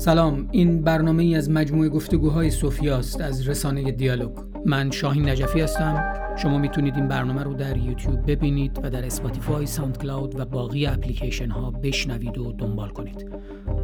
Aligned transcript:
سلام 0.00 0.48
این 0.52 0.82
برنامه 0.82 1.22
ای 1.22 1.36
از 1.36 1.50
مجموعه 1.50 1.88
گفتگوهای 1.88 2.50
است 2.90 3.20
از 3.20 3.48
رسانه 3.48 3.92
دیالوگ. 3.92 4.38
من 4.66 4.90
شاهین 4.90 5.28
نجفی 5.28 5.60
هستم. 5.60 6.14
شما 6.36 6.58
می‌تونید 6.58 6.94
این 6.94 7.08
برنامه 7.08 7.42
رو 7.42 7.54
در 7.54 7.76
یوتیوب 7.76 8.30
ببینید 8.30 8.80
و 8.82 8.90
در 8.90 9.06
Spotify 9.06 9.66
SoundCloud 9.66 10.40
و 10.40 10.44
باقی 10.44 10.86
اپلیکیشن 10.86 11.50
ها 11.50 11.70
بشنوید 11.70 12.38
و 12.38 12.52
دنبال 12.52 12.88
کنید. 12.88 13.30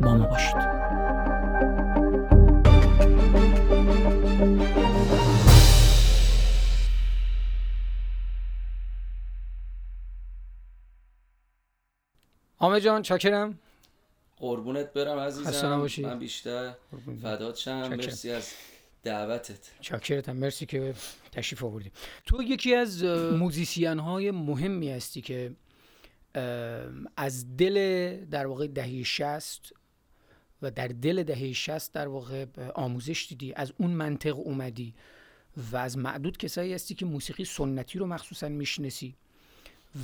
با 0.02 0.16
ما 0.16 0.26
باشید. 0.26 0.56
آمه 12.58 12.80
جان 12.80 13.02
چاکرم. 13.02 13.58
قربونت 14.36 14.92
برم 14.92 15.18
عزیزم. 15.18 15.88
من 16.02 16.18
بیشتر 16.18 16.74
فدات 17.22 17.56
شم. 17.56 17.88
مرسی 17.88 18.30
از 18.30 18.52
دعوتت. 19.02 19.70
چاکرتم 19.80 20.36
مرسی 20.36 20.66
که 20.66 20.94
تشریف 21.32 21.64
آوردی. 21.64 21.90
تو 22.24 22.42
یکی 22.42 22.74
از 22.74 23.04
موزیسین 23.04 23.98
های 23.98 24.30
مهمی 24.30 24.90
هستی 24.90 25.20
که 25.20 25.52
از 27.16 27.56
دل 27.56 28.16
در 28.24 28.46
واقع 28.46 28.66
دهه 28.66 29.02
شست 29.02 29.72
و 30.62 30.70
در 30.70 30.88
دل 30.88 31.22
دهه 31.22 31.52
شست 31.52 31.94
در 31.94 32.08
واقع 32.08 32.46
آموزش 32.74 33.26
دیدی 33.28 33.52
از 33.54 33.72
اون 33.78 33.90
منطق 33.90 34.38
اومدی 34.38 34.94
و 35.72 35.76
از 35.76 35.98
معدود 35.98 36.36
کسایی 36.36 36.72
هستی 36.72 36.94
که 36.94 37.06
موسیقی 37.06 37.44
سنتی 37.44 37.98
رو 37.98 38.06
مخصوصا 38.06 38.48
میشنسی 38.48 39.14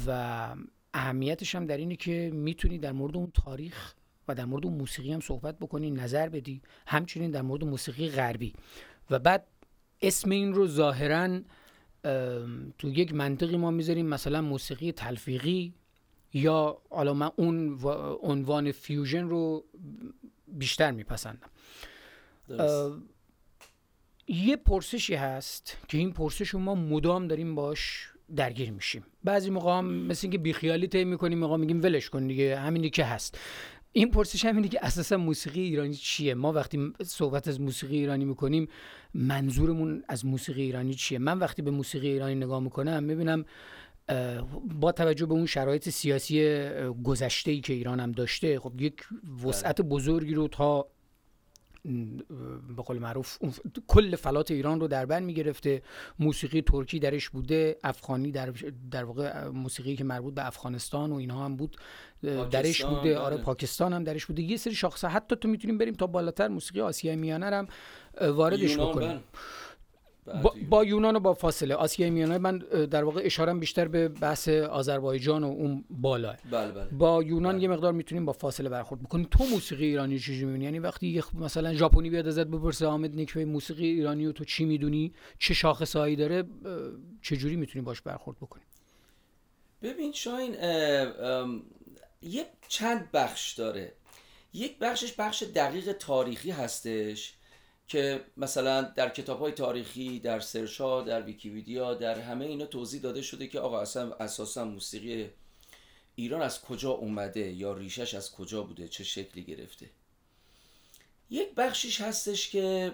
و 0.07 0.49
اهمیتش 0.95 1.55
هم 1.55 1.67
در 1.67 1.77
اینه 1.77 1.97
که 1.97 2.31
می‌تونی 2.35 2.79
در 2.79 2.93
مورد 2.93 3.17
اون 3.17 3.31
تاریخ 3.45 3.95
و 4.29 4.35
در 4.35 4.45
مورد 4.45 4.67
موسیقی 4.67 5.13
هم 5.13 5.21
صحبت 5.21 5.59
بکنی 5.59 5.91
نظر 5.91 6.29
بدی. 6.29 6.63
همچنین 6.87 7.31
در 7.31 7.43
مورد 7.43 7.65
موسیقی 7.65 8.09
غربی. 8.09 8.53
و 9.11 9.19
بعد 9.19 9.47
اسم 10.03 10.31
این 10.31 10.55
رو 10.55 10.67
ظاهرا 10.67 11.41
تو 12.79 12.89
یک 12.89 13.15
منطقی 13.15 13.57
ما 13.57 13.71
می‌ذاریم 13.71 14.07
مثلا 14.07 14.43
موسیقی 14.43 14.93
تلفیقی 14.93 15.75
یا 16.35 16.79
حالا 16.91 17.15
من 17.15 17.31
اون 17.37 17.81
عنوان 18.23 18.73
فیوژن 18.73 19.29
رو 19.29 19.65
بیشتر 20.49 20.91
میپسندم. 20.91 21.51
یه 24.29 24.57
پرسشی 24.57 25.15
هست 25.15 25.77
که 25.89 25.99
این 25.99 26.13
پرسش 26.13 26.49
رو 26.49 26.59
ما 26.59 26.75
مدام 26.75 27.29
داریم 27.29 27.55
باش 27.55 28.09
درگیر 28.37 28.71
میشیم. 28.71 29.05
بعضی 29.25 29.51
موقع 29.51 29.79
هم 29.79 29.85
مثل 29.85 30.21
اینکه 30.23 30.39
بیخیالی 30.39 30.87
طی 30.87 31.05
می‌کنیم 31.05 31.39
موقع 31.39 31.57
میگیم 31.57 31.83
ولش 31.83 32.11
کن 32.11 32.27
دیگه 32.27 32.59
همینی 32.59 32.91
که 32.91 33.05
هست. 33.05 33.39
این 33.93 34.11
پرسش 34.11 34.45
همینه 34.45 34.69
که 34.69 34.79
اساسا 34.83 35.17
موسیقی 35.17 35.61
ایرانی 35.61 35.95
چیه؟ 35.95 36.35
ما 36.35 36.53
وقتی 36.53 36.93
صحبت 37.03 37.49
از 37.49 37.61
موسیقی 37.61 37.97
ایرانی 37.97 38.25
می‌کنیم 38.25 38.69
منظورمون 39.15 40.05
از 40.09 40.27
موسیقی 40.27 40.63
ایرانی 40.63 40.95
چیه؟ 40.95 41.19
من 41.19 41.39
وقتی 41.39 41.63
به 41.63 41.71
موسیقی 41.71 42.09
ایرانی 42.09 42.35
نگاه 42.35 42.61
می‌کنم 42.61 43.05
می‌بینم 43.05 43.45
با 44.81 44.93
توجه 44.93 45.27
به 45.27 45.35
اون 45.35 45.47
شرایط 45.47 45.89
سیاسی 45.89 46.59
گذشته 47.05 47.51
ای 47.51 47.61
که 47.61 47.73
ایران 47.73 48.01
هم 48.01 48.13
داشته 48.13 48.61
خب 48.61 48.81
یک 48.81 48.95
وسعت 49.45 49.81
بزرگی 49.81 50.35
رو 50.35 50.49
تا 50.49 50.87
به 52.77 52.83
قول 52.87 52.99
معروف 52.99 53.39
کل 53.87 54.17
فلات 54.17 54.51
ایران 54.51 54.81
رو 54.81 54.89
در 54.89 55.07
بر 55.07 55.21
می‌گرفته. 55.21 55.83
موسیقی 56.19 56.63
ترکی 56.63 56.99
درش 56.99 57.29
بوده 57.29 57.77
افغانی 57.85 58.33
در 58.33 58.53
در 58.91 59.05
واقع 59.05 59.49
موسیقی 59.49 59.97
که 59.97 60.05
مربوط 60.05 60.35
به 60.35 60.47
افغانستان 60.47 61.13
و 61.13 61.17
اینها 61.17 61.45
هم 61.45 61.57
بود 61.57 61.77
درش 62.51 62.85
بوده. 62.85 63.19
آره 63.19 63.37
بله. 63.37 63.45
پاکستان 63.45 63.93
هم 63.93 64.05
درش 64.05 64.27
بوده. 64.27 64.43
یه 64.43 64.57
سری 64.57 64.75
شاخصه 64.75 65.09
حتی 65.09 65.37
تو 65.37 65.49
می‌تونیم 65.49 65.79
بریم 65.79 65.95
تا 65.95 66.07
بالاتر 66.07 66.49
موسیقی 66.49 66.81
آسیای 66.81 67.17
میانه 67.17 67.47
هم 67.47 67.67
واردش 68.21 68.79
بکنیم. 68.79 69.09
بله. 69.09 69.21
با, 70.27 70.55
با, 70.71 70.85
یونان 70.85 71.17
و 71.17 71.21
با 71.21 71.35
فاصله. 71.35 71.75
آسیای 71.75 72.11
میانه 72.11 72.39
من 72.39 72.59
در 72.91 73.05
واقع 73.05 73.21
اشارم 73.25 73.61
بیشتر 73.61 73.89
به 73.89 74.09
بحث 74.09 74.49
آذربایجان 74.49 75.45
و 75.45 75.47
اون 75.47 75.85
بالا 75.91 76.37
بله 76.51 76.73
بله. 76.73 76.85
با 76.85 77.23
یونان 77.23 77.55
بله. 77.55 77.63
یه 77.63 77.69
مقدار 77.69 77.93
می‌تونیم 77.93 78.25
با 78.25 78.33
فاصله 78.33 78.69
برخورد 78.69 79.03
بکنیم. 79.03 79.29
تو 79.31 79.45
موسیقی 79.45 79.87
ایرانی 79.87 80.19
چی 80.19 80.45
می‌بینی؟ 80.45 80.65
یعنی 80.65 80.79
وقتی 80.79 81.09
یه 81.09 81.23
مثلا 81.35 81.75
ژاپنی 81.75 82.11
بیاد 82.11 82.27
ازت 82.27 82.47
بپرسه 82.47 82.87
حامد 82.87 83.15
نیکوی 83.15 83.45
موسیقی 83.45 83.87
ایرانی 83.87 84.27
و 84.27 84.33
تو 84.33 84.45
چی 84.45 84.65
می‌دونی؟ 84.65 85.13
چه 85.39 85.55
شاخصهایی 85.55 86.17
داره؟ 86.17 86.45
چه 87.23 87.37
جوری 87.37 87.57
می‌تونیم 87.57 87.85
باش 87.85 88.01
برخورد 88.01 88.37
بکنیم؟ 88.37 88.67
ببین 89.83 90.13
شاین 90.13 90.55
یه 92.23 92.47
چند 92.69 93.11
بخش 93.13 93.53
داره. 93.53 93.93
یک 94.55 94.79
بخشش 94.79 95.13
بخش 95.13 95.43
دقیق 95.43 95.93
تاریخی 95.93 96.51
هستش. 96.51 97.35
که 97.93 98.25
مثلا 98.37 98.83
در 98.83 99.09
کتاب 99.09 99.39
های 99.39 99.53
تاریخی 99.53 100.21
در 100.21 100.41
سرشا 100.41 101.03
در 101.03 101.23
ویکیویدیا 101.23 101.95
در 101.95 102.21
همه 102.21 102.45
اینا 102.45 102.67
توضیح 102.67 103.01
داده 103.01 103.23
شده 103.23 103.47
که 103.47 103.61
آقا 103.61 103.81
اصلا 103.81 104.13
اساسا 104.13 104.65
موسیقی 104.65 105.31
ایران 106.15 106.43
از 106.43 106.63
کجا 106.63 106.91
اومده 106.91 107.53
یا 107.53 107.73
ریشش 107.73 108.15
از 108.15 108.33
کجا 108.33 108.63
بوده 108.63 108.89
چه 108.89 109.05
شکلی 109.05 109.45
گرفته. 109.45 109.91
یک 111.31 111.55
بخشش 111.55 112.01
هستش 112.01 112.51
که 112.51 112.93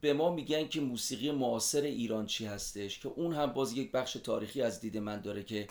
به 0.00 0.12
ما 0.12 0.34
میگن 0.34 0.68
که 0.68 0.80
موسیقی 0.80 1.30
معاصر 1.30 1.82
ایران 1.82 2.26
چی 2.26 2.46
هستش 2.46 2.98
که 2.98 3.08
اون 3.08 3.34
هم 3.34 3.46
باز 3.46 3.72
یک 3.72 3.92
بخش 3.92 4.12
تاریخی 4.12 4.62
از 4.62 4.80
دید 4.80 4.96
من 4.96 5.20
داره 5.20 5.42
که 5.42 5.66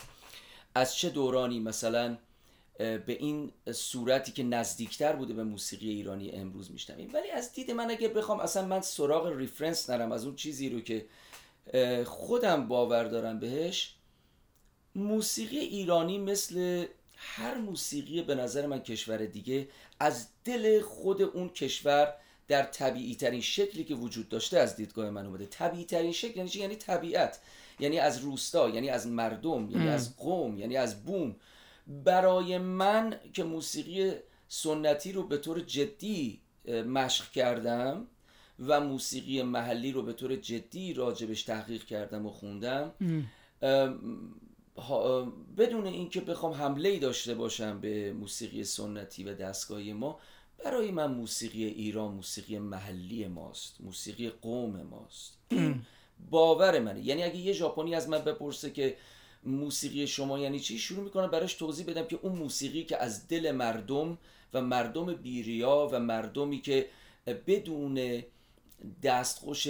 از 0.74 0.96
چه 0.96 1.10
دورانی 1.10 1.60
مثلا 1.60 2.18
به 2.78 3.02
این 3.06 3.52
صورتی 3.72 4.32
که 4.32 4.42
نزدیکتر 4.42 5.12
بوده 5.12 5.34
به 5.34 5.44
موسیقی 5.44 5.90
ایرانی 5.90 6.30
امروز 6.30 6.70
میشنویم. 6.70 7.10
ولی 7.14 7.30
از 7.30 7.52
دید 7.52 7.70
من 7.70 7.90
اگه 7.90 8.08
بخوام 8.08 8.40
اصلا 8.40 8.66
من 8.66 8.80
سراغ 8.80 9.36
ریفرنس 9.36 9.90
نرم 9.90 10.12
از 10.12 10.24
اون 10.24 10.36
چیزی 10.36 10.68
رو 10.70 10.80
که 10.80 11.06
خودم 12.04 12.68
باور 12.68 13.04
دارم 13.04 13.40
بهش. 13.40 13.94
موسیقی 14.94 15.58
ایرانی 15.58 16.18
مثل 16.18 16.86
هر 17.16 17.54
موسیقی 17.54 18.22
به 18.22 18.34
نظر 18.34 18.66
من 18.66 18.82
کشور 18.82 19.26
دیگه 19.26 19.68
از 20.00 20.26
دل 20.44 20.80
خود 20.80 21.22
اون 21.22 21.48
کشور 21.48 22.14
در 22.48 22.62
طبیعی 22.62 23.14
ترین 23.14 23.40
شکلی 23.40 23.84
که 23.84 23.94
وجود 23.94 24.28
داشته 24.28 24.58
از 24.58 24.76
دیدگاه 24.76 25.10
من 25.10 25.26
اومده. 25.26 25.46
طبیعی 25.46 25.84
ترین 25.84 26.12
شکل 26.12 26.36
یعنی 26.36 26.50
یعنی 26.54 26.76
طبیعت. 26.76 27.40
یعنی 27.80 27.98
از 27.98 28.18
روستا 28.18 28.68
یعنی 28.68 28.90
از 28.90 29.06
مردم 29.06 29.70
یعنی 29.70 29.88
از 29.88 30.16
قوم 30.16 30.58
یعنی 30.58 30.76
از 30.76 31.04
بوم. 31.04 31.36
برای 31.88 32.58
من 32.58 33.14
که 33.32 33.44
موسیقی 33.44 34.12
سنتی 34.48 35.12
رو 35.12 35.22
به 35.22 35.38
طور 35.38 35.60
جدی 35.60 36.40
مشق 36.86 37.30
کردم 37.30 38.06
و 38.66 38.80
موسیقی 38.80 39.42
محلی 39.42 39.92
رو 39.92 40.02
به 40.02 40.12
طور 40.12 40.36
جدی 40.36 40.94
راجبش 40.94 41.42
تحقیق 41.42 41.84
کردم 41.84 42.26
و 42.26 42.30
خوندم 42.30 42.92
بدون 45.56 45.86
اینکه 45.86 46.20
بخوام 46.20 46.52
حمله 46.52 46.88
ای 46.88 46.98
داشته 46.98 47.34
باشم 47.34 47.80
به 47.80 48.12
موسیقی 48.12 48.64
سنتی 48.64 49.24
و 49.24 49.34
دستگاهی 49.34 49.92
ما 49.92 50.18
برای 50.64 50.90
من 50.90 51.12
موسیقی 51.12 51.64
ایران 51.64 52.14
موسیقی 52.14 52.58
محلی 52.58 53.26
ماست 53.26 53.80
موسیقی 53.80 54.28
قوم 54.28 54.82
ماست. 54.82 55.38
باور 56.30 56.78
منه. 56.78 57.00
یعنی 57.00 57.22
اگه 57.22 57.36
یه 57.36 57.52
ژاپنی 57.52 57.94
از 57.94 58.08
من 58.08 58.18
بپرسه 58.18 58.70
که 58.70 58.96
موسیقی 59.44 60.06
شما 60.06 60.38
یعنی 60.38 60.60
چی 60.60 60.78
شروع 60.78 61.04
می‌کنم 61.04 61.26
براش 61.26 61.54
توضیح 61.54 61.86
بدم 61.86 62.04
که 62.04 62.18
اون 62.22 62.32
موسیقی 62.32 62.84
که 62.84 63.02
از 63.02 63.28
دل 63.28 63.50
مردم 63.50 64.18
و 64.54 64.60
مردم 64.60 65.14
بیریا 65.14 65.88
و 65.92 66.00
مردمی 66.00 66.60
که 66.60 66.86
بدون 67.46 68.22
دستخوش 69.02 69.68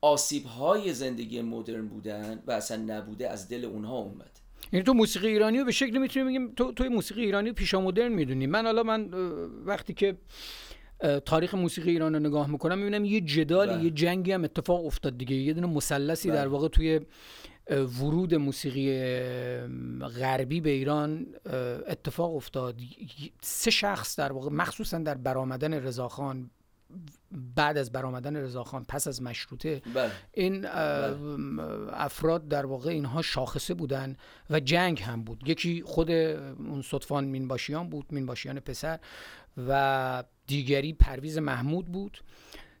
آسیب 0.00 0.44
های 0.44 0.92
زندگی 0.92 1.42
مدرن 1.42 1.88
بودن 1.88 2.42
و 2.46 2.52
اصلا 2.52 2.76
نبوده 2.76 3.30
از 3.30 3.48
دل 3.48 3.64
اونها 3.64 3.98
اومد 3.98 4.30
یعنی 4.72 4.84
تو 4.84 4.94
موسیقی 4.94 5.28
ایرانی 5.28 5.58
رو 5.58 5.64
به 5.64 5.72
شکلی 5.72 5.98
می‌تونیم 5.98 6.28
بگیم 6.28 6.54
تو 6.54 6.72
توی 6.72 6.88
موسیقی 6.88 7.24
ایرانی 7.24 7.52
پیشا 7.52 7.80
مدرن 7.80 8.12
می‌دونی 8.12 8.46
من 8.46 8.64
حالا 8.64 8.82
من 8.82 9.10
وقتی 9.64 9.94
که 9.94 10.16
تاریخ 11.24 11.54
موسیقی 11.54 11.90
ایران 11.90 12.14
رو 12.14 12.20
نگاه 12.20 12.50
می‌کنم 12.50 12.78
می‌بینم 12.78 13.04
یه 13.04 13.20
جدال 13.20 13.68
بله. 13.68 13.84
یه 13.84 13.90
جنگی 13.90 14.32
هم 14.32 14.44
اتفاق 14.44 14.86
افتاد 14.86 15.18
دیگه 15.18 15.36
یه 15.36 15.52
دونه 15.52 15.66
مثلثی 15.66 16.28
در 16.28 16.34
بله. 16.36 16.46
واقع 16.46 16.68
توی 16.68 17.00
ورود 17.70 18.34
موسیقی 18.34 19.00
غربی 20.00 20.60
به 20.60 20.70
ایران 20.70 21.26
اتفاق 21.88 22.36
افتاد 22.36 22.80
سه 23.40 23.70
شخص 23.70 24.18
در 24.18 24.32
واقع 24.32 24.50
مخصوصا 24.50 24.98
در 24.98 25.14
برآمدن 25.14 25.74
رضاخان 25.74 26.50
بعد 27.54 27.78
از 27.78 27.92
برآمدن 27.92 28.36
رضاخان 28.36 28.84
پس 28.88 29.08
از 29.08 29.22
مشروطه 29.22 29.82
بله. 29.94 30.10
این 30.32 30.60
بله. 30.60 31.16
افراد 31.92 32.48
در 32.48 32.66
واقع 32.66 32.90
اینها 32.90 33.22
شاخصه 33.22 33.74
بودن 33.74 34.16
و 34.50 34.60
جنگ 34.60 35.02
هم 35.02 35.24
بود 35.24 35.48
یکی 35.48 35.82
خود 35.82 36.10
اون 36.10 36.82
صدفان 36.82 37.24
مینباشیان 37.24 37.88
بود 37.88 38.06
مینباشیان 38.10 38.60
پسر 38.60 38.98
و 39.68 40.24
دیگری 40.46 40.92
پرویز 40.92 41.38
محمود 41.38 41.86
بود 41.86 42.22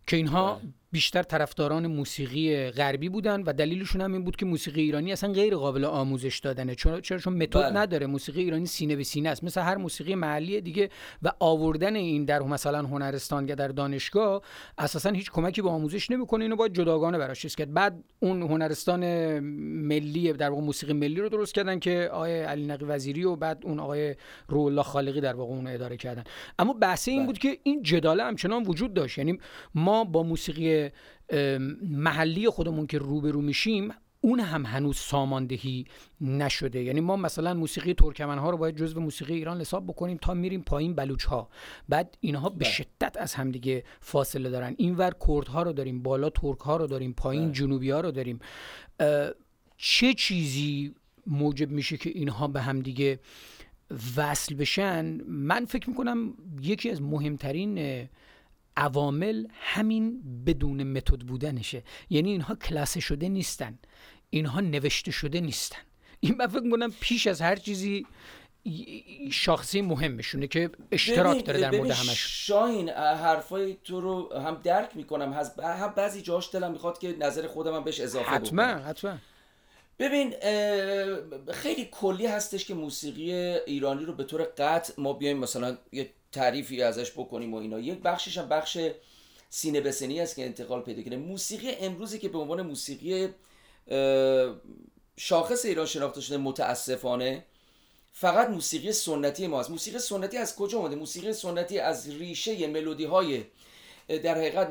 که 0.06 0.16
اینها 0.16 0.54
بله. 0.54 0.72
بیشتر 0.94 1.22
طرفداران 1.22 1.86
موسیقی 1.86 2.70
غربی 2.70 3.08
بودن 3.08 3.42
و 3.42 3.52
دلیلشون 3.52 4.00
هم 4.00 4.12
این 4.12 4.24
بود 4.24 4.36
که 4.36 4.46
موسیقی 4.46 4.80
ایرانی 4.80 5.12
اصلا 5.12 5.32
غیر 5.32 5.56
قابل 5.56 5.84
آموزش 5.84 6.38
دادنه. 6.38 6.74
چون 6.74 7.00
چرا؟ 7.00 7.18
چون 7.18 7.32
متد 7.32 7.60
بله. 7.60 7.70
نداره. 7.70 8.06
موسیقی 8.06 8.40
ایرانی 8.40 8.66
سینه 8.66 8.96
به 8.96 9.02
سینه 9.04 9.28
است. 9.28 9.44
مثل 9.44 9.60
هر 9.60 9.76
موسیقی 9.76 10.14
محلی 10.14 10.60
دیگه 10.60 10.90
و 11.22 11.32
آوردن 11.40 11.96
این 11.96 12.24
در 12.24 12.42
مثلا 12.42 12.78
هنرستان 12.78 13.48
یا 13.48 13.54
در 13.54 13.68
دانشگاه 13.68 14.42
اساسا 14.78 15.10
هیچ 15.10 15.30
کمکی 15.30 15.62
به 15.62 15.70
آموزش 15.70 16.10
نمی‌کنه. 16.10 16.44
اینو 16.44 16.56
باید 16.56 16.72
جداگانه 16.72 17.18
براش 17.18 17.40
چیز 17.40 17.54
کرد. 17.54 17.72
بعد 17.74 18.04
اون 18.20 18.42
هنرستان 18.42 19.38
ملی 19.88 20.32
در 20.32 20.50
واقع 20.50 20.62
موسیقی 20.62 20.92
ملی 20.92 21.20
رو 21.20 21.28
درست 21.28 21.54
کردن 21.54 21.78
که 21.78 22.08
آقای 22.12 22.42
علی 22.42 22.66
نقی 22.66 22.84
وزیری 22.84 23.24
و 23.24 23.36
بعد 23.36 23.62
اون 23.64 23.80
آقای 23.80 24.14
روح 24.48 24.82
خالقی 24.82 25.20
در 25.20 25.34
واقع 25.34 25.52
اون 25.52 25.66
اداره 25.66 25.96
کردن. 25.96 26.24
اما 26.58 26.72
بحث 26.72 27.08
این 27.08 27.18
بله. 27.18 27.26
بود 27.26 27.38
که 27.38 27.58
این 27.62 27.82
جداله 27.82 28.24
همچنان 28.24 28.62
وجود 28.62 28.94
داشت. 28.94 29.18
یعنی 29.18 29.38
ما 29.74 30.04
با 30.04 30.22
موسیقی 30.22 30.83
محلی 31.82 32.48
خودمون 32.48 32.86
که 32.86 32.98
روبرو 32.98 33.40
میشیم 33.40 33.92
اون 34.20 34.40
هم 34.40 34.66
هنوز 34.66 34.96
ساماندهی 34.96 35.84
نشده. 36.20 36.82
یعنی 36.82 37.00
ما 37.00 37.16
مثلا 37.16 37.54
موسیقی 37.54 37.94
ترکمن 37.94 38.38
ها 38.38 38.50
رو 38.50 38.56
باید 38.56 38.76
جزو 38.76 39.00
موسیقی 39.00 39.34
ایران 39.34 39.60
حساب 39.60 39.86
بکنیم 39.86 40.18
تا 40.22 40.34
میریم 40.34 40.62
پایین 40.62 40.94
بلوچ 40.94 41.24
ها 41.24 41.48
بعد 41.88 42.18
اینها 42.20 42.48
به 42.48 42.56
بله. 42.56 42.70
شدت 42.70 43.16
از 43.20 43.34
همدیگه 43.34 43.84
فاصله 44.00 44.50
دارن. 44.50 44.74
اینور 44.78 45.12
کرد 45.26 45.48
ها 45.48 45.62
رو 45.62 45.72
داریم 45.72 46.02
بالا 46.02 46.30
ترک 46.30 46.58
ها 46.58 46.76
رو 46.76 46.86
داریم 46.86 47.12
پایین 47.12 47.44
بله. 47.44 47.52
جنوبی 47.52 47.90
ها 47.90 48.00
رو 48.00 48.10
داریم. 48.10 48.38
چه 49.76 50.14
چیزی 50.14 50.94
موجب 51.26 51.70
میشه 51.70 51.96
که 51.96 52.10
اینها 52.10 52.48
به 52.48 52.60
همدیگه 52.60 53.20
وصل 54.16 54.54
بشن؟ 54.54 55.04
من 55.26 55.64
فکر 55.64 55.90
می‌کنم 55.90 56.34
یکی 56.62 56.90
از 56.90 57.02
مهمترین 57.02 58.08
عوامل 58.76 59.46
همین 59.50 60.22
بدون 60.46 60.82
متد 60.82 61.20
بودنشه. 61.20 61.82
یعنی 62.10 62.30
اینها 62.30 62.54
کلاسه 62.54 63.00
شده 63.00 63.28
نیستن. 63.28 63.78
اینها 64.30 64.60
نوشته 64.60 65.10
شده 65.10 65.40
نیستن. 65.40 65.78
این 66.20 66.34
من 66.38 66.46
فکر 66.46 66.60
می‌کنم 66.60 66.92
پیش 67.00 67.26
از 67.26 67.40
هر 67.40 67.56
چیزی 67.56 68.06
شاخصی 69.32 69.82
مهمشونه 69.82 70.46
که 70.46 70.70
اشتراک 70.92 71.44
داره 71.44 71.60
در 71.60 71.70
مورد 71.70 71.90
همش. 71.90 72.46
شاهین 72.46 72.88
حرفای 72.88 73.76
تو 73.84 74.00
رو 74.00 74.38
هم 74.38 74.60
درک 74.64 74.96
می‌کنم. 74.96 75.32
هم 75.62 75.92
بعضی 75.96 76.22
جاش 76.22 76.54
دلم 76.54 76.72
می‌خواد 76.72 76.98
که 76.98 77.16
نظر 77.18 77.46
خودم 77.46 77.74
هم 77.74 77.84
بهش 77.84 78.00
اضافه 78.00 78.30
حتما 78.30 78.62
حتما. 78.62 79.18
ببین 79.98 80.34
خیلی 81.52 81.88
کلی 81.92 82.26
هستش 82.26 82.64
که 82.64 82.74
موسیقی 82.74 83.32
ایرانی 83.32 84.04
رو 84.04 84.12
به 84.12 84.24
طور 84.24 84.42
قطع 84.42 84.92
ما 84.98 85.12
بیایم 85.12 85.38
مثلا 85.38 85.76
یه 85.92 86.10
تعریفی 86.34 86.82
ازش 86.82 87.10
بکنیم 87.10 87.54
و 87.54 87.56
اینا. 87.56 87.80
یک 87.80 87.98
بخشش 87.98 88.38
هم 88.38 88.48
بخش 88.48 88.78
سینه 89.50 89.80
به 89.80 89.88
است 90.22 90.36
که 90.36 90.44
انتقال 90.44 90.82
پیدا 90.82 91.02
کرده. 91.02 91.16
موسیقی 91.16 91.70
امروزی 91.70 92.18
که 92.18 92.28
به 92.28 92.38
عنوان 92.38 92.62
موسیقی 92.62 93.28
شاخص 95.16 95.64
ایران 95.64 95.86
شناخته 95.86 96.20
شده 96.20 96.36
متاسفانه 96.36 97.44
فقط 98.12 98.48
موسیقی 98.48 98.92
سنتی 98.92 99.46
ما 99.46 99.60
است. 99.60 99.70
موسیقی 99.70 99.98
سنتی 99.98 100.36
از 100.36 100.56
کجا 100.56 100.78
اومده؟ 100.78 100.96
موسیقی 100.96 101.32
سنتی 101.32 101.78
از 101.78 102.10
ریشه 102.10 102.66
ملودی 102.66 103.04
های 103.04 103.44
در 104.08 104.34
حقیقت 104.34 104.68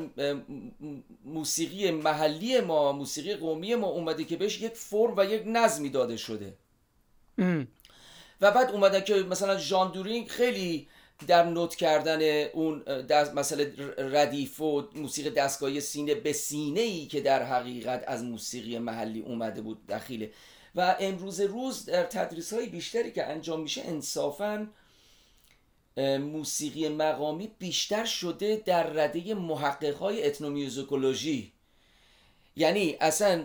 موسیقی 1.25 1.91
محلی 1.91 2.59
ما 2.59 2.91
موسیقی 2.91 3.35
قومی 3.35 3.75
ما 3.75 3.87
اومده 3.87 4.23
که 4.23 4.37
بهش 4.37 4.61
یک 4.61 4.73
فرم 4.73 5.13
و 5.17 5.25
یک 5.25 5.43
نظمی 5.45 5.89
داده 5.89 6.17
شده. 6.17 6.53
ام. 7.37 7.67
و 8.41 8.51
بعد 8.51 8.71
اومدن 8.71 9.01
که 9.01 9.13
مثلا 9.13 9.57
ژان 9.57 9.91
دورینگ 9.91 10.27
خیلی 10.27 10.87
در 11.27 11.43
نوت 11.43 11.75
کردن 11.75 12.43
اون 12.53 12.79
دست 12.83 13.33
مسئله 13.33 13.73
ردیف 13.97 14.61
و 14.61 14.89
موسیقی 14.95 15.29
دستگاهی 15.29 15.81
سینه 15.81 16.15
به 16.15 16.33
سینه 16.33 16.81
ای 16.81 17.05
که 17.05 17.21
در 17.21 17.43
حقیقت 17.43 18.03
از 18.07 18.23
موسیقی 18.23 18.79
محلی 18.79 19.21
اومده 19.21 19.61
بود 19.61 19.87
دخیله 19.87 20.31
و 20.75 20.95
امروز 20.99 21.41
روز 21.41 21.85
در 21.85 22.03
تدریس 22.03 22.53
های 22.53 22.65
بیشتری 22.65 23.11
که 23.11 23.25
انجام 23.25 23.61
میشه 23.61 23.81
انصافا 23.85 24.67
موسیقی 26.19 26.89
مقامی 26.89 27.51
بیشتر 27.59 28.05
شده 28.05 28.61
در 28.65 28.83
رده 28.83 29.33
محقق 29.33 29.95
های 29.95 30.25
اتنومیوزیکولوژی. 30.25 31.52
یعنی 32.55 32.97
اصلا 33.01 33.43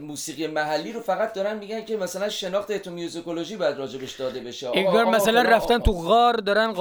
موسیقی 0.00 0.46
محلی 0.46 0.92
رو 0.92 1.00
فقط 1.00 1.32
دارن 1.32 1.58
میگن 1.58 1.84
که 1.84 1.96
مثلا 1.96 2.28
شناخت 2.28 2.70
اتومیوزیکولوژی 2.70 3.56
باید 3.56 3.76
راجبش 3.76 4.12
داده 4.12 4.40
بشه. 4.40 4.70
انگار 4.74 5.04
مثلا 5.04 5.42
رفتن 5.42 5.78
تو 5.78 5.92
غار 5.92 6.34
دارن 6.34 6.72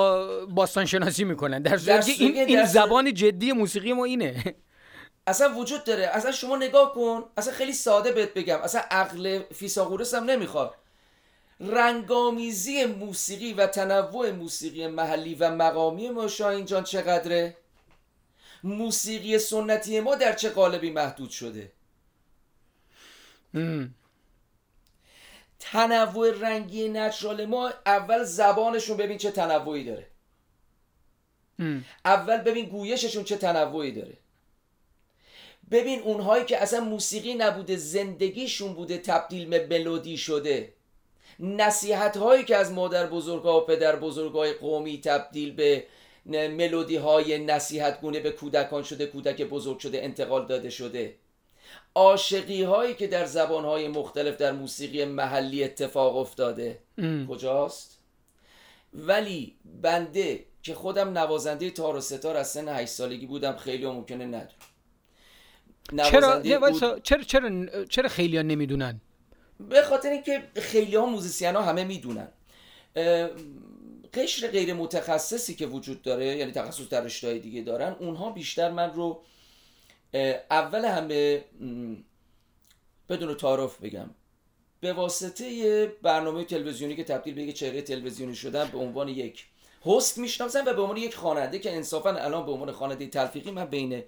باستان 0.46 0.86
شناسی 0.86 1.24
می‌کنن. 1.24 1.62
در 1.62 1.78
صورتی 1.78 2.14
که 2.14 2.24
این, 2.24 2.36
این 2.36 2.66
زبان 2.66 3.14
جدی 3.14 3.52
موسیقی 3.52 3.94
ما 3.94 4.06
اینه. 4.06 4.56
اصلا 5.28 5.56
وجود 5.56 5.84
داره. 5.84 6.04
اصلا 6.04 6.32
شما 6.32 6.58
نگاه 6.58 6.94
کن. 6.94 7.24
اصلا 7.38 7.54
خیلی 7.54 7.74
ساده 7.74 8.12
بهت 8.12 8.34
بگم. 8.34 8.60
اصلا 8.64 8.82
عقل 8.92 9.40
فیساغورس 9.54 10.14
هم 10.14 10.24
نمی‌خواد. 10.24 10.76
رنگامیزی 11.60 12.86
موسیقی 12.86 13.54
و 13.54 13.68
تنوع 13.68 14.32
موسیقی 14.32 14.88
محلی 14.88 15.36
و 15.36 15.50
مقامی 15.50 16.10
ما 16.10 16.28
شاهین 16.28 16.66
جان 16.66 16.84
چقدره؟ 16.84 17.58
موسیقی 18.64 19.40
سنتی 19.40 20.00
ما 20.00 20.16
در 20.16 20.34
چه 20.34 20.50
قالبی 20.50 20.92
محدود 20.92 21.30
شده 21.30 21.72
ام. 23.54 23.96
تنوع 25.60 26.40
رنگی 26.40 26.90
نچرال 26.90 27.46
ما 27.46 27.72
اول 27.86 28.24
زبانشون 28.24 28.98
ببین 28.98 29.18
چه 29.18 29.32
تنوعی 29.32 29.84
داره 29.84 30.08
ام. 31.60 31.86
اول 32.06 32.38
ببین 32.38 32.66
گویششون 32.66 33.24
چه 33.24 33.38
تنوعی 33.38 33.92
داره 33.92 34.18
ببین 35.72 36.02
اونهایی 36.02 36.46
که 36.46 36.62
اصلا 36.62 36.80
موسیقی 36.80 37.34
نبوده 37.34 37.76
زندگیشون 37.76 38.74
بوده 38.74 38.98
تبدیل 38.98 39.50
به 39.50 39.68
ملودی 39.68 40.18
شده 40.18 40.74
نصیحت 41.40 42.18
هایی 42.18 42.44
که 42.44 42.56
از 42.56 42.72
مادر 42.72 43.08
بزرگا 43.08 43.62
و 43.62 43.66
پدر 43.66 43.96
بزرگای 43.96 44.54
قومی 44.54 45.02
تبدیل 45.02 45.52
به 45.56 45.86
ملودی 46.26 46.96
های 46.96 47.46
نصیحت 47.46 48.02
گونه 48.02 48.20
به 48.20 48.32
کودکان 48.32 48.84
شده 48.84 49.06
کودک 49.06 49.42
بزرگ 49.42 49.80
شده 49.80 50.04
انتقال 50.04 50.48
داده 50.48 50.70
شده. 50.70 51.16
عاشقی 51.96 52.64
هایی 52.64 52.94
که 52.94 53.08
در 53.08 53.26
زبان 53.26 53.66
های 53.66 53.88
مختلف 53.88 54.38
در 54.38 54.52
موسیقی 54.52 55.06
محلی 55.06 55.64
اتفاق 55.64 56.18
افتاده. 56.18 56.80
ام. 56.98 57.28
کجاست؟ 57.28 58.00
ولی 58.94 59.56
بنده 59.82 60.46
که 60.64 60.74
خودم 60.74 61.18
نوازنده 61.18 61.70
تار 61.70 61.96
و 61.96 62.02
ستار 62.02 62.38
از 62.38 62.48
سن 62.48 62.70
8 62.70 62.92
سالگی 62.92 63.26
بودم 63.26 63.56
خیلی 63.56 63.86
هم 63.86 63.92
ممکنه 63.92 64.26
ندونم. 64.26 64.50
چرا؟ 66.12 66.40
بود. 66.60 67.02
چرا 67.04 67.24
چرا 67.24 67.50
چرا 67.90 68.10
خیلی 68.10 68.44
نمی‌دونن؟ 68.44 69.02
به 69.60 69.82
خاطر 69.82 70.10
اینکه 70.10 70.44
خیلی 70.56 70.96
ها 70.96 71.06
موزیسین 71.06 71.56
ها 71.56 71.62
همه 71.62 71.84
می‌دونن. 71.84 72.28
قشر 74.14 74.48
غیر 74.48 74.74
متخصصی 74.74 75.56
که 75.56 75.66
وجود 75.66 76.02
داره 76.02 76.26
یعنی 76.26 76.52
تخصص 76.52 76.90
در 76.90 77.02
رشته 77.02 77.38
دیگه 77.38 77.62
دارن 77.62 77.96
اونها 78.00 78.30
بیشتر 78.30 78.72
من 78.72 78.94
رو 78.94 79.22
اول 80.50 80.86
همه 80.86 81.44
م، 81.62 81.96
بدون 83.10 83.36
تعارف 83.36 83.82
بگم 83.82 84.10
به 84.80 84.94
واسطه 84.94 85.86
برنامه 86.02 86.44
تلویزیونی 86.44 86.96
که 86.96 87.04
تبدیل 87.04 87.34
به 87.34 87.44
یک 87.44 87.56
چهره 87.56 87.82
تلویزیونی 87.82 88.36
شدن 88.36 88.68
به 88.68 88.78
عنوان 88.78 89.08
یک 89.08 89.46
هست 89.86 90.18
می‌شناسن 90.18 90.68
و 90.68 90.74
به 90.74 90.82
عنوان 90.82 90.98
یک 90.98 91.16
خواننده 91.16 91.60
که 91.60 91.76
انصافا 91.76 92.10
الان 92.10 92.46
به 92.46 92.52
عنوان 92.52 92.72
خواننده 92.72 93.08
تلفیقی 93.08 93.52
من 93.52 93.66
بین 93.66 94.04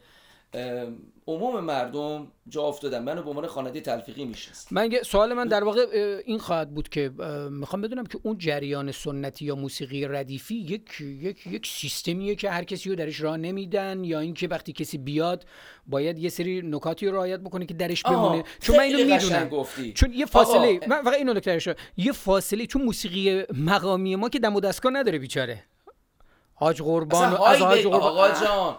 عموم 1.27 1.59
مردم 1.59 2.27
جا 2.47 2.61
افتادم 2.61 3.03
منو 3.03 3.23
به 3.23 3.29
عنوان 3.29 3.47
خواننده 3.47 3.81
تلفیقی 3.81 4.25
می‌شناسن 4.25 4.75
من 4.75 4.89
سوال 5.05 5.33
من 5.33 5.47
در 5.47 5.63
واقع 5.63 5.85
این 6.25 6.39
خواهد 6.39 6.73
بود 6.73 6.89
که 6.89 7.11
می‌خوام 7.51 7.81
بدونم 7.81 8.05
که 8.05 8.19
اون 8.23 8.37
جریان 8.37 8.91
سنتی 8.91 9.45
یا 9.45 9.55
موسیقی 9.55 10.07
ردیفی 10.07 10.55
یک 10.55 11.01
یک 11.01 11.47
یک 11.47 11.67
سیستمیه 11.67 12.35
که 12.35 12.49
هر 12.49 12.63
کسی 12.63 12.89
رو 12.89 12.95
درش 12.95 13.21
راه 13.21 13.37
نمیدن 13.37 14.03
یا 14.03 14.19
اینکه 14.19 14.47
وقتی 14.47 14.73
کسی 14.73 14.97
بیاد 14.97 15.45
باید 15.87 16.19
یه 16.19 16.29
سری 16.29 16.61
نکاتی 16.61 17.07
رو 17.07 17.15
رعایت 17.15 17.39
بکنه 17.39 17.65
که 17.65 17.73
درش 17.73 18.03
بمونه. 18.03 18.43
چون 18.61 18.77
من 18.77 18.83
اینو 18.83 19.13
می‌دونم. 19.13 19.49
گفتی. 19.49 19.93
چون 19.93 20.13
یه 20.13 20.25
فاصله 20.25 20.77
آقا، 20.77 20.87
من 20.87 21.03
فقط 21.03 21.13
اینو 21.13 21.33
نکته 21.33 21.51
اشاره- 21.51 21.77
یه 21.97 22.11
فاصله 22.11 22.65
چون 22.65 22.81
موسیقی 22.81 23.43
مقامی 23.57 24.15
ما 24.15 24.29
که 24.29 24.39
دم 24.39 24.55
و 24.55 24.59
دستگاه 24.59 24.91
نداره 24.93 25.19
بیچاره. 25.19 25.63
حاج 26.53 26.81
قربان 26.81 27.23
از 27.33 27.61
حاج. 27.61 27.83
قربان. 27.83 28.01
آقا 28.01 28.29
جان. 28.45 28.75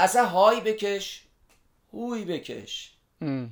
اصلا 0.00 0.26
های 0.26 0.60
بکش. 0.60 1.22
هوی 1.94 2.24
بکش. 2.24 2.92
ام. 3.20 3.50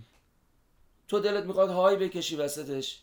تو 1.09 1.21
دلت 1.21 1.45
می‌خواد 1.45 1.71
های 1.71 1.97
بکشی 1.97 2.37
وسطش. 2.37 2.99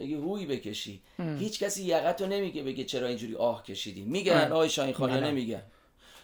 بگی 0.00 0.14
هوی 0.14 0.46
بکشی. 0.46 1.02
هیچ 1.18 1.62
کسی 1.62 1.82
یقت 1.84 2.22
رو 2.22 2.28
نمیگه 2.28 2.62
بگه 2.62 2.84
چرا 2.84 3.06
اینجوری 3.06 3.36
آه 3.36 3.62
کشیدی. 3.62 4.02
میگن 4.02 4.32
ام. 4.46 4.52
آقای 4.52 4.70
شاهین 4.70 4.94
خان 4.94 5.10
یا. 5.10 5.20
نمیگن. 5.20 5.62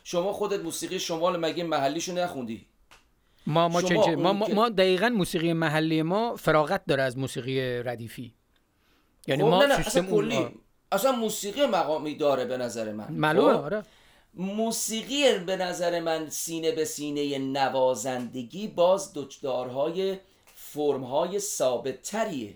شما 0.05 0.33
خودت 0.33 0.61
موسیقی 0.61 0.99
شمال 0.99 1.37
مگه 1.37 1.65
محلیشو 1.65 2.13
نخوندی؟ 2.13 2.67
ما 3.47 3.69
ما, 3.69 3.83
چه- 3.83 4.17
ما, 4.17 4.33
ما, 4.33 4.49
ما 4.49 4.69
دقیقا 4.69 5.09
موسیقی 5.09 5.53
محلی 5.53 6.03
ما 6.03 6.37
فراغت 6.37 6.85
داره 6.87 7.03
از 7.03 7.19
موسیقی 7.19 7.83
ردیفی. 7.83 8.35
یعنی 9.27 9.43
خب 9.43 9.49
ما 9.49 9.63
نه 9.65 9.67
نه 9.67 9.83
سیستم 9.83 10.07
اصلا 10.07 10.11
اون-. 10.17 10.53
اصلا 10.93 11.13
موسیقی 11.13 11.67
مقامی 11.67 12.15
داره 12.15 12.45
به 12.45 12.57
نظر 12.57 12.93
من. 12.93 13.13
معلومه 13.13 13.55
خب؟ 13.55 13.61
آره. 13.65 13.83
موسیقی 14.39 15.39
به 15.39 15.57
نظر 15.57 16.01
من 16.01 16.31
سینه 16.31 16.73
به 16.73 16.85
سینه 16.85 17.39
نوازندگی 17.39 18.69
باز 18.69 19.13
دارهای 19.43 20.19
فرمهای 20.55 21.39
ثابت 21.39 22.03
تریه 22.03 22.55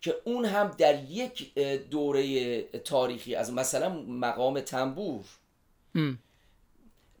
که 0.00 0.16
اون 0.24 0.44
هم 0.44 0.74
در 0.78 1.04
یک 1.04 1.54
دوره 1.90 2.62
تاریخی 2.62 3.34
از 3.34 3.52
مثلا 3.52 3.88
مقام 4.08 4.60
تنبور. 4.60 5.24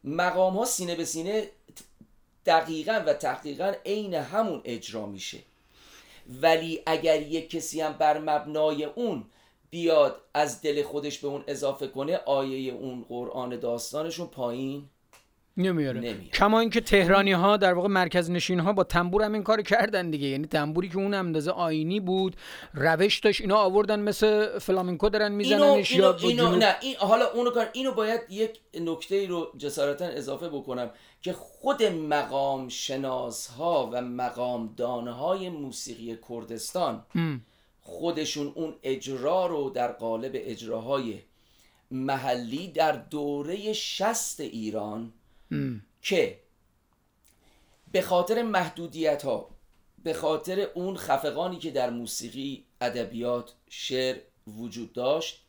مقام 0.04 0.56
ها 0.56 0.64
سینه 0.64 0.94
به 0.94 1.04
سینه 1.04 1.48
دقیقا 2.46 3.04
و 3.06 3.14
تحقیقا 3.14 3.72
عین 3.86 4.14
همون 4.14 4.60
اجرا 4.64 5.06
میشه. 5.06 5.38
ولی 6.42 6.82
اگر 6.86 7.22
یک 7.22 7.50
کسی 7.50 7.80
هم 7.80 7.92
بر 7.92 8.18
مبنای 8.18 8.84
اون 8.84 9.24
بیاد 9.70 10.20
از 10.34 10.62
دل 10.62 10.82
خودش 10.82 11.18
به 11.18 11.28
اون 11.28 11.44
اضافه 11.46 11.86
کنه 11.86 12.16
آیه 12.16 12.72
اون 12.72 13.04
قرآن 13.08 13.60
داستانشون 13.60 14.26
پایین؟ 14.26 14.88
نمیاره. 15.56 16.00
نمیاره. 16.00 16.28
کما 16.32 16.60
اینکه 16.60 16.80
تهرانی 16.80 17.32
ها 17.32 17.56
در 17.56 17.74
واقع 17.74 17.88
مرکز 17.88 18.30
نشین 18.30 18.60
ها 18.60 18.72
با 18.72 18.84
تنبور 18.84 19.22
هم 19.22 19.32
این 19.32 19.42
کار 19.42 19.62
کردن 19.62 20.10
دیگه. 20.10 20.26
یعنی 20.26 20.46
تنبوری 20.46 20.88
که 20.88 20.96
اون 20.96 21.14
اندازه 21.14 21.50
آینی 21.50 22.00
بود 22.00 22.36
روش 22.74 23.18
داشت 23.18 23.40
اینا 23.40 23.56
آوردن 23.56 24.00
مثل 24.00 24.58
فلامینکو 24.58 25.08
دارن 25.08 25.32
میزننش 25.32 25.92
یا 25.92 26.16
اینو 26.16 26.56
نه 26.56 26.76
این 26.80 26.96
حالا 26.96 27.26
اونو 27.26 27.50
کار 27.50 27.68
اینو 27.72 27.92
باید 27.92 28.20
یک 28.30 28.60
نکته 28.80 29.16
ای 29.16 29.26
رو 29.26 29.52
جسارتا 29.58 30.04
اضافه 30.04 30.48
بکنم 30.48 30.90
که 31.22 31.32
خود 31.32 31.82
مقام 31.82 32.68
شناس 32.68 33.46
ها 33.46 33.90
و 33.92 34.02
مقام 34.02 34.74
دانه 34.76 35.12
های 35.12 35.48
موسیقی 35.48 36.18
کردستان 36.28 37.04
خودشون 37.90 38.52
اون 38.54 38.74
اجرا 38.82 39.46
رو 39.46 39.70
در 39.70 39.92
قالب 39.92 40.32
اجراهای 40.34 41.18
محلی 41.90 42.68
در 42.68 42.92
دوره 42.92 43.72
شست 43.72 44.40
ایران 44.40 45.12
که 46.02 46.40
به 47.92 48.02
خاطر 48.02 48.42
محدودیت 48.42 49.22
ها 49.22 49.50
به 50.04 50.12
خاطر 50.12 50.60
اون 50.60 50.96
خفقانی 50.96 51.58
که 51.58 51.70
در 51.70 51.90
موسیقی 51.90 52.64
ادبیات 52.80 53.52
شعر 53.68 54.16
وجود 54.46 54.92
داشت 54.92 55.44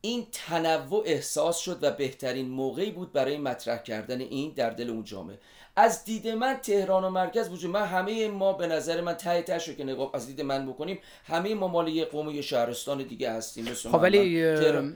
این 0.00 0.26
تنوع 0.32 1.02
احساس 1.06 1.58
شد 1.58 1.78
و 1.82 1.90
بهترین 1.90 2.48
موقعی 2.48 2.90
بود 2.90 3.12
برای 3.12 3.38
مطرح 3.38 3.82
کردن 3.82 4.20
این 4.20 4.52
در 4.52 4.70
دل 4.70 4.90
اون 4.90 5.04
جامعه. 5.04 5.38
از 5.76 6.04
دید 6.04 6.28
من 6.28 6.54
تهران 6.54 7.04
و 7.04 7.10
مرکز 7.10 7.48
وجود 7.48 7.70
من 7.70 7.86
همه 7.86 8.28
ما 8.28 8.52
به 8.52 8.66
نظر 8.66 9.00
من 9.00 9.14
ته 9.14 9.42
تش 9.42 9.70
که 9.70 9.84
نگاه 9.84 10.10
از 10.14 10.26
دید 10.26 10.40
من 10.40 10.66
بکنیم 10.66 10.98
همه 11.24 11.54
ما 11.54 11.68
مال 11.68 11.88
یه 11.88 12.04
قوم 12.04 12.28
و 12.28 12.32
یه 12.32 12.42
شهرستان 12.42 13.02
دیگه 13.02 13.32
هستیم. 13.32 13.64
خب 13.64 14.02
ولی 14.02 14.18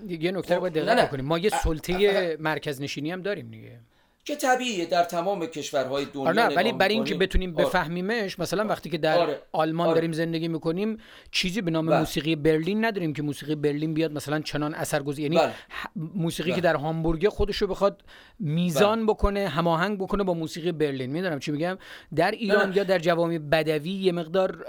یه 0.09 0.31
نکته 0.31 0.55
رو 0.55 0.61
باید 0.61 0.81
خب، 0.81 0.87
دقت 0.87 1.11
کنیم 1.11 1.25
ما 1.25 1.39
یه 1.39 1.51
سلطه 1.51 2.37
مرکز 2.41 2.81
نشینی 2.81 3.11
هم 3.11 3.23
داریم 3.23 3.51
دیگه. 3.51 3.81
که 4.27 4.37
طبیعیه 4.37 4.87
در 4.87 5.05
تمام 5.05 5.47
کشورهای 5.47 6.05
دنیا 6.05 6.29
آره 6.29 6.43
نه 6.49 6.55
ولی 6.55 6.73
برای 6.73 6.95
اینکه 6.95 7.15
بتونیم 7.15 7.55
آره. 7.57 7.65
بفهمیمش 7.65 8.39
مثلا 8.39 8.65
وقتی 8.65 8.91
که 8.91 8.99
در 8.99 9.19
آره. 9.19 9.43
آلمان 9.53 9.87
آره. 9.87 9.95
داریم 9.95 10.13
زندگی 10.13 10.49
می‌کنیم 10.49 10.99
چیزی 11.31 11.61
به 11.61 11.71
نام 11.71 11.87
بله. 11.87 11.99
موسیقی 11.99 12.37
برلین 12.37 12.85
نداریم 12.85 13.13
که 13.13 13.23
موسیقی 13.23 13.55
برلین 13.55 13.95
بیاد 13.95 14.13
مثلا 14.13 14.41
چنان 14.41 14.75
اثرگذار 14.75 15.21
یعنی 15.21 15.37
بله. 15.37 15.53
موسیقی 15.97 16.51
که 16.51 16.61
بله. 16.61 16.73
در 16.73 16.77
هامبورگ 16.77 17.29
خودشو 17.29 17.67
بخواد 17.67 18.03
میزان 18.39 19.07
بکنه 19.07 19.49
هماهنگ 19.49 19.99
بکنه 19.99 20.25
با 20.25 20.35
موسیقی 20.35 20.73
برلین 20.73 21.11
می‌دونم 21.11 21.39
چی 21.39 21.51
میگم 21.51 21.79
در 22.15 22.31
ایران 22.31 22.73
یا 22.73 22.85
در 22.85 22.99
جوامع 22.99 23.39
بدوی 23.39 23.91
یه 23.93 24.13
مقدار 24.13 24.67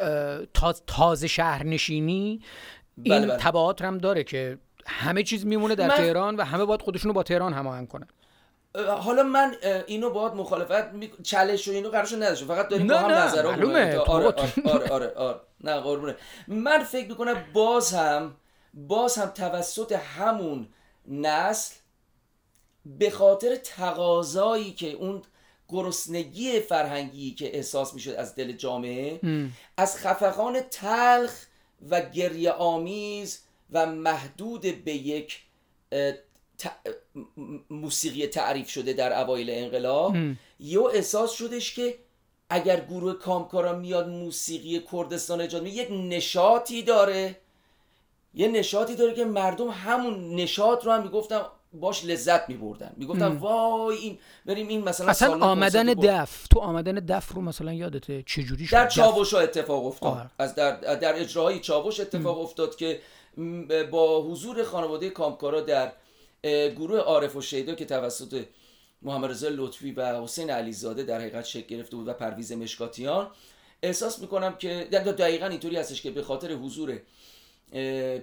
تازه 0.87 1.27
شهرنشینی 1.27 2.41
این 3.03 3.27
تبعات 3.27 3.81
هم 3.81 3.97
داره 3.97 4.23
که 4.23 4.57
همه 4.85 5.23
چیز 5.23 5.45
میمونه 5.45 5.75
در 5.75 5.89
تهران 5.89 6.35
و 6.35 6.43
همه 6.43 6.65
باید 6.65 6.81
خودشونو 6.81 7.13
با 7.13 7.23
تهران 7.23 7.53
هماهنگ 7.53 7.87
کنن 7.87 8.07
حالا 8.75 9.23
من 9.23 9.55
اینو 9.87 10.09
باید 10.09 10.33
مخالفت 10.33 10.93
می... 10.93 11.11
چالش 11.23 11.67
و 11.67 11.71
اینو 11.71 11.89
قرارش 11.89 12.13
نداشته 12.13 12.45
فقط 12.45 12.67
داریم 12.67 12.87
با 12.87 12.97
هم 12.97 13.11
نظر 13.11 13.47
آره 13.47 13.99
آره, 13.99 14.33
آره 14.65 14.89
آره 14.89 15.13
آره. 15.13 15.39
نه 15.63 15.79
قربونه. 15.79 16.15
من 16.47 16.83
فکر 16.83 17.07
می‌کنم 17.09 17.43
باز 17.53 17.93
هم 17.93 18.35
باز 18.73 19.17
هم 19.17 19.27
توسط 19.27 19.91
همون 19.91 20.67
نسل 21.07 21.75
به 22.85 23.09
خاطر 23.09 23.55
تقاضایی 23.55 24.73
که 24.73 24.91
اون 24.91 25.21
گرسنگی 25.69 26.59
فرهنگی 26.59 27.31
که 27.31 27.55
احساس 27.55 27.93
می‌شد 27.93 28.11
از 28.11 28.35
دل 28.35 28.51
جامعه 28.51 29.19
از 29.77 29.97
خفقان 29.97 30.59
تلخ 30.59 31.45
و 31.89 32.01
گریه 32.01 32.51
آمیز 32.51 33.43
و 33.71 33.85
محدود 33.85 34.61
به 34.61 34.93
یک 34.93 35.41
موسیقی 37.69 38.27
تعریف 38.27 38.69
شده 38.69 38.93
در 38.93 39.21
اوایل 39.21 39.49
انقلاب 39.49 40.15
یه 40.59 40.81
احساس 40.81 41.31
شدش 41.31 41.75
که 41.75 41.95
اگر 42.49 42.79
گروه 42.79 43.13
کامکارا 43.13 43.73
میاد 43.73 44.09
موسیقی 44.09 44.83
کردستان 44.91 45.41
ایجاد 45.41 45.63
می 45.63 45.69
یک 45.69 45.87
نشاطی 45.91 46.83
داره. 46.83 47.35
یه 48.33 48.47
نشاطی 48.47 48.95
داره 48.95 49.13
که 49.13 49.25
مردم 49.25 49.67
همون 49.67 50.35
نشاط 50.35 50.85
رو 50.85 50.91
هم 50.91 51.03
می‌گفتن 51.03 51.41
باش 51.73 52.05
لذت 52.05 52.49
میبردن. 52.49 52.93
می‌گفتن 52.97 53.27
وای 53.27 53.97
این 53.97 54.19
بریم 54.45 54.67
این 54.67 54.83
مثلا 54.83 55.07
اصلا 55.07 55.39
آمدن 55.39 55.85
دف 55.85 56.47
تو 56.47 56.59
آمدن 56.59 56.93
دف 56.93 57.31
رو 57.31 57.41
مثلا 57.41 57.73
یادته 57.73 58.23
چجوری 58.25 58.65
شد؟ 58.65 58.73
در 58.73 58.87
چاوش 58.87 59.33
ها 59.33 59.39
اتفاق 59.39 59.85
افتاد. 59.85 60.31
از 60.39 60.55
در, 60.55 60.75
در 60.95 61.19
اجراهای 61.19 61.59
چاوش 61.59 61.99
اتفاق 61.99 62.39
افتاد 62.39 62.75
که 62.75 63.01
با 63.91 64.21
حضور 64.21 64.63
خانواده 64.63 65.09
کامکارا 65.09 65.61
در 65.61 65.91
گروه 66.43 66.99
عارف 66.99 67.35
و 67.35 67.41
شیدا 67.41 67.75
که 67.75 67.85
توسط 67.85 68.45
محمد 69.01 69.29
رضا 69.29 69.47
لطفی 69.51 69.91
و 69.91 70.21
حسین 70.21 70.49
علیزاده 70.49 71.03
در 71.03 71.19
حقیقت 71.19 71.45
شکل 71.45 71.75
گرفته 71.75 71.95
بود 71.95 72.07
و 72.07 72.13
پرویز 72.13 72.51
مشکاتیان 72.51 73.31
احساس 73.83 74.19
می‌کنم 74.19 74.55
که 74.55 74.87
دقیقا 74.91 75.47
اینطوری 75.47 75.75
هستش 75.75 76.01
که 76.01 76.11
به 76.11 76.23
خاطر 76.23 76.53
حضور 76.53 77.01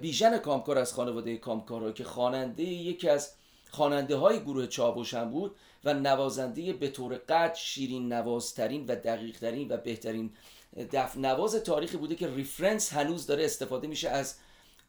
بیژن 0.01 0.37
کامکار 0.37 0.77
از 0.77 0.93
خانواده 0.93 1.37
کامکار 1.37 1.91
که 1.91 2.03
خواننده 2.03 2.63
یکی 2.63 3.09
از 3.09 3.31
خواننده 3.71 4.15
های 4.15 4.39
گروه 4.39 4.67
چاووش 4.67 5.13
هم 5.13 5.31
بود 5.31 5.55
و 5.83 5.93
نوازنده 5.93 6.73
به 6.73 6.87
طور 6.87 7.21
قطع 7.29 7.59
شیرین 7.59 8.13
نوازترین 8.13 8.85
و 8.85 8.95
دقیقترین 8.95 9.67
و 9.71 9.77
بهترین 9.77 10.33
دف 10.91 11.17
نواز 11.17 11.55
تاریخی 11.55 11.97
بوده 11.97 12.15
که 12.15 12.27
reference 12.27 12.93
هنوز 12.93 13.27
داره 13.27 13.45
استفاده 13.45 13.87
میشه 13.87 14.09
از 14.09 14.35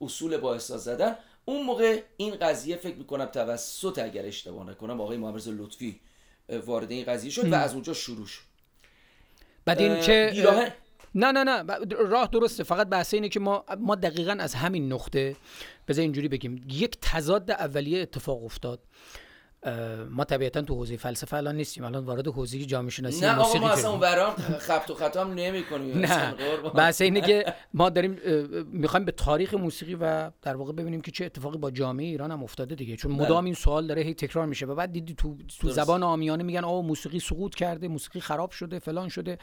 اصول 0.00 0.36
با 0.36 0.58
زدن. 0.58 1.16
اون 1.48 1.62
موقع 1.62 2.02
این 2.16 2.34
قضیه 2.34 2.76
فکر 2.76 2.96
می‌کنم 2.96 3.24
توسط 3.24 3.98
اگر 3.98 4.26
اشتباه 4.26 4.70
نکنم 4.70 5.00
آقای 5.00 5.16
محمد 5.16 5.48
لطفی 5.48 6.00
وارد 6.66 6.90
این 6.90 7.04
قضیه 7.04 7.30
شد 7.30 7.52
و 7.52 7.54
از 7.54 7.74
اونجا 7.74 7.92
شروع 7.92 8.26
شد. 8.26 8.42
بعد 9.64 9.80
این 9.80 10.00
چه 10.00 10.32
نه 11.14 11.32
نه 11.32 11.44
نه 11.44 11.64
راه 11.90 12.28
درسته. 12.32 12.64
فقط 12.64 12.86
بحث 12.86 13.14
اینه 13.14 13.28
که 13.28 13.40
ما 13.40 13.64
ما 13.78 13.94
دقیقا 13.94 14.36
از 14.40 14.54
همین 14.54 14.92
نقطه 14.92 15.36
بذار 15.88 16.02
اینجوری 16.02 16.28
بگیم. 16.28 16.66
یک 16.70 16.98
تضاد 17.02 17.50
اولیه 17.50 18.02
اتفاق 18.02 18.44
افتاد. 18.44 18.80
ما 20.10 20.24
طبیعتا 20.24 20.62
تو 20.62 20.74
حوزه 20.74 20.96
فلسفه 20.96 21.36
الان 21.36 21.56
نیستیم. 21.56 21.84
الان 21.84 22.04
وارد 22.04 22.26
حوزه 22.28 22.64
جامعه 22.64 22.90
شناسی 22.90 23.20
نه 23.20 23.36
آقا 23.36 23.58
ما 23.58 23.70
اصلا 23.70 23.90
اونورام 23.90 24.34
خبط 24.58 24.90
و 24.90 24.94
خطام 24.94 25.34
نمی‌کنیم. 25.34 25.98
نه. 25.98 26.34
بحث 26.74 27.00
اینه 27.00 27.20
که 27.20 27.44
ما 27.74 27.90
داریم 27.90 28.18
می‌خوایم 28.72 29.04
به 29.04 29.12
تاریخ 29.12 29.54
موسیقی 29.54 29.94
و 29.94 30.30
در 30.42 30.56
واقع 30.56 30.72
ببینیم 30.72 31.00
که 31.00 31.10
چه 31.10 31.24
اتفاقی 31.24 31.58
با 31.58 31.70
جامعه 31.70 32.06
ایران 32.06 32.30
هم 32.30 32.42
افتاده 32.42 32.74
دیگه. 32.74 32.96
چون 32.96 33.12
مدام 33.12 33.44
این 33.44 33.54
سوال 33.54 33.86
داره 33.86 34.02
هی 34.02 34.14
تکرار 34.14 34.46
میشه. 34.46 34.66
و 34.66 34.74
بعد 34.74 34.92
دیدی 34.92 35.14
تو 35.14 35.36
تو 35.60 35.70
زبان 35.70 36.02
عامیانه 36.02 36.42
میگن 36.44 36.64
آقا 36.64 36.82
موسیقی 36.82 37.20
سقوط 37.20 37.54
کرده 37.54 37.88
موسیقی 37.88 38.20
خراب 38.20 38.50
شده 38.50 38.78
فلان 38.78 39.08
شده. 39.08 39.38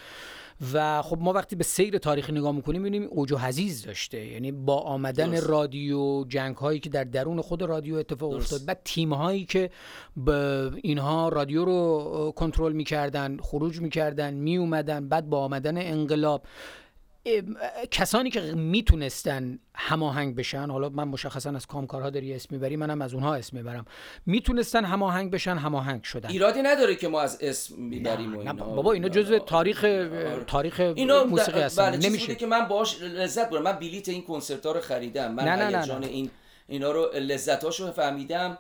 و 0.74 1.02
خب 1.02 1.18
ما 1.20 1.34
وقتی 1.34 1.56
به 1.56 1.64
سیر 1.64 1.98
تاریخی 1.98 2.32
نگاه 2.32 2.52
می‌کنیم 2.52 2.82
می‌بینیم 2.82 3.10
اوج 3.12 3.32
و 3.32 3.38
حزیز 3.38 3.86
داشته. 3.86 4.26
یعنی 4.26 4.52
با 4.52 4.80
آمدن 4.80 5.42
رادیو 5.42 6.24
جنگ 6.24 6.56
هایی 6.56 6.80
که 6.80 6.90
در 6.90 7.04
درون 7.04 7.42
خود 7.42 7.62
رادیو 7.62 7.96
اتفاق 7.96 8.34
افتاد 8.34 8.66
بعد 8.66 8.82
تیم 8.86 9.14
هایی 9.14 9.46
که 9.46 9.70
اینها 10.84 11.30
رادیو 11.30 11.66
رو 11.66 12.34
کنترل 12.36 12.74
می‌کردن 12.74 13.38
خروج 13.38 13.82
می‌کردن 13.82 14.34
میومدن 14.34 15.10
بعد 15.10 15.30
با 15.30 15.40
آمدن 15.40 15.78
انقلاب. 15.78 16.44
کسانی 17.92 18.30
که 18.30 18.42
می‌تونستن 18.42 19.60
هماهنگ 19.76 20.36
بشن 20.36 20.70
حالا 20.70 20.90
من 20.90 21.04
مشخصا 21.04 21.50
از 21.50 21.68
کامکارها 21.68 22.10
داری 22.10 22.34
اسم 22.34 22.48
می‌بری 22.52 22.76
منم 22.76 23.02
از 23.02 23.14
اونها 23.14 23.36
اسم 23.36 23.58
می‌برم. 23.58 23.86
می‌تونستن 24.26 24.86
هماهنگ 24.86 25.32
بشن 25.32 25.56
هماهنگ 25.56 26.04
شدن. 26.04 26.30
ایرادی 26.30 26.62
نداره 26.62 26.96
که 26.96 27.08
ما 27.08 27.22
از 27.22 27.38
اسم 27.42 27.76
می‌بریم 27.82 28.36
و 28.36 28.40
اینا 28.40 28.54
بابا 28.54 28.92
اینا 28.92 29.10
جزء 29.10 29.40
تاریخ 29.40 29.84
آره. 29.84 30.44
تاریخ 30.48 30.80
اینا 30.96 31.24
موسیقی 31.24 31.62
هستن. 31.62 31.92
بله 31.92 32.10
نمیشه. 32.10 32.36
که 32.36 32.46
من 32.46 32.68
باش 32.68 33.02
لذت 33.02 33.50
بردم 33.50 33.64
من 33.64 33.72
بلیت 33.72 34.10
این 34.10 34.24
کنسرت 34.24 34.66
ها 34.66 34.72
رو 34.72 34.82
خریدم. 34.82 35.34
من 35.34 35.44
نه 35.44 35.56
نه 35.56 35.86
نه 36.00 36.08
این 36.08 36.32
اینا 36.68 36.92
رو 36.92 37.10
لذتاشو 37.14 37.92
فهمیدم. 37.92 38.58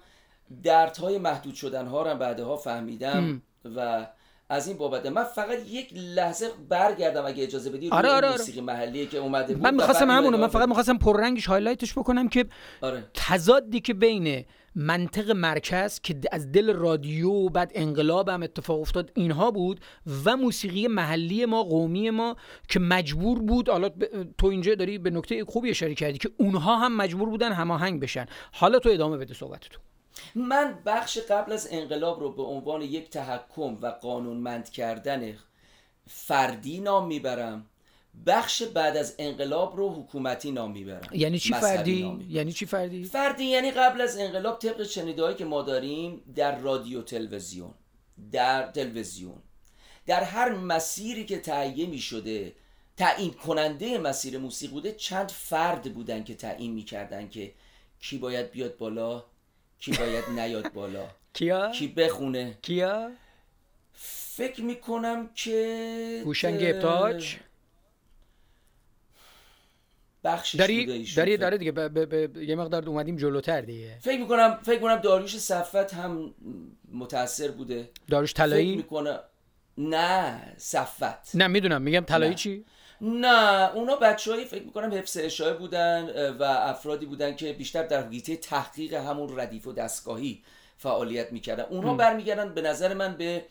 دردهای 0.64 1.18
محدود 1.18 1.56
شدن 1.56 1.88
ها 1.88 2.02
رو 2.12 2.18
بعدها 2.18 2.58
فهمیدم 2.58 3.42
و 3.76 4.08
از 4.50 4.68
این 4.68 4.78
بابت 4.78 5.06
من 5.06 5.24
فقط 5.24 5.60
یک 5.68 5.90
لحظه 5.94 6.50
برگردم 6.70 7.26
اگه 7.26 7.44
اجازه 7.44 7.70
بدی 7.70 7.90
آره 7.90 8.10
آره, 8.10 8.28
آره. 8.28 8.38
موسیقی 8.38 8.62
محلی 8.62 9.06
که 9.06 9.18
اومده 9.18 9.54
بود 9.54 9.64
من 9.64 9.76
می‌خواستم 9.76 10.12
همونو 10.12 10.38
من 10.38 10.48
فقط 10.48 10.68
می‌خواستم 10.68 10.98
پررنگش 10.98 11.46
هایلایتش 11.46 11.94
بکنم 11.94 12.30
که 12.30 12.46
آره. 12.82 13.04
تضادی 13.14 13.80
که 13.80 13.94
بین 13.94 14.46
منطق 14.76 15.32
مرکز 15.32 16.00
که 16.00 16.16
از 16.32 16.52
دل 16.52 16.74
رادیو 16.74 17.50
بعد 17.50 17.72
انقلاب 17.76 18.30
هم 18.30 18.44
اتفاق 18.44 18.80
افتاد 18.80 19.12
اینها 19.16 19.52
بود 19.52 19.80
و 20.26 20.38
موسیقی 20.38 20.88
محلی 20.88 21.46
ما 21.46 21.64
قومی 21.64 22.10
ما 22.10 22.36
که 22.68 22.80
مجبور 22.80 23.40
بود 23.40 23.70
حالا 23.70 23.90
تو 24.38 24.48
اینجا 24.48 24.76
داری 24.76 24.98
به 24.98 25.10
نکته 25.10 25.46
خوبی 25.46 25.70
اشاره 25.70 25.96
کردی 25.96 26.18
که 26.18 26.30
اونها 26.38 26.78
هم 26.78 26.98
مجبور 26.98 27.30
بودن 27.30 27.52
هماهنگ 27.52 28.02
بشن 28.02 28.26
حالا 28.54 28.80
تو 28.80 28.90
ادامه 28.90 29.18
بده 29.18 29.34
صحبتتو 29.34 29.80
من 30.36 30.80
بخش 30.86 31.18
قبل 31.18 31.52
از 31.52 31.68
انقلاب 31.72 32.20
رو 32.20 32.32
به 32.32 32.44
عنوان 32.44 32.82
یک 32.82 33.10
تحکم 33.10 33.78
و 33.82 33.88
قانونمند 33.88 34.70
کردن 34.70 35.38
فردی 36.08 36.80
نام 36.80 37.08
می‌برم. 37.08 37.66
بخش 38.26 38.64
بعد 38.64 38.98
از 38.98 39.16
انقلاب 39.20 39.78
رو 39.78 39.90
حکومتی 39.90 40.52
نام 40.52 40.72
می‌برم. 40.72 41.10
یعنی 41.12 41.40
چی 41.40 41.54
فردی؟ 41.54 42.26
یعنی 42.30 42.54
چی 42.54 42.66
فردی؟ 42.66 43.04
فردی 43.04 43.44
یعنی 43.44 43.72
قبل 43.72 44.02
از 44.02 44.18
انقلاب 44.18 44.60
طبق 44.60 44.84
شنیدهایی 44.84 45.36
که 45.36 45.46
ما 45.46 45.62
داریم 45.62 46.22
در 46.36 46.60
رادیو 46.60 47.02
تلویزیون. 47.02 47.74
در 48.32 48.72
تلویزیون. 48.72 49.36
در 50.06 50.24
هر 50.24 50.52
مسیری 50.52 51.26
که 51.26 51.40
تهیه 51.40 51.86
می 51.86 51.98
شده 51.98 52.54
تعیین 52.98 53.34
کننده 53.34 53.98
مسیر 53.98 54.38
موسیقی 54.38 54.74
بوده 54.74 54.92
چند 54.92 55.32
فرد 55.32 55.94
بودن 55.94 56.24
که 56.24 56.36
تعیین 56.36 56.74
می‌کردن 56.74 57.30
که 57.30 57.54
کی 58.00 58.18
باید 58.18 58.52
بیاد 58.52 58.78
بالا؟ 58.78 59.26
کی 59.80 59.92
باید 59.92 60.24
نیاد 60.30 60.74
بالا؟ 60.74 61.08
کیا؟ 61.34 61.72
کی 61.72 61.88
بخونه؟ 61.88 62.58
کیا؟ 62.62 63.12
فکر 64.36 64.62
می‌کنم 64.62 65.30
که 65.36 66.22
هوشنگ 66.26 66.60
ابتاج 66.62 67.36
بخشش 70.24 70.56
داری 70.56 71.06
داری 71.16 71.38
داره 71.38 71.58
دیگه 71.58 72.30
یه 72.46 72.56
مقدار 72.56 72.90
اومدیم 72.90 73.16
جلوتر 73.18 73.62
دیگه. 73.62 73.98
فکر 74.02 74.20
می‌کنم 74.20 74.60
فکر 74.64 74.76
می‌کنم 74.76 74.96
داریوش 74.96 75.38
صفت 75.38 75.94
هم 75.94 76.34
متاثر 76.92 77.52
بوده. 77.52 77.90
داریوش 78.10 78.34
طلایی؟ 78.34 78.72
فکر 78.72 78.78
می‌کنم 78.78 79.20
نه 79.78 80.54
صفت 80.58 81.36
نه 81.36 81.48
می‌دونم 81.48 81.82
میگم 81.82 82.00
طلایی 82.00 82.36
چی؟ 82.36 82.66
نه 83.06 83.72
اونا 83.76 83.96
بچههایی 83.96 84.46
فکر 84.46 84.64
می‌کنم 84.64 84.94
حفظ 84.94 85.18
و 85.22 85.29
اشاعه 85.29 85.58
بودن 85.58 86.32
و 86.40 86.44
افرادی 86.44 87.06
بودن 87.06 87.36
که 87.36 87.54
بیشتر 87.54 87.84
در 87.84 88.10
حیطه 88.10 88.36
تحقیق 88.36 88.94
همون 88.94 89.40
ردیف 89.40 89.68
و 89.68 89.74
دستگاهی 89.74 90.44
فعالیت 90.78 91.32
می‌کردن. 91.32 91.64
اونها 91.64 91.94
برمیگردن 91.94 92.54
به 92.54 92.62
نظر 92.62 92.94
من 92.94 93.18
به 93.18 93.46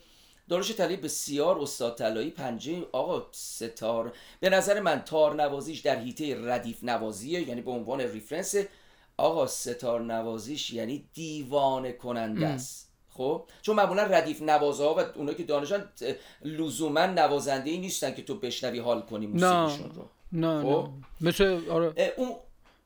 داریوش 0.49 0.73
طلایی 0.73 0.97
بسیار 0.97 1.59
استاد 1.59 1.99
طلایی 1.99 2.31
پنجه 2.31 2.87
آقا 2.93 3.27
ستار. 3.33 4.13
به 4.41 4.51
نظر 4.51 4.81
من 4.81 5.03
تار 5.05 5.43
نوازیش 5.43 5.81
در 5.81 5.99
حیطه 5.99 6.49
ردیف 6.49 6.85
نوازیه 6.85 7.49
یعنی 7.49 7.61
به 7.61 7.71
عنوان 7.71 8.01
reference 8.01 8.55
آقا 9.17 9.47
ستار 9.47 10.01
نوازیش 10.01 10.73
یعنی 10.73 11.09
دیوانه 11.15 11.93
کننده 11.93 12.47
است. 12.47 12.92
خب؟ 13.17 13.45
چون 13.63 13.77
معمولا 13.77 14.03
ردیف 14.03 14.43
نوازه 14.43 14.85
ها 14.85 14.95
و 14.95 15.01
اونا 15.15 15.33
که 15.33 15.43
دانشان 15.43 15.89
لزوما 16.43 17.07
نوازنده 17.07 17.71
ای 17.71 17.79
نیستن 17.79 18.15
که 18.15 18.23
تو 18.23 18.35
بشنوی 18.35 18.79
حال 18.79 19.03
کنی 19.03 19.27
موسیقیشون 19.27 19.93
رو. 19.95 20.05
نه 20.33 20.63
خب؟ 20.63 20.89
نه. 20.89 21.29
مثل 21.29 21.61
آره. 21.71 22.15
اون 22.17 22.35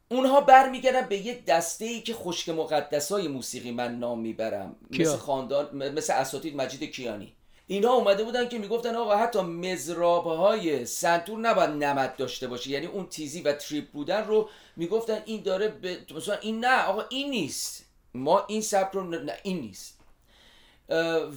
اونها 0.09 0.40
برمیگردن 0.40 1.06
به 1.09 1.16
یک 1.16 1.45
دسته 1.45 1.85
ای 1.85 2.00
که 2.00 2.14
خشک 2.14 2.49
مقدس 2.49 3.12
های 3.12 3.28
موسیقی 3.28 3.71
من 3.71 3.99
نام 3.99 4.21
می‌برم. 4.21 4.76
مثل 4.90 5.16
خاندان 5.16 5.92
مثل 5.92 6.12
اساتید 6.12 6.56
مجید 6.56 6.90
کیانی. 6.90 7.33
اینها 7.66 7.92
اومده 7.92 8.25
بودن 8.25 8.49
که 8.49 8.59
می‌گفتن 8.59 8.95
آقا 8.95 9.16
حتی 9.16 9.40
مزراب 9.40 10.26
های 10.26 10.87
سنتور 10.87 11.38
نباید 11.38 11.71
نمد 11.71 12.16
داشته 12.16 12.47
باشه. 12.47 12.71
یعنی 12.71 12.87
اون 12.87 13.06
تیزی 13.06 13.42
و 13.42 13.52
تریپ 13.52 13.90
بودن 13.90 14.25
رو 14.25 14.49
می‌گفتن 14.76 15.23
این 15.25 15.42
داره 15.42 15.68
به 15.68 15.99
مثلا 16.16 16.35
این 16.35 16.64
نه 16.64 16.85
آقا 16.85 17.02
این 17.11 17.30
نیست. 17.30 17.85
ما 18.14 18.45
این 18.49 18.61
سبک 18.61 18.92
رو 18.92 19.04
نه 19.04 19.33
این 19.42 19.61
نیست. 19.61 19.96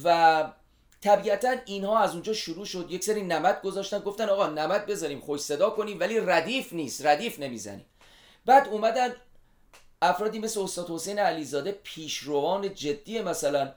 و 0.04 0.52
طبیعتا 1.00 1.54
اینها 1.64 1.98
از 1.98 2.12
اونجا 2.12 2.32
شروع 2.32 2.64
شد. 2.64 2.86
یک 2.90 3.04
سری 3.04 3.22
نمد 3.22 3.62
گذاشتن 3.62 3.98
گفتن 3.98 4.28
آقا 4.28 4.46
نمد 4.46 4.86
بذاریم 4.86 5.20
خوش 5.20 5.40
صدا 5.40 5.70
کنیم 5.70 6.00
ولی 6.00 6.20
ردیف 6.20 6.72
نیست 6.72 7.06
ردیف 7.06 7.40
نمی‌زنیم. 7.40 7.86
بعد 8.46 8.68
اومدن 8.68 9.14
افرادی 10.02 10.38
مثل 10.38 10.60
استاد 10.60 10.90
حسین 10.90 11.18
علیزاده 11.18 11.72
پیشروان 11.82 12.74
جدی 12.74 13.20
مثلا 13.22 13.74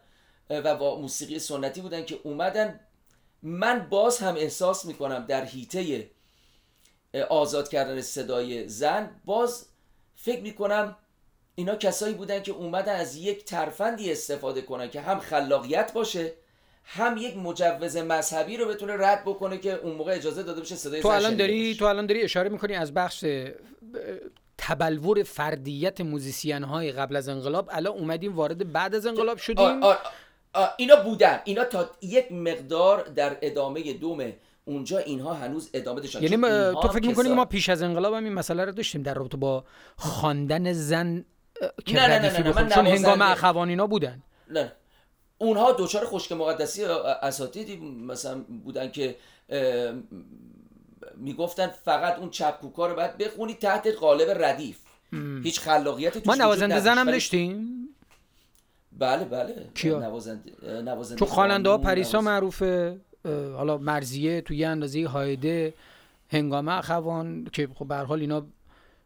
و 0.50 0.76
با 0.76 1.00
موسیقی 1.00 1.40
سنتی 1.40 1.82
بودن 1.82 2.06
که 2.06 2.20
اومدن. 2.24 2.80
من 3.44 3.88
باز 3.90 4.18
هم 4.18 4.36
احساس 4.36 4.86
می‌کنم 4.86 5.26
در 5.26 5.46
حیطه 5.46 6.10
آزاد 7.30 7.70
کردن 7.70 8.02
صدای 8.02 8.68
زن 8.68 9.22
باز 9.26 9.66
فکر 10.16 10.42
می‌کنم 10.42 10.96
اینا 11.56 11.76
کسایی 11.76 12.14
بودن 12.14 12.42
که 12.42 12.52
اومدن 12.52 12.96
از 12.96 13.16
یک 13.16 13.46
ترفندی 13.46 14.12
استفاده 14.12 14.62
کنن 14.62 14.90
که 14.90 15.02
هم 15.02 15.20
خلاقیت 15.20 15.94
باشه 15.94 16.34
هم 16.86 17.18
یک 17.18 17.38
مجوز 17.38 17.98
مذهبی 17.98 18.58
رو 18.58 18.68
بتونه 18.68 18.94
رد 18.98 19.22
بکنه 19.26 19.58
که 19.58 19.74
اون 19.74 19.96
موقع 19.96 20.14
اجازه 20.14 20.44
داده 20.44 20.62
بشه 20.62 20.76
صدای 20.76 21.02
تو 21.02 21.08
الان 21.08 21.36
داری 21.36 21.76
تو 21.76 21.86
الان 21.86 22.06
داری 22.06 22.22
اشاره 22.22 22.50
می‌کنی 22.50 22.76
از 22.76 22.94
بخش 22.94 23.26
تبلور 24.58 25.24
فردیت 25.24 26.02
موزیسین 26.02 26.64
های 26.64 26.92
قبل 26.92 27.16
از 27.16 27.30
انقلاب؟ 27.30 27.70
الان 27.72 27.94
اومدیم 27.94 28.36
وارد 28.36 28.72
بعد 28.72 28.96
از 28.96 29.06
انقلاب 29.06 29.38
شدیم؟ 29.38 29.82
اینا 30.78 30.96
بودن. 30.96 31.40
اینا 31.44 31.64
تا 31.64 31.90
یک 32.02 32.32
مقدار 32.32 33.04
در 33.04 33.38
ادامه 33.42 33.94
دوم 33.94 34.34
اونجا 34.66 34.98
اینها 34.98 35.34
هنوز 35.34 35.70
ادامه 35.74 36.02
داشتن. 36.02 36.24
یعنی 36.24 36.38
تو 36.82 36.88
فکر 36.88 37.08
می‌کنی 37.08 37.30
ما 37.30 37.46
پیش 37.46 37.70
از 37.70 37.82
انقلاب 37.82 38.14
هم 38.14 38.24
این 38.24 38.34
مسئله 38.34 38.66
رو 38.66 38.72
داشتیم 38.72 39.04
در 39.04 39.14
رابطه 39.14 39.38
با 39.38 39.64
خواندن 39.96 40.74
زن 40.74 41.26
که 41.86 41.96
نه 41.96 42.08
نه 42.08 42.20
نه, 42.20 42.62
نه, 42.62 42.70
چون 42.70 42.88
هنگام 42.88 43.22
اخوانینا 43.22 43.88
بودن. 43.88 44.22
نه 44.50 44.72
اونها 45.38 45.72
دوچار 45.72 46.06
خشک 46.06 46.32
مقدسی 46.32 46.86
اساتیدی 46.86 47.78
مثلا 48.08 48.44
بودن 48.64 48.92
که 48.92 49.16
می‌گفتن 51.18 51.68
فقط 51.68 52.20
اون 52.20 52.30
چپکوکا 52.30 52.88
رو 52.88 52.96
باید 52.96 53.18
بخونی 53.18 53.54
تحت 53.54 53.88
قالب 53.88 54.44
ردیف. 54.44 54.78
هیچ 55.44 55.60
خلاقیتی 55.60 56.22
ما 56.26 56.36
نوازنده 56.36 56.80
زنم 56.80 57.12
داشتیم؟ 57.12 57.88
بله 58.92 59.26
بله. 59.26 59.70
کیا؟ 59.76 60.00
نوازنده 60.00 60.52
نوازنده 60.82 61.20
تو 61.20 61.26
خواننده 61.26 61.70
ها 61.70 61.78
پریسا 61.78 62.22
معروفه 62.22 63.00
حالا 63.56 63.78
مرزیه 63.78 64.42
تو 64.42 64.54
یه 64.54 64.68
اندازه 64.68 65.08
هایده 65.08 65.74
هنگامه 66.30 66.78
اخوان 66.78 67.48
که 67.54 67.70
خب 67.76 67.88
به 67.88 67.96
حال 67.96 68.20
اینا 68.20 68.46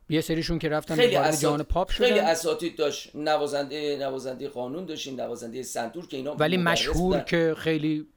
یه 0.09 0.21
سریشون 0.21 0.59
که 0.59 0.69
رفتن 0.69 0.95
خیلی 0.95 1.15
اسات... 1.15 1.41
جهان 1.41 1.63
پاپ 1.63 1.89
شدن. 1.89 2.07
خیلی 2.07 2.19
اساتید 2.19 2.75
داشت. 2.75 3.15
نوازنده 3.15 3.97
نوازنده 3.99 4.49
قانون 4.49 4.85
داشتیم 4.85 5.21
نوازنده 5.21 5.63
سنتور 5.63 6.07
که 6.07 6.17
اینا 6.17 6.35
ولی 6.35 6.57
مشهور 6.57 7.19
که 7.19 7.55
خیلی 7.57 8.07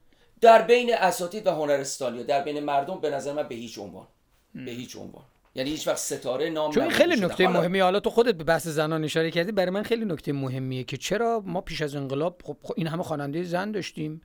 در 0.41 0.61
بین 0.61 0.93
اساتید 0.93 1.47
و 1.47 1.51
هنرستانی 1.51 2.23
در 2.23 2.43
بین 2.43 2.59
مردم 2.59 3.01
به 3.01 3.09
نظر 3.09 3.33
من 3.33 3.47
به 3.47 3.55
هیچ 3.55 3.77
عنوان. 3.77 4.07
به 4.55 4.71
هیچ 4.71 4.95
عنوان. 4.95 5.23
یعنی 5.55 5.69
هیچ 5.69 5.87
وقت 5.87 5.97
ستاره 5.97 6.49
نام 6.49 6.71
چون 6.71 6.89
خیلی 6.89 7.21
نکته 7.21 7.47
مهمی 7.47 7.79
حالا 7.79 7.99
تو 7.99 8.09
خودت 8.09 8.35
به 8.35 8.43
بحث 8.43 8.67
زنان 8.67 9.03
اشاره 9.03 9.31
کردی 9.31 9.51
برای 9.51 9.69
من 9.69 9.83
خیلی 9.83 10.05
نکته 10.05 10.33
مهمیه 10.33 10.83
که 10.83 10.97
چرا 10.97 11.43
ما 11.45 11.61
پیش 11.61 11.81
از 11.81 11.95
انقلاب 11.95 12.41
خب, 12.43 12.57
خب 12.63 12.73
این 12.77 12.87
همه 12.87 13.03
خواننده 13.03 13.43
زن 13.43 13.71
داشتیم 13.71 14.21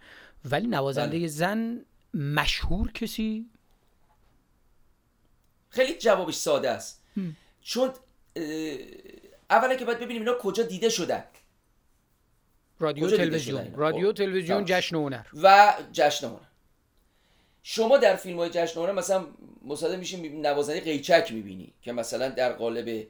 ولی 0.50 0.66
نوازنده 0.66 1.18
بله. 1.18 1.26
زن 1.26 1.85
مشهور 2.14 2.92
کسی؟ 2.92 3.46
خیلی 5.68 5.94
جوابش 5.94 6.35
ساده 6.35 6.70
است. 6.70 7.02
چون 7.66 7.90
اولا 9.50 9.74
که 9.76 9.85
باید 9.85 9.98
ببینیم 9.98 10.22
اینا 10.22 10.35
کجا 10.38 10.62
دیده 10.62 10.88
شدن. 10.88 11.24
رادیو 12.79 13.11
تلویزیون. 13.11 13.74
رادیو 13.74 14.07
خب، 14.07 14.14
تلویزیون 14.14 14.64
جشن 14.64 14.96
هنر. 14.96 15.26
و 15.42 15.74
جشن 15.92 16.26
هنر. 16.26 16.38
شما 17.62 17.98
در 17.98 18.16
فیلم 18.16 18.38
های 18.38 18.50
جشن 18.50 18.81
هنر 18.81 18.92
مثلا 18.92 19.26
مصادم 19.64 19.98
میشین 19.98 20.46
نوازنده 20.46 20.81
قیچک 20.81 21.33
می‌بینی 21.33 21.72
که 21.83 21.92
مثلا 21.92 22.29
در 22.29 22.52
قالب 22.52 23.07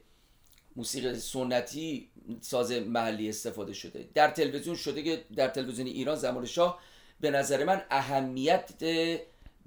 موسیقی 0.75 1.15
سنتی 1.15 2.09
ساز 2.41 2.71
محلی 2.71 3.29
استفاده 3.29 3.73
شده. 3.73 4.09
در 4.13 4.31
تلویزیون 4.31 4.75
شده 4.75 5.03
که 5.03 5.25
در 5.35 5.47
تلویزیون 5.47 5.87
ایران 5.87 6.15
زمان 6.15 6.45
شاه 6.45 6.81
به 7.19 7.31
نظر 7.31 7.63
من 7.63 7.81
اهمیت 7.89 8.69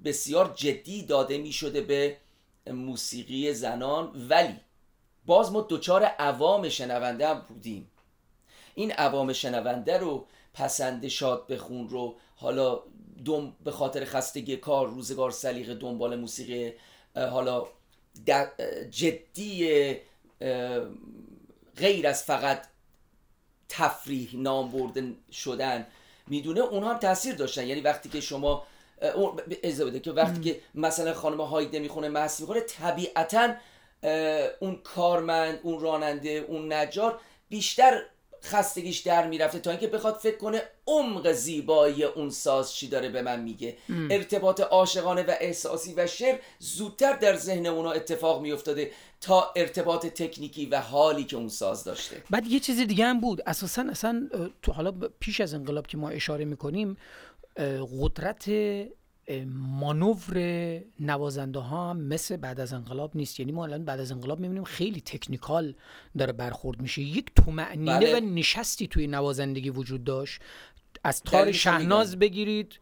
بسیار 0.05 0.53
جدی 0.55 1.03
داده 1.03 1.37
می 1.37 1.51
شده 1.51 1.81
به 1.81 2.17
موسیقی 2.67 3.53
زنان. 3.53 4.27
ولی 4.29 4.59
باز 5.25 5.51
ما 5.51 5.61
دوچار 5.61 6.03
عوام 6.03 6.69
شنونده 6.69 7.27
هم 7.27 7.45
بودیم. 7.49 7.91
این 8.75 8.91
عوام 8.91 9.33
شنونده 9.33 9.97
رو 9.97 10.27
پسند 10.53 11.07
شاد 11.07 11.47
بخون 11.47 11.89
رو 11.89 12.15
حالا 12.35 12.79
دوم 13.25 13.55
به 13.63 13.71
خاطر 13.71 14.05
خستگی 14.05 14.57
کار 14.57 14.87
روزگار 14.87 15.31
سلیقه 15.31 15.73
دنبال 15.73 16.19
موسیقی 16.19 16.73
حالا 17.15 17.67
جدی 18.91 19.95
غیر 21.77 22.07
از 22.07 22.23
فقط 22.23 22.67
تفریح 23.69 24.35
نام 24.35 24.71
برده 24.71 25.13
شدن 25.31 25.87
می‌دونه 26.27 26.59
اونها 26.59 26.93
هم 26.93 26.99
تاثیر 26.99 27.35
داشتن. 27.35 27.67
یعنی 27.67 27.81
وقتی 27.81 28.09
که 28.09 28.21
شما 28.21 28.63
اجازه 29.63 29.85
بده 29.85 29.99
که 29.99 30.11
وقتی 30.11 30.41
که 30.41 30.61
مثلا 30.75 31.13
خانم 31.13 31.41
هایده 31.41 31.79
می‌خونه 31.79 32.09
مست 32.09 32.41
می‌خونه 32.41 32.61
طبیعتا 32.61 33.53
اون 34.59 34.75
کارمند 34.83 35.59
اون 35.63 35.79
راننده 35.79 36.29
اون 36.29 36.73
نجار 36.73 37.19
بیشتر 37.49 38.01
خستگیش 38.43 38.99
در 38.99 39.27
می‌رفته 39.27 39.59
تا 39.59 39.71
اینکه 39.71 39.87
بخواد 39.87 40.15
فکر 40.15 40.37
کنه 40.37 40.61
عمق 40.87 41.31
زیبایی 41.31 42.03
اون 42.03 42.29
ساز 42.29 42.73
چی 42.73 42.87
داره 42.87 43.09
به 43.09 43.21
من 43.21 43.39
میگه. 43.39 43.77
ارتباط 43.89 44.61
عاشقانه 44.61 45.23
و 45.23 45.33
احساسی 45.39 45.93
و 45.93 46.07
شعر 46.07 46.39
زودتر 46.59 47.13
در 47.13 47.35
ذهن 47.35 47.65
اونا 47.65 47.91
اتفاق 47.91 48.41
میافتاده 48.41 48.91
تا 49.21 49.51
ارتباط 49.55 50.05
تکنیکی 50.05 50.65
و 50.65 50.79
حالی 50.79 51.23
که 51.23 51.35
اون 51.35 51.49
ساز 51.49 51.83
داشته. 51.83 52.23
بعد 52.29 52.47
یه 52.47 52.59
چیز 52.59 52.79
دیگه 52.79 53.05
هم 53.05 53.19
بود. 53.19 53.41
اساسا 53.45 53.85
اصلا 53.89 54.29
تو 54.61 54.71
حالا 54.71 54.91
پیش 55.19 55.41
از 55.41 55.53
انقلاب 55.53 55.87
که 55.87 55.97
ما 55.97 56.09
اشاره 56.09 56.45
می‌کنیم 56.45 56.97
قدرت 58.01 58.49
مانور 59.45 60.37
نوازنده 60.99 61.59
ها 61.59 61.89
هم 61.89 61.97
مثل 61.97 62.37
بعد 62.37 62.59
از 62.59 62.73
انقلاب 62.73 63.11
نیست. 63.15 63.39
یعنی 63.39 63.51
ما 63.51 63.63
الان 63.63 63.85
بعد 63.85 63.99
از 63.99 64.11
انقلاب 64.11 64.39
می‌بینیم 64.39 64.63
خیلی 64.63 65.01
تکنیکال 65.01 65.75
داره 66.17 66.33
برخورد 66.33 66.81
میشه. 66.81 67.01
یک 67.01 67.31
تومعنینه 67.35 67.99
بله. 67.99 68.17
و 68.17 68.19
نشستی 68.19 68.87
توی 68.87 69.07
نوازندگی 69.07 69.69
وجود 69.69 70.03
داشت. 70.03 70.41
از 71.03 71.23
تار 71.23 71.51
شهناز 71.51 72.19
بگیرید. 72.19 72.79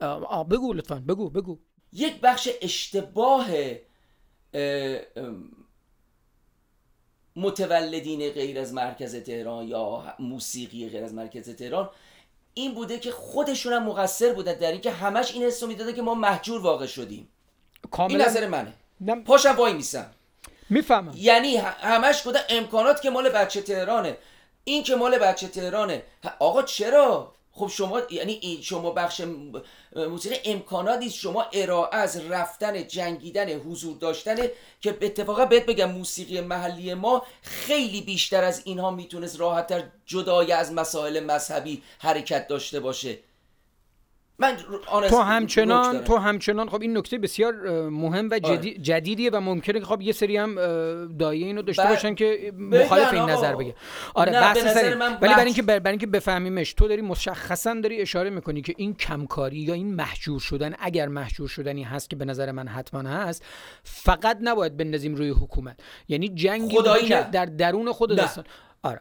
آه 0.00 0.48
بگو 0.48 0.72
لطفا 0.72 1.02
بگو 1.08 1.30
بگو. 1.30 1.58
یک 1.92 2.20
بخش 2.20 2.48
اشتباه 2.62 3.46
متولدین 7.36 8.30
غیر 8.30 8.58
از 8.58 8.74
مرکز 8.74 9.16
تهران 9.16 9.68
یا 9.68 10.14
موسیقی 10.18 10.88
غیر 10.88 11.04
از 11.04 11.14
مرکز 11.14 11.50
تهران 11.56 11.90
این 12.54 12.74
بوده 12.74 12.98
که 12.98 13.10
خودشون 13.10 13.72
هم 13.72 13.82
مقصر 13.82 14.32
بودن 14.32 14.52
در 14.52 14.72
اینکه 14.72 14.90
همش 14.90 15.32
این 15.32 15.42
حسو 15.42 15.66
می‌داده 15.66 15.92
که 15.92 16.02
ما 16.02 16.14
محجور 16.14 16.60
واقع 16.60 16.86
شدیم. 16.86 17.28
کاملا 17.90 18.18
این 18.18 18.26
نظر 18.26 18.46
منه. 18.46 18.72
نم... 19.00 19.24
پاشم 19.24 19.56
وای 19.56 19.72
میسم. 19.72 20.10
می‌فهمم. 20.70 21.12
یعنی 21.16 21.56
همش 21.56 22.22
گفته 22.26 22.40
امکانات 22.48 23.02
که 23.02 23.10
مال 23.10 23.28
بچه 23.28 23.62
تهرانه. 23.62 24.16
این 24.64 24.82
که 24.82 24.94
مال 24.94 25.18
بچه 25.18 25.48
تهرانه. 25.48 26.02
آقا 26.38 26.62
چرا؟ 26.62 27.34
خب 27.52 27.68
شما 27.68 28.00
یعنی 28.10 28.58
شما 28.62 28.90
بخش 28.90 29.22
موسیقی 29.96 30.36
امکانات 30.44 30.98
نیست 30.98 31.14
شما 31.14 31.42
ارائه 31.52 31.96
از 31.96 32.30
رفتن 32.30 32.86
جنگیدن 32.86 33.48
حضور 33.48 33.96
داشتن 33.96 34.36
که 34.80 34.98
اتفاقا 35.00 35.44
بهت 35.44 35.66
بگم 35.66 35.90
موسیقی 35.90 36.40
محلی 36.40 36.94
ما 36.94 37.22
خیلی 37.42 38.00
بیشتر 38.00 38.44
از 38.44 38.62
اینها 38.64 38.90
می‌تونست 38.90 39.40
راحتتر 39.40 39.82
جدای 40.06 40.52
از 40.52 40.72
مسائل 40.72 41.20
مذهبی 41.20 41.82
حرکت 41.98 42.48
داشته 42.48 42.80
باشه. 42.80 43.18
من 44.40 44.56
تو 45.08 45.20
همچنان 45.20 46.04
تو 46.04 46.16
همچنان 46.16 46.68
خب 46.68 46.82
این 46.82 46.96
نکته 46.96 47.18
بسیار 47.18 47.88
مهم 47.88 48.28
و 48.30 48.38
آره. 48.42 48.58
جدیدیه 48.58 49.30
و 49.30 49.40
ممکنه 49.40 49.80
که 49.80 49.86
خب 49.86 50.00
یه 50.00 50.12
سری 50.12 50.36
هم 50.36 50.54
دایه 51.18 51.46
اینو 51.46 51.62
داشته 51.62 51.88
باشن 51.88 52.14
که 52.14 52.52
مخالف 52.58 53.12
این 53.12 53.22
نظر 53.22 53.54
بگه. 53.54 53.74
آره 54.14 54.32
بحث 54.32 54.58
سری. 54.58 54.94
ولی 54.94 55.34
برای 55.34 55.44
اینکه 55.44 55.62
برای 55.62 55.80
اینکه 55.86 56.06
بفهمیمش 56.06 56.72
تو 56.72 56.88
داری 56.88 57.02
مشخصا 57.02 57.74
داری 57.74 58.00
اشاره 58.00 58.30
می‌کنی 58.30 58.62
که 58.62 58.74
این 58.76 58.94
کمکاری 58.94 59.58
یا 59.58 59.74
این 59.74 59.94
محجور 59.94 60.40
شدن 60.40 60.74
اگر 60.78 61.08
محجور 61.08 61.48
شدنی 61.48 61.82
هست 61.82 62.10
که 62.10 62.16
به 62.16 62.24
نظر 62.24 62.52
من 62.52 62.68
حتما 62.68 63.08
هست 63.08 63.44
فقط 63.82 64.38
نباید 64.40 64.76
بندازیم 64.76 65.14
روی 65.14 65.30
حکومت. 65.30 65.80
یعنی 66.08 66.28
جنگی 66.28 66.76
در 67.32 67.46
درون 67.46 67.92
خود 67.92 68.16
دستان 68.16 68.44
آره. 68.82 69.00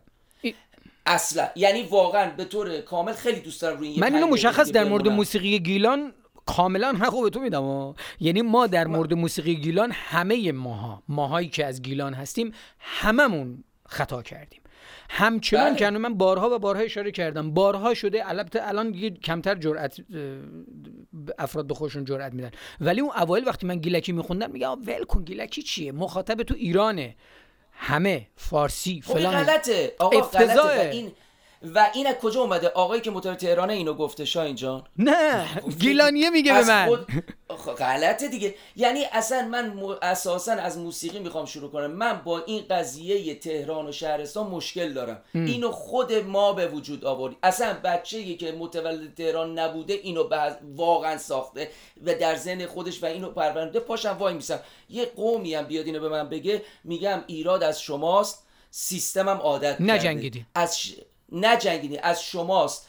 اصلا. 1.10 1.50
یعنی 1.56 1.84
واقعا 1.84 2.32
به 2.38 2.46
طور 2.46 2.82
کامل 2.82 3.14
خیلی 3.14 3.40
دوست 3.40 3.62
دارم 3.62 3.78
روی 3.78 4.00
من 4.00 4.16
اینو 4.16 4.28
مشخص 4.28 4.72
در 4.72 4.84
مورد 4.84 5.08
موسیقی 5.08 5.60
گیلان 5.60 6.14
کاملا 6.46 6.92
حق 6.92 7.24
به 7.24 7.30
تو 7.30 7.40
میدم 7.40 7.96
یعنی 8.20 8.42
ما 8.42 8.68
در 8.68 8.88
مورد 8.88 9.14
موسیقی 9.14 9.56
گیلان 9.56 9.92
همه 9.94 10.52
ماها 10.52 11.04
ماهایی 11.08 11.50
که 11.50 11.66
از 11.66 11.82
گیلان 11.82 12.14
هستیم 12.14 12.54
هممون 12.80 13.64
خطا 13.86 14.22
کردیم. 14.22 14.62
همچنان 15.10 15.70
بله. 15.70 15.76
که 15.76 15.90
من 15.90 16.14
بارها 16.14 16.50
و 16.56 16.60
بارها 16.60 16.82
اشاره 16.82 17.12
کردم 17.12 17.52
بارها 17.52 17.94
شده 17.94 18.30
البته 18.30 18.68
الان 18.68 18.92
دیگه 18.92 19.10
کمتر 19.10 19.56
جرأت 19.56 19.98
افراد 21.40 21.68
به 21.68 21.74
خودشون 21.74 22.06
جرأت 22.06 22.34
میدن. 22.34 22.52
ولی 22.82 23.02
اون 23.02 23.12
اوایل 23.12 23.48
وقتی 23.48 23.68
من 23.68 23.78
گیلکی 23.78 24.12
میخوندم 24.12 24.52
میگه 24.52 24.68
ول 24.68 25.04
کن 25.04 25.24
گیلکی 25.24 25.62
چیه؟ 25.62 25.92
مخاطب 25.92 26.44
تو 26.44 26.56
ایرانه. 26.56 27.16
همه 27.82 28.28
فارسی 28.36 29.02
خب 29.06 29.14
فلان. 29.14 29.44
غلطه. 29.44 29.96
آقا 30.00 30.22
غلطه. 30.22 30.62
و 30.62 30.92
این 30.92 31.12
و 31.62 31.90
این 31.94 32.08
از 32.08 32.16
کجا 32.16 32.42
اومده؟ 32.42 32.68
آقایی 32.68 33.02
که 33.02 33.12
مطالعه 33.12 33.38
تهرانه 33.38 33.74
اینو 33.74 33.94
گفته 33.94 34.26
شاین 34.26 34.56
جان. 34.56 34.84
نه 34.98 35.48
گیلانیه 35.80 36.30
میگه 36.30 36.54
به 36.54 36.68
من. 36.68 36.86
خود... 36.86 37.08
غلطه 37.78 38.28
دیگه. 38.28 38.56
یعنی 38.76 39.06
اصلا 39.12 39.48
من 39.48 39.70
م... 39.70 39.96
اساسا 40.02 40.52
از 40.52 40.78
موسیقی 40.78 41.20
می‌خوام 41.20 41.46
شروع 41.46 41.72
کنم. 41.72 41.92
من 41.92 42.22
با 42.26 42.44
این 42.46 42.66
قضیه 42.70 43.36
تهران 43.36 43.88
و 43.88 43.92
شهرستان 43.92 44.48
مشکل 44.48 44.94
دارم. 44.94 45.22
اینو 45.34 45.72
خود 45.72 46.14
ما 46.14 46.54
به 46.54 46.68
وجود 46.68 47.06
آوردیم 47.06 47.38
اصلا 47.44 47.74
بچه 47.84 48.34
که 48.34 48.52
متولد 48.52 49.14
تهران 49.16 49.60
نبوده 49.60 49.94
اینو 49.94 50.30
واقعا 50.76 51.18
ساخته 51.18 51.70
و 52.06 52.16
در 52.16 52.36
ذهن 52.36 52.66
خودش 52.66 53.04
و 53.04 53.06
اینو 53.06 53.30
پرورنده 53.30 53.80
پاشم 53.80 54.18
وای 54.20 54.34
میسم. 54.34 54.60
یه 54.90 55.06
قومی 55.06 55.56
هم 55.56 55.66
بیاد 55.66 55.86
اینو 55.86 56.00
به 56.00 56.10
من 56.10 56.30
بگه 56.30 56.62
میگم 56.84 57.24
ایراد 57.28 57.64
از 57.64 57.82
شماست 57.82 58.46
سیستمم 58.72 59.38
عادت 59.38 59.82
نجنگیدی. 59.82 60.46
از 60.56 60.80
ش... 60.80 60.96
نجنگیدی. 61.32 61.98
از 61.98 62.24
شماست. 62.24 62.88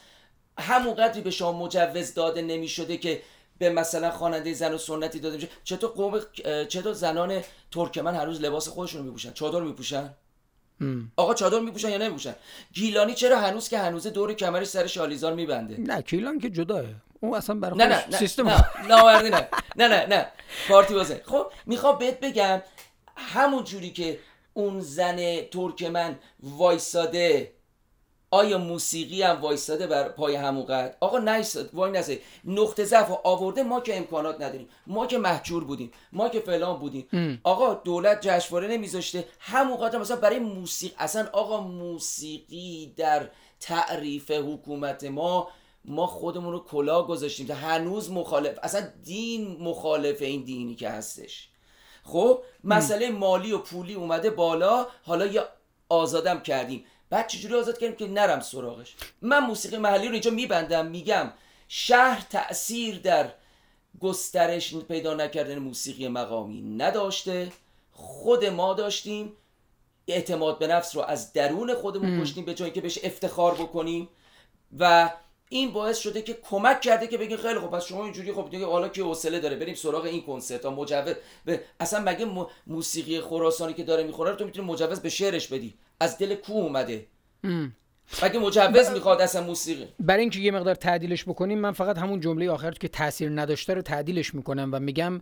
همون 0.59 0.93
قدری 0.93 1.21
به 1.21 1.31
شما 1.31 1.51
مجوز 1.51 2.13
داده 2.13 2.41
نمی 2.41 2.67
شده 2.67 2.97
که 2.97 3.21
به 3.57 3.69
مثلا 3.69 4.11
خواننده 4.11 4.53
زن 4.53 4.73
و 4.73 4.77
سنتی 4.77 5.19
داده 5.19 5.35
میشه. 5.35 5.47
چطور 5.63 5.89
قوم 5.89 6.19
چطور 6.65 6.93
زنان 6.93 7.41
ترکمن 7.71 8.15
هر 8.15 8.25
روز 8.25 8.41
لباس 8.41 8.67
خودشون 8.67 9.01
میپوشن؟ 9.01 9.33
چادر 9.33 9.59
میپوشن؟ 9.59 10.13
آقا 11.15 11.33
چادر 11.33 11.59
میپوشن 11.59 11.89
یا 11.89 11.97
نمیپوشن؟ 11.97 12.35
گیلانی 12.73 13.13
چرا 13.13 13.39
هنوز 13.39 13.69
که 13.69 13.77
هنوز 13.77 14.07
دور 14.07 14.33
کمرش 14.33 14.67
سر 14.67 14.87
شالیزار 14.87 15.33
میبنده؟ 15.33 15.77
نه 15.79 16.01
گیلان 16.01 16.39
که 16.39 16.49
جداه 16.49 16.83
اون 17.19 17.33
اصلا 17.33 17.55
برای 17.55 17.77
نه 17.77 17.85
نه 17.85 18.05
نه 18.07 18.17
سیستم 18.17 18.47
نه 18.47 18.65
نه 18.89 19.29
نه. 19.29 19.47
نه 19.75 19.87
نه 19.87 20.05
نه. 20.05 20.27
پارتی 20.69 20.93
بازه. 20.93 21.21
خب 21.25 21.51
می‌خوام 21.65 21.97
بهت 21.97 22.19
بگم 22.19 22.61
همون 23.17 23.63
جوری 23.63 23.89
که 23.89 24.19
اون 24.53 24.79
زن 24.79 25.41
ترکمن 25.41 26.19
وایساده 26.39 27.51
آیا 28.31 28.57
موسیقی 28.57 29.21
هم 29.21 29.41
وایستاده 29.41 29.87
بر 29.87 30.09
پای 30.09 30.35
همون 30.35 30.89
آقا 30.99 31.19
نیست 31.19 31.73
وای 31.73 31.91
نسه 31.91 32.19
نقطه 32.45 32.85
ضعف 32.85 33.11
آورده 33.23 33.63
ما 33.63 33.79
که 33.79 33.97
امکانات 33.97 34.41
نداریم. 34.41 34.67
ما 34.87 35.07
که 35.07 35.17
محجور 35.17 35.63
بودیم. 35.63 35.91
ما 36.11 36.29
که 36.29 36.39
فلان 36.39 36.79
بودیم. 36.79 37.39
آقا 37.43 37.73
دولت 37.73 38.21
جشنواره 38.21 38.67
نمیذاشته. 38.67 39.25
همون 39.39 39.77
قدر 39.77 39.99
مثلا 39.99 40.17
برای 40.17 40.39
موسیقی. 40.39 40.95
اصلا 40.97 41.29
آقا 41.33 41.59
موسیقی 41.59 42.93
در 42.97 43.29
تعریف 43.59 44.31
حکومت 44.31 45.03
ما 45.03 45.47
ما 45.85 46.07
خودمون 46.07 46.53
رو 46.53 46.59
کلا 46.59 47.03
گذاشتیم 47.03 47.47
که 47.47 47.53
هنوز 47.53 48.11
مخالف 48.11 48.59
اصلا 48.63 48.87
دین 49.03 49.57
مخالف 49.59 50.21
این 50.21 50.43
دینی 50.43 50.75
که 50.75 50.89
هستش. 50.89 51.49
خب 52.03 52.43
مسئله 52.63 53.09
مالی 53.09 53.51
و 53.51 53.57
پولی 53.57 53.93
اومده 53.93 54.29
بالا. 54.29 54.87
حالا 55.03 55.25
یا 55.25 55.47
آزادم 55.89 56.39
کردیم. 56.39 56.85
بعد 57.11 57.27
چجوری 57.27 57.55
آزاد 57.55 57.77
کردیم 57.77 57.95
که 57.95 58.07
نرم 58.07 58.39
سراغش؟ 58.39 58.95
من 59.21 59.39
موسیقی 59.39 59.77
محلی 59.77 60.07
رو 60.07 60.13
اینجا 60.13 60.31
میبندم 60.31 60.85
میگم 60.85 61.33
شهر 61.67 62.25
تاثیر 62.29 62.99
در 62.99 63.31
گسترش 63.99 64.75
پیدا 64.75 65.13
نکردن 65.13 65.59
موسیقی 65.59 66.07
مقامی 66.07 66.61
نداشته. 66.61 67.51
خود 67.91 68.45
ما 68.45 68.73
داشتیم. 68.73 69.33
اعتماد 70.07 70.59
به 70.59 70.67
نفس 70.67 70.95
رو 70.95 71.01
از 71.01 71.33
درون 71.33 71.73
خودمون 71.73 72.21
کشتیم 72.21 72.45
به 72.45 72.53
جایی 72.53 72.71
که 72.71 72.81
بهش 72.81 72.99
افتخار 73.03 73.53
بکنیم 73.53 74.09
و 74.79 75.09
این 75.53 75.71
باعث 75.71 75.97
شده 75.97 76.21
که 76.21 76.37
کمک 76.43 76.81
کرده 76.81 77.07
که 77.07 77.17
بگین 77.17 77.37
خیلی 77.37 77.59
خب 77.59 77.67
پس 77.67 77.85
شما 77.85 78.03
اینجوری 78.03 78.33
خب 78.33 78.47
دیگه 78.49 78.65
حالا 78.65 78.89
که 78.89 79.03
حوصله 79.03 79.39
داره 79.39 79.55
بریم 79.55 79.75
سراغ 79.75 80.03
این 80.05 80.21
کنسرت 80.21 80.65
ها. 80.65 80.71
مجوز 80.71 81.15
به 81.45 81.61
اصلا 81.79 81.99
مگه 81.99 82.27
موسیقی 82.67 83.21
خراسانی 83.21 83.73
که 83.73 83.83
داره 83.83 84.03
می‌خوره 84.03 84.31
رو 84.31 84.35
تو 84.35 84.45
می‌تونی 84.45 84.67
مجوز 84.67 84.99
به 84.99 85.09
شعرش 85.09 85.47
بدی؟ 85.47 85.73
از 85.99 86.17
دل 86.17 86.35
کو 86.35 86.53
اومده. 86.53 87.07
مگه 88.23 88.39
مجوز 88.39 88.89
می‌خواد 88.89 89.21
اصلا 89.21 89.43
موسیقی؟ 89.43 89.87
برای 89.99 90.21
اینکه 90.21 90.39
یه 90.39 90.51
مقدار 90.51 90.75
تعدیلش 90.75 91.23
بکنیم 91.23 91.59
من 91.59 91.71
فقط 91.71 91.97
همون 91.97 92.19
جمله 92.19 92.49
آخر 92.49 92.71
که 92.71 92.87
تاثیر 92.87 93.29
نداشته 93.41 93.73
رو 93.73 93.81
تعدیلش 93.81 94.35
می‌کنم 94.35 94.69
و 94.73 94.79
میگم 94.79 95.21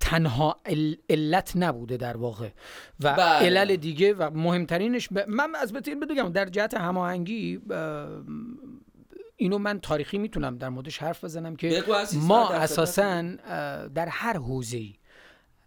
تنها 0.00 0.60
علت 1.10 1.52
نبوده 1.56 1.96
در 1.96 2.16
واقع. 2.16 2.48
و 3.00 3.14
بله. 3.14 3.46
علل 3.46 3.76
دیگه 3.76 4.14
و 4.14 4.30
مهمترینش 4.30 5.08
ب... 5.08 5.18
من 5.28 5.54
از 5.54 5.72
بهترین 5.72 6.00
بگم 6.00 6.28
در 6.28 6.46
جهت 6.46 6.74
هماهنگی 6.74 7.60
اینو 9.36 9.58
من 9.58 9.80
تاریخی 9.80 10.18
می‌تونم 10.18 10.58
در 10.58 10.68
موردش 10.68 10.98
حرف 10.98 11.24
بزنم 11.24 11.56
که 11.56 11.84
ما 12.14 12.50
اساسا 12.50 13.22
در 13.86 14.08
هر 14.08 14.36
حوزه‌ای 14.36 14.94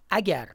اگر 0.10 0.50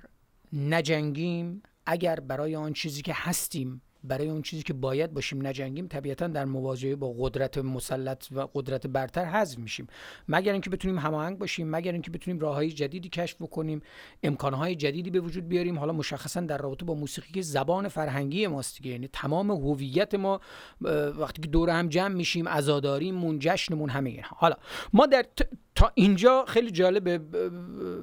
نجنگیم 0.53 1.63
اگر 1.87 2.21
برای 2.21 2.57
آن 2.57 2.73
چیزی 2.73 3.03
که 3.03 3.13
هستیم 3.17 3.83
برای 4.05 4.29
اون 4.29 4.43
چیزی 4.43 4.63
که 4.63 4.73
باید 4.73 5.15
باشیم 5.15 5.47
نجنگیم 5.47 5.87
طبیعتا 5.87 6.27
در 6.27 6.45
مواجهه 6.45 6.97
با 6.97 7.15
قدرت 7.19 7.59
مسلط 7.59 8.27
و 8.33 8.47
قدرت 8.55 8.87
برتر 8.87 9.25
حذف 9.25 9.59
میشیم. 9.59 9.87
مگر 10.29 10.53
اینکه 10.53 10.71
بتونیم 10.71 10.99
هماهنگ 10.99 11.39
باشیم 11.39 11.71
مگر 11.71 11.93
اینکه 11.93 12.11
بتونیم 12.11 12.41
راههای 12.41 12.71
جدیدی 12.71 13.09
کشف 13.09 13.43
بکنیم 13.43 13.83
امکانهای 14.23 14.75
جدیدی 14.75 15.11
به 15.11 15.21
وجود 15.21 15.49
بیاریم. 15.49 15.79
حالا 15.79 15.93
مشخصا 15.93 16.41
در 16.41 16.59
رابطه 16.59 16.85
با 16.85 16.95
موسیقی 16.95 17.33
که 17.33 17.43
زبان 17.43 17.89
فرهنگی 17.89 18.47
ماست 18.47 18.77
دیگه 18.77 18.91
یعنی 18.91 19.09
تمام 19.13 19.51
هویت 19.51 20.15
ما 20.15 20.41
وقتی 21.19 21.43
که 21.43 21.49
دور 21.49 21.71
هم 21.71 21.89
جمع 21.89 22.15
میشیم 22.15 22.49
عزاداریمون 22.49 23.39
جشنمون 23.39 23.91
همه 23.91 24.23
حالا 24.23 24.57
ما 24.93 25.07
در 25.07 25.25
تا 25.75 25.93
اینجا 25.95 26.45
خیلی 26.49 26.71
جالبه 26.71 27.21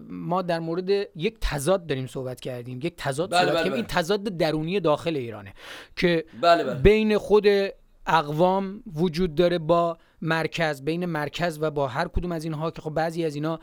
ما 0.10 0.42
در 0.42 0.60
مورد 0.60 0.90
یک 1.16 1.38
تضاد 1.42 1.88
داریم 1.88 2.08
صحبت 2.08 2.40
کردیم. 2.40 2.80
یک 2.84 2.94
تضاد 2.98 3.32
بله 3.32 3.42
صحبت 3.42 3.54
بله 3.54 3.64
بله. 3.64 3.74
این 3.74 3.86
تضاد 3.86 4.24
درونی 4.24 4.80
داخل 4.80 5.16
ایرانه 5.16 5.54
که 5.96 6.26
بله 6.42 6.64
بله. 6.64 6.80
بین 6.80 7.18
خود 7.18 7.48
اقوام 8.08 8.84
وجود 8.96 9.36
داره 9.36 9.60
با 9.60 9.98
مرکز 10.22 10.82
بین 10.82 11.06
مرکز 11.06 11.58
و 11.62 11.72
با 11.72 11.88
هر 11.88 12.08
کدوم 12.08 12.32
از 12.32 12.44
اینها 12.44 12.72
که 12.72 12.82
خب 12.82 12.90
بعضی 12.90 13.26
از 13.26 13.36
اینا 13.36 13.60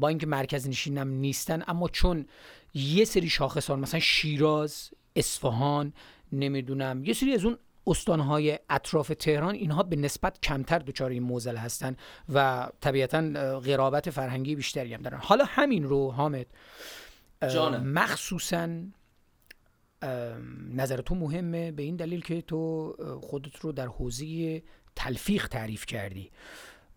با 0.00 0.08
اینکه 0.08 0.26
مرکز 0.26 0.68
نشینم 0.68 1.08
نیستن 1.08 1.62
اما 1.66 1.88
چون 1.88 2.26
یه 2.74 3.04
سری 3.04 3.28
شاخصان 3.28 3.80
مثلا 3.80 4.00
شیراز 4.00 4.90
اصفهان 5.16 5.92
نمی‌دونم 6.32 7.04
یه 7.04 7.12
سری 7.12 7.34
از 7.34 7.44
اون 7.44 7.58
استانهای 7.86 8.58
اطراف 8.70 9.12
تهران 9.18 9.54
اینها 9.54 9.82
به 9.82 9.96
نسبت 9.96 10.40
کمتر 10.40 10.78
دچار 10.78 11.10
این 11.10 11.22
موزل 11.22 11.56
هستن 11.56 11.96
و 12.34 12.68
طبیعتا 12.80 13.18
اه، 13.36 13.60
قرابت 13.60 14.10
فرهنگی 14.10 14.54
بیشتری 14.54 14.94
هم 14.94 15.02
دارن 15.02 15.18
حالا 15.18 15.44
همین 15.44 15.84
رو 15.84 16.10
حامد. 16.10 16.46
مخصوصا 17.78 18.68
ام، 20.02 20.80
نظر 20.80 21.00
تو 21.00 21.14
مهمه 21.14 21.72
به 21.72 21.82
این 21.82 21.96
دلیل 21.96 22.20
که 22.20 22.42
تو 22.42 22.92
خودت 23.22 23.56
رو 23.56 23.72
در 23.72 23.86
حوزه 23.86 24.62
تلفیق 24.96 25.48
تعریف 25.48 25.86
کردی 25.86 26.30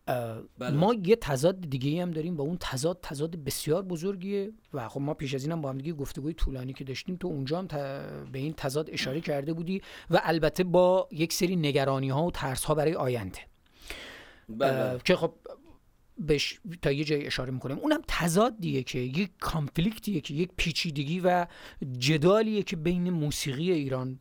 بله. 0.05 0.71
ما 0.71 0.93
یه 0.93 1.15
تضاد 1.15 1.61
دیگه 1.61 2.01
هم 2.01 2.11
داریم 2.11 2.35
با 2.35 2.43
اون 2.43 2.57
تضاد 2.59 2.99
تضاد 3.01 3.35
بسیار 3.35 3.81
بزرگیه 3.81 4.51
و 4.73 4.89
خب 4.89 5.01
ما 5.01 5.13
پیش 5.13 5.33
از 5.33 5.43
اینم 5.43 5.61
با 5.61 5.69
هم 5.69 5.77
دیگه 5.77 5.93
گفتگوی 5.93 6.33
طولانی 6.33 6.73
که 6.73 6.83
داشتیم 6.83 7.15
تو 7.15 7.27
اونجا 7.27 7.57
هم 7.59 7.67
ت- 7.67 7.73
به 8.31 8.39
این 8.39 8.53
تضاد 8.53 8.89
اشاره 8.91 9.21
کرده 9.21 9.53
بودی 9.53 9.81
و 10.09 10.21
البته 10.23 10.63
با 10.63 11.07
یک 11.11 11.33
سری 11.33 11.55
نگرانی 11.55 12.09
ها 12.09 12.23
و 12.25 12.31
ترس 12.31 12.63
ها 12.63 12.75
برای 12.75 12.93
آینده 12.95 13.39
بله. 14.49 14.99
که 15.05 15.15
خب 15.15 15.33
بهش 16.17 16.59
تا 16.81 16.91
یه 16.91 17.03
جای 17.03 17.25
اشاره 17.25 17.51
می‌کنیم 17.51 17.77
اونم 17.79 18.01
تضادیه 18.07 18.83
که 18.83 18.99
یک 18.99 19.31
کانفلیکتیه 19.39 20.21
که 20.21 20.33
یک 20.33 20.49
پیچیدگی 20.57 21.19
و 21.19 21.47
جدالیه 21.97 22.63
که 22.63 22.75
بین 22.75 23.09
موسیقی 23.09 23.71
ایران 23.71 24.19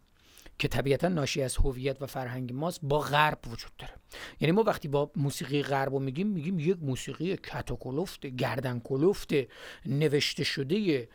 که 0.62 0.68
طبیعتا 0.68 1.08
ناشی 1.08 1.42
از 1.42 1.56
هویت 1.56 2.02
و 2.02 2.06
فرهنگ 2.06 2.52
ماست 2.52 2.80
با 2.82 2.98
غرب 2.98 3.38
وجود 3.50 3.70
داره. 3.78 3.92
یعنی 4.40 4.52
ما 4.52 4.62
وقتی 4.62 4.88
با 4.88 5.10
موسیقی 5.16 5.62
غرب 5.62 5.92
رو 5.92 5.98
میگیم 5.98 6.26
میگیم 6.26 6.58
یک 6.58 6.76
موسیقی 6.80 7.36
کتوکلفت 7.36 8.26
گردن 8.26 8.80
کلفت 8.84 9.30
نوشته 9.86 10.44
شده 10.44 11.08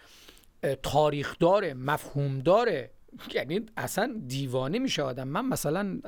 تاریخ 0.84 1.36
داره 1.40 1.74
مفهوم 1.74 2.40
داره 2.40 2.92
یعنی 3.34 3.66
اصلا 3.78 4.22
دیوانه 4.28 4.80
میشه 4.80 5.02
آدم. 5.02 5.28
من 5.28 5.46
مثلا 5.46 6.00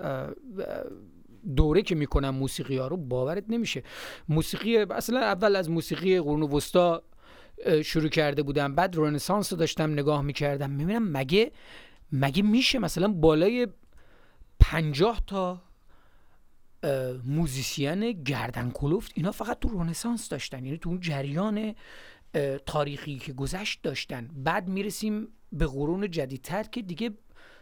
دوره 1.56 1.82
که 1.82 1.96
می‌کنم 1.96 2.30
موسیقی 2.30 2.78
ها 2.78 2.88
رو 2.88 2.98
باورت 2.98 3.44
نمیشه. 3.50 3.84
موسیقی 4.30 4.78
اصلا 4.78 5.20
اول 5.20 5.56
از 5.56 5.70
موسیقی 5.70 6.20
قرون 6.20 6.42
وسطا 6.42 7.04
شروع 7.84 8.10
کرده 8.10 8.44
بودم. 8.44 8.76
بعد 8.76 8.94
رنسانس 8.98 9.54
رو 9.54 9.60
داشتم 9.60 9.92
نگاه 9.92 10.22
می‌کردم. 10.22 10.70
می‌بینم 10.70 11.12
مگه 11.12 11.52
مگه 12.12 12.44
میشه 12.44 12.80
مثلا 12.80 13.08
بالای 13.08 13.68
پنجاه 14.60 15.22
تا 15.28 15.62
موزیسین 17.26 18.12
گردن 18.12 18.72
کلفت 18.72 19.12
اینا 19.16 19.32
فقط 19.32 19.60
تو 19.60 19.70
رنسانس 19.70 20.30
داشتن؟ 20.30 20.66
یعنی 20.66 20.78
تو 20.78 20.90
اون 20.90 21.00
جریان 21.00 21.76
تاریخی 22.66 23.18
که 23.18 23.34
گذشت 23.34 23.82
داشتن. 23.82 24.30
بعد 24.36 24.68
می‌رسیم 24.68 25.28
به 25.52 25.66
قرون 25.66 26.12
جدیدتر 26.12 26.64
که 26.64 26.82
دیگه 26.82 27.12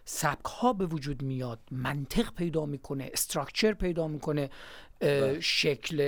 سبک 0.09 0.45
ها 0.45 0.73
به 0.73 0.85
وجود 0.85 1.21
میاد 1.21 1.59
منطق 1.71 2.33
پیدا 2.33 2.65
می‌کنه 2.65 3.09
استراکچر 3.13 3.73
پیدا 3.73 4.07
می‌کنه 4.07 4.49
بله. 4.99 5.39
شکل 5.39 5.99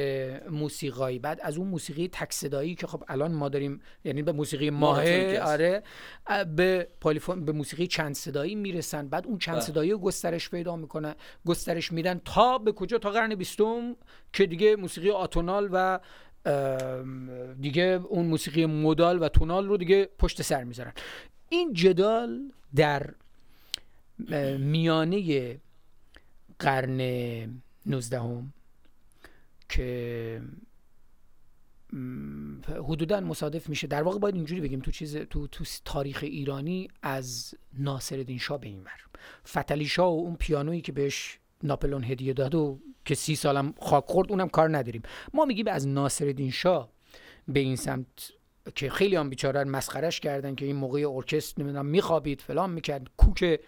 موسیقایی 0.50 1.20
بعد 1.20 1.40
از 1.44 1.58
اون 1.58 1.68
موسیقی 1.68 2.08
تک 2.08 2.34
صدایی 2.34 2.76
که 2.76 2.88
خب 2.88 3.04
الان 3.08 3.32
ما 3.32 3.50
داریم 3.50 3.82
یعنی 4.04 4.22
به 4.22 4.32
موسیقی 4.32 4.70
ماهه. 4.70 5.40
آره 5.44 5.84
به 6.56 6.88
پالیفون 7.02 7.46
به 7.46 7.52
موسیقی 7.52 7.88
چند 7.88 8.16
صدایی 8.16 8.56
می‌رسن 8.56 9.08
بعد 9.08 9.28
اون 9.28 9.38
چند 9.38 9.56
بله. 9.56 9.64
صدایی 9.64 9.92
رو 9.92 9.98
گسترش 9.98 10.50
پیدا 10.50 10.76
می‌کنن 10.76 11.16
گسترش 11.46 11.92
میدن 11.92 12.22
تا 12.26 12.58
به 12.58 12.72
کجا 12.72 12.98
تا 12.98 13.10
قرن 13.10 13.36
بیستم 13.36 13.96
که 14.34 14.46
دیگه 14.46 14.76
موسیقی 14.76 15.10
آتونال 15.10 15.70
و 15.72 16.00
دیگه 17.62 18.02
اون 18.10 18.26
موسیقی 18.26 18.66
مودال 18.66 19.22
و 19.24 19.30
تونال 19.30 19.68
رو 19.68 19.78
دیگه 19.78 20.10
پشت 20.20 20.42
سر 20.42 20.64
می‌ذارن 20.64 20.94
این 21.50 21.74
جدال 21.74 22.52
در 22.76 23.10
میانه 24.60 25.60
قرن 26.60 27.02
نوزدهم 27.86 28.54
که 29.70 30.42
حدودا 32.66 33.20
مصادف 33.20 33.70
میشه. 33.70 33.88
در 33.88 34.04
واقع 34.04 34.20
باید 34.20 34.36
اینجوری 34.36 34.62
بگیم 34.62 34.80
تو 34.80 34.92
چیز 34.92 35.18
تو 35.18 35.48
تو 35.48 35.66
تاریخ 35.86 36.20
ایرانی 36.22 36.88
از 37.02 37.56
ناصرالدین 37.74 38.38
شاه 38.38 38.60
به 38.60 38.68
این 38.68 38.84
ور. 38.84 39.06
فتلی 39.48 39.86
شاه 39.86 40.08
و 40.08 40.20
اون 40.20 40.36
پیانویی 40.36 40.82
که 40.82 40.92
بهش 40.92 41.40
ناپلون 41.64 42.04
هدیه 42.04 42.34
داد 42.34 42.56
و 42.56 42.80
که 43.06 43.16
سی 43.16 43.36
سالم 43.36 43.74
خاک 43.80 44.04
خورد 44.06 44.32
اونم 44.32 44.50
کار 44.50 44.78
نداریم. 44.78 45.02
ما 45.34 45.46
میگیم 45.46 45.68
از 45.68 45.88
ناصرالدین 45.88 46.52
شاه 46.52 46.90
به 47.48 47.60
این 47.60 47.76
سمت 47.76 48.32
که 48.76 48.90
خیلی 48.90 49.16
هم 49.16 49.30
بیچاره 49.30 49.64
مسخرش 49.64 50.20
کردن 50.20 50.56
که 50.56 50.66
این 50.66 50.76
موقع 50.76 51.06
ارکستر 51.10 51.62
نمی‌دونم 51.62 51.86
میخوابید 51.86 52.42
فلان 52.42 52.70
می‌کرد 52.70 53.08
کوک 53.18 53.60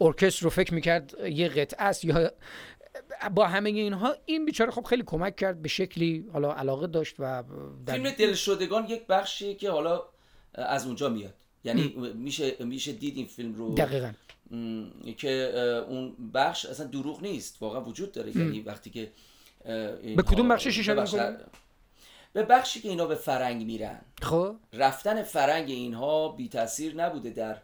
ارکستر 0.00 0.44
رو 0.44 0.50
فکر 0.50 0.74
می‌کرد 0.74 1.14
یه 1.24 1.48
قطعه 1.48 1.82
است 1.82 2.04
یا 2.04 2.30
با 3.34 3.46
همه 3.46 3.70
اینها 3.70 4.14
این 4.26 4.44
بیچاره 4.44 4.70
خب 4.70 4.84
خیلی 4.84 5.02
کمک 5.06 5.36
کرد 5.36 5.62
به 5.62 5.68
شکلی 5.68 6.26
حالا 6.32 6.52
علاقه 6.52 6.86
داشت 6.86 7.14
و 7.18 7.44
در 7.86 7.92
فیلم 7.92 8.10
دلشدگان 8.10 8.86
یک 8.88 9.06
بخشیه 9.06 9.54
که 9.54 9.70
حالا 9.70 10.02
از 10.54 10.86
اونجا 10.86 11.08
میاد. 11.08 11.34
یعنی 11.64 11.94
میشه 12.14 12.56
میشه 12.60 12.92
دید 12.92 13.16
این 13.16 13.26
فیلم 13.26 13.54
رو. 13.54 13.74
دقیقا. 13.74 14.12
م، 14.50 14.84
که 15.18 15.30
اون 15.88 16.30
بخش 16.34 16.66
اصلا 16.66 16.86
دروغ 16.86 17.22
نیست 17.22 17.56
واقعا 17.60 17.84
وجود 17.84 18.12
داره. 18.12 18.36
یعنی 18.36 18.60
وقتی 18.60 18.90
که 18.90 19.12
به 20.16 20.22
کدوم 20.26 20.48
بخشش 20.48 20.78
اشاره؟ 20.78 21.36
به 22.32 22.42
بخشی 22.42 22.80
که 22.80 22.88
اینا 22.88 23.06
به 23.06 23.14
فرنگ 23.14 23.66
میرن. 23.66 24.00
خب. 24.22 24.56
رفتن 24.72 25.22
فرنگ 25.22 25.70
اینها 25.70 26.28
بی 26.28 26.48
تاثیر 26.48 26.94
نبوده 26.94 27.30
در 27.30 27.56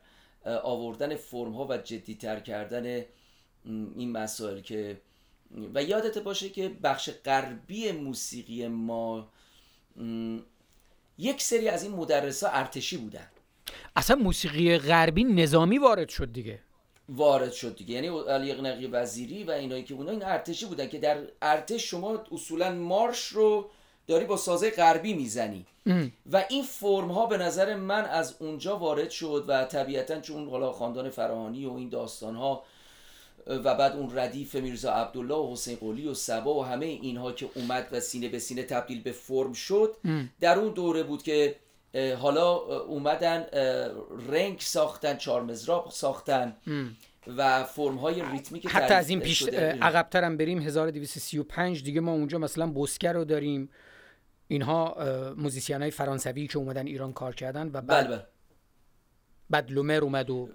آوردن 0.45 1.15
فرم 1.15 1.53
ها 1.53 1.67
و 1.71 1.77
جدیتر 1.77 2.41
کردن 2.41 3.05
این 3.97 4.13
مسائل 4.13 4.61
که 4.61 5.01
و 5.75 5.83
یادت 5.83 6.19
باشه 6.19 6.49
که 6.49 6.69
بخش 6.69 7.11
غربی 7.25 7.93
موسیقی 7.93 8.69
ما 8.69 9.29
یک 11.19 11.43
سری 11.43 11.69
از 11.69 11.83
این 11.83 11.93
مدرس 11.93 12.45
ها 12.45 12.51
ارتشی 12.51 12.97
بودن. 12.97 13.29
اصلا 13.97 14.17
موسیقی 14.17 14.79
غربی 14.79 15.25
نظامی 15.25 15.79
وارد 15.79 16.09
شد 16.09 16.33
دیگه. 16.33 16.59
وارد 17.09 17.53
شد 17.53 17.77
دیگه. 17.77 17.95
یعنی 17.95 18.09
علی 18.09 18.63
نقی 18.63 18.87
وزیری 18.87 19.45
و 19.45 19.51
اینایی 19.51 19.85
که 19.85 19.95
بودن 19.95 20.11
این 20.11 20.23
ارتشی 20.23 20.67
بودن 20.67 20.89
که 20.89 20.99
در 20.99 21.19
ارتش 21.43 21.91
شما 21.91 22.25
اصولا 22.33 22.75
مارش 22.75 23.27
رو 23.27 23.71
داری 24.11 24.25
با 24.25 24.37
سازه 24.37 24.71
غربی 24.71 25.15
می‌زنی. 25.15 25.67
و 26.33 26.45
این 26.49 26.63
فرم 26.63 27.09
ها 27.09 27.27
به 27.27 27.39
نظر 27.39 27.77
من 27.77 28.05
از 28.05 28.35
اونجا 28.39 28.77
وارد 28.77 29.11
شد 29.11 29.45
و 29.49 29.65
طبیعتا 29.65 30.21
چون 30.21 30.49
حالا 30.49 30.73
خاندان 30.73 31.11
فراهانی 31.11 31.67
و 31.67 31.73
این 31.73 31.89
داستان 31.89 32.35
ها 32.37 32.63
و 33.47 33.75
بعد 33.75 33.97
اون 33.97 34.19
ردیف 34.19 34.55
میرزا 34.55 34.93
عبدالله 34.93 35.35
و 35.35 35.53
حسین 35.53 35.77
قلی 35.77 36.09
و 36.09 36.15
سبا 36.15 36.55
و 36.55 36.65
همه 36.65 36.87
اینها 36.87 37.33
که 37.33 37.49
اومد 37.55 37.89
و 37.93 38.01
سینه 38.01 38.29
به 38.29 38.39
سینه 38.39 38.63
تبدیل 38.63 39.03
به 39.03 39.13
فرم 39.13 39.53
شد 39.53 39.97
در 40.41 40.59
اون 40.59 40.73
دوره 40.73 41.03
بود 41.03 41.23
که 41.23 41.57
حالا 42.19 42.55
اومدن 42.55 43.47
رنگ 44.29 44.61
ساختن 44.61 45.17
چارمزراب 45.17 45.91
ساختن 45.91 46.57
و 47.37 47.65
فرم 47.65 47.97
های 47.97 48.23
ریتمیک 48.33 48.67
حتی 48.67 48.79
تعریف 48.79 48.93
از 48.93 49.09
این 49.09 49.21
پیش. 49.21 49.43
عقبتر 49.83 50.25
هم 50.25 50.37
بریم 50.37 50.59
1235 50.59 51.83
دیگه 51.83 52.01
ما 52.01 52.13
اونجا 52.13 52.39
مثلا 52.39 52.67
بوسکر 52.67 53.13
رو 53.13 53.25
داریم. 53.25 53.69
اینها 54.51 54.97
موزیسین 55.37 55.83
های 55.83 55.91
فرانسوی 55.91 56.47
که 56.47 56.59
اومدن 56.59 56.87
ایران 56.87 57.13
کار 57.13 57.35
کردن 57.35 57.67
و 57.67 57.71
بله 57.71 57.83
بعد 57.83 58.09
بله 58.09 58.27
بعد 59.51 59.71
لومر 59.71 60.01
اومد 60.03 60.31
و 60.31 60.49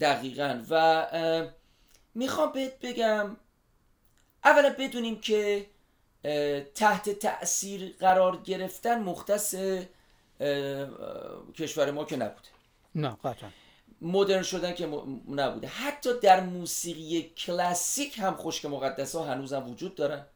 دقیقا. 0.00 0.62
و 0.70 1.06
می‌خوام 2.14 2.52
بهت 2.52 2.78
بگم 2.80 3.36
اولا 4.44 4.74
بدونیم 4.78 5.20
که 5.20 5.66
تحت 6.74 7.10
تاثیر 7.10 7.96
قرار 8.00 8.36
گرفتن 8.36 9.02
مختص 9.02 9.54
کشور 11.54 11.90
ما 11.90 12.04
که 12.04 12.16
نبوده. 12.16 12.48
نه 12.94 13.16
قطعا. 13.24 13.50
مدرن 14.00 14.42
شدن 14.42 14.74
که 14.74 14.86
نبوده. 15.28 15.66
حتی 15.68 16.10
در 16.22 16.40
موسیقی 16.40 17.22
کلاسیک 17.22 18.18
هم 18.18 18.36
خشک 18.36 18.64
مقدس 18.64 19.14
ها 19.14 19.24
هنوز 19.24 19.52
هم 19.52 19.70
وجود 19.70 19.94
دارن. 19.94 20.26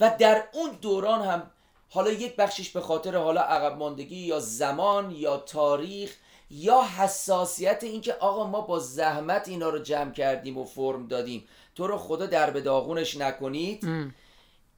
و 0.00 0.16
در 0.18 0.44
اون 0.52 0.70
دوران 0.70 1.22
هم 1.22 1.50
حالا 1.90 2.10
یک 2.10 2.36
بخشش 2.36 2.70
به 2.70 2.80
خاطر 2.80 3.16
حالا 3.16 3.40
عقب 3.40 3.78
ماندگی 3.78 4.16
یا 4.16 4.40
زمان 4.40 5.10
یا 5.10 5.36
تاریخ 5.36 6.16
یا 6.50 6.82
حساسیت 6.82 7.84
اینکه 7.84 8.12
آقا 8.12 8.46
ما 8.46 8.60
با 8.60 8.78
زحمت 8.78 9.48
اینا 9.48 9.68
رو 9.68 9.78
جمع 9.78 10.12
کردیم 10.12 10.58
و 10.58 10.64
فرم 10.64 11.06
دادیم. 11.08 11.48
تو 11.74 11.86
رو 11.86 11.98
خدا 11.98 12.26
در 12.26 12.50
به 12.50 12.60
داغونش 12.60 13.16
نکنید. 13.16 14.12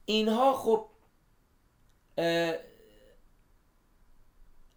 اینها 0.05 0.53
خب 0.53 0.85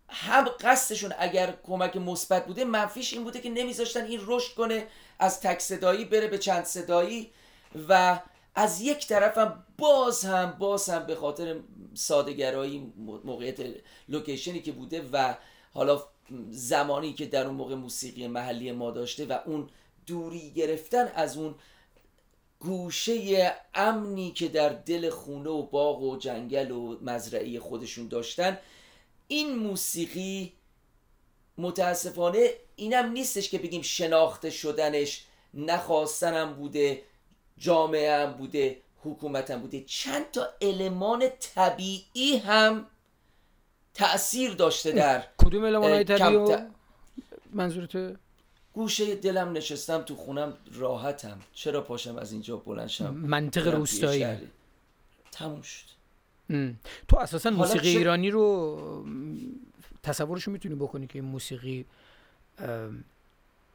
هم 0.08 0.44
قصدشون 0.60 1.12
اگر 1.18 1.54
کمک 1.62 1.96
مثبت 1.96 2.46
بوده 2.46 2.64
منفیش 2.64 3.12
این 3.12 3.24
بوده 3.24 3.40
که 3.40 3.50
نمیذاشتن 3.50 4.04
این 4.04 4.20
رشد 4.26 4.54
کنه 4.54 4.86
از 5.18 5.40
تک 5.40 5.58
صدایی 5.58 6.04
بره 6.04 6.28
به 6.28 6.38
چند 6.38 6.64
صدایی 6.64 7.30
و 7.88 8.20
از 8.56 8.80
یک 8.80 9.06
طرف 9.06 9.38
هم 9.38 9.64
باز 9.78 10.24
هم 10.24 10.56
باز 10.58 10.90
هم 10.90 11.06
به 11.06 11.14
خاطر 11.14 11.56
سادگرایی 11.94 12.92
موقعیت 13.24 13.58
لوکیشنی 14.08 14.60
که 14.60 14.72
بوده 14.72 15.08
و 15.12 15.34
حالا 15.72 16.02
زمانی 16.50 17.12
که 17.12 17.26
در 17.26 17.46
اون 17.46 17.54
موقع 17.54 17.74
موسیقی 17.74 18.26
محلی 18.26 18.72
ما 18.72 18.90
داشته 18.90 19.26
و 19.26 19.38
اون 19.46 19.68
دوری 20.06 20.50
گرفتن 20.50 21.12
از 21.14 21.36
اون 21.36 21.54
گوشه 22.60 23.54
امنی 23.74 24.30
که 24.30 24.48
در 24.48 24.68
دل 24.68 25.10
خونه 25.10 25.50
و 25.50 25.62
باغ 25.62 26.02
و 26.02 26.16
جنگل 26.16 26.70
و 26.70 26.98
مزرعی 27.02 27.58
خودشون 27.58 28.08
داشتن 28.08 28.58
این 29.28 29.56
موسیقی 29.56 30.52
متاسفانه 31.58 32.50
اینم 32.76 33.12
نیستش 33.12 33.50
که 33.50 33.58
بگیم 33.58 33.82
شناخته 33.82 34.50
شدنش 34.50 35.24
نخواستنم 35.54 36.54
بوده. 36.54 37.02
جامعه 37.58 38.26
هم 38.26 38.32
بوده 38.32 38.80
حکومت 39.04 39.50
هم 39.50 39.60
بوده. 39.60 39.84
چند 39.86 40.30
تا 40.30 40.48
المان 40.60 41.28
طبیعی 41.54 42.36
هم 42.36 42.86
تأثیر 43.94 44.54
داشته 44.54 44.92
در 44.92 45.24
کدوم 45.38 45.64
المان 45.64 45.90
های 45.90 46.04
طبیعی 46.04 46.56
منظورت 47.52 48.16
گوشه 48.72 49.14
دلم 49.14 49.52
نشستم 49.52 50.02
تو 50.02 50.16
خونم 50.16 50.56
راحتم. 50.72 51.38
چرا 51.52 51.80
پاشم 51.80 52.16
از 52.16 52.32
اینجا 52.32 52.56
بلنشم 52.56 53.14
منطق 53.14 53.74
روستایی. 53.74 54.26
تموم 55.32 55.62
شد. 55.62 55.86
تو 57.08 57.16
اساسا 57.18 57.50
موسیقی 57.50 57.96
ایرانی 57.96 58.30
رو 58.30 59.06
تصورشو 60.02 60.50
می‌تونی 60.50 60.74
بکنی 60.74 61.06
که 61.06 61.18
این 61.18 61.28
موسیقی 61.28 61.84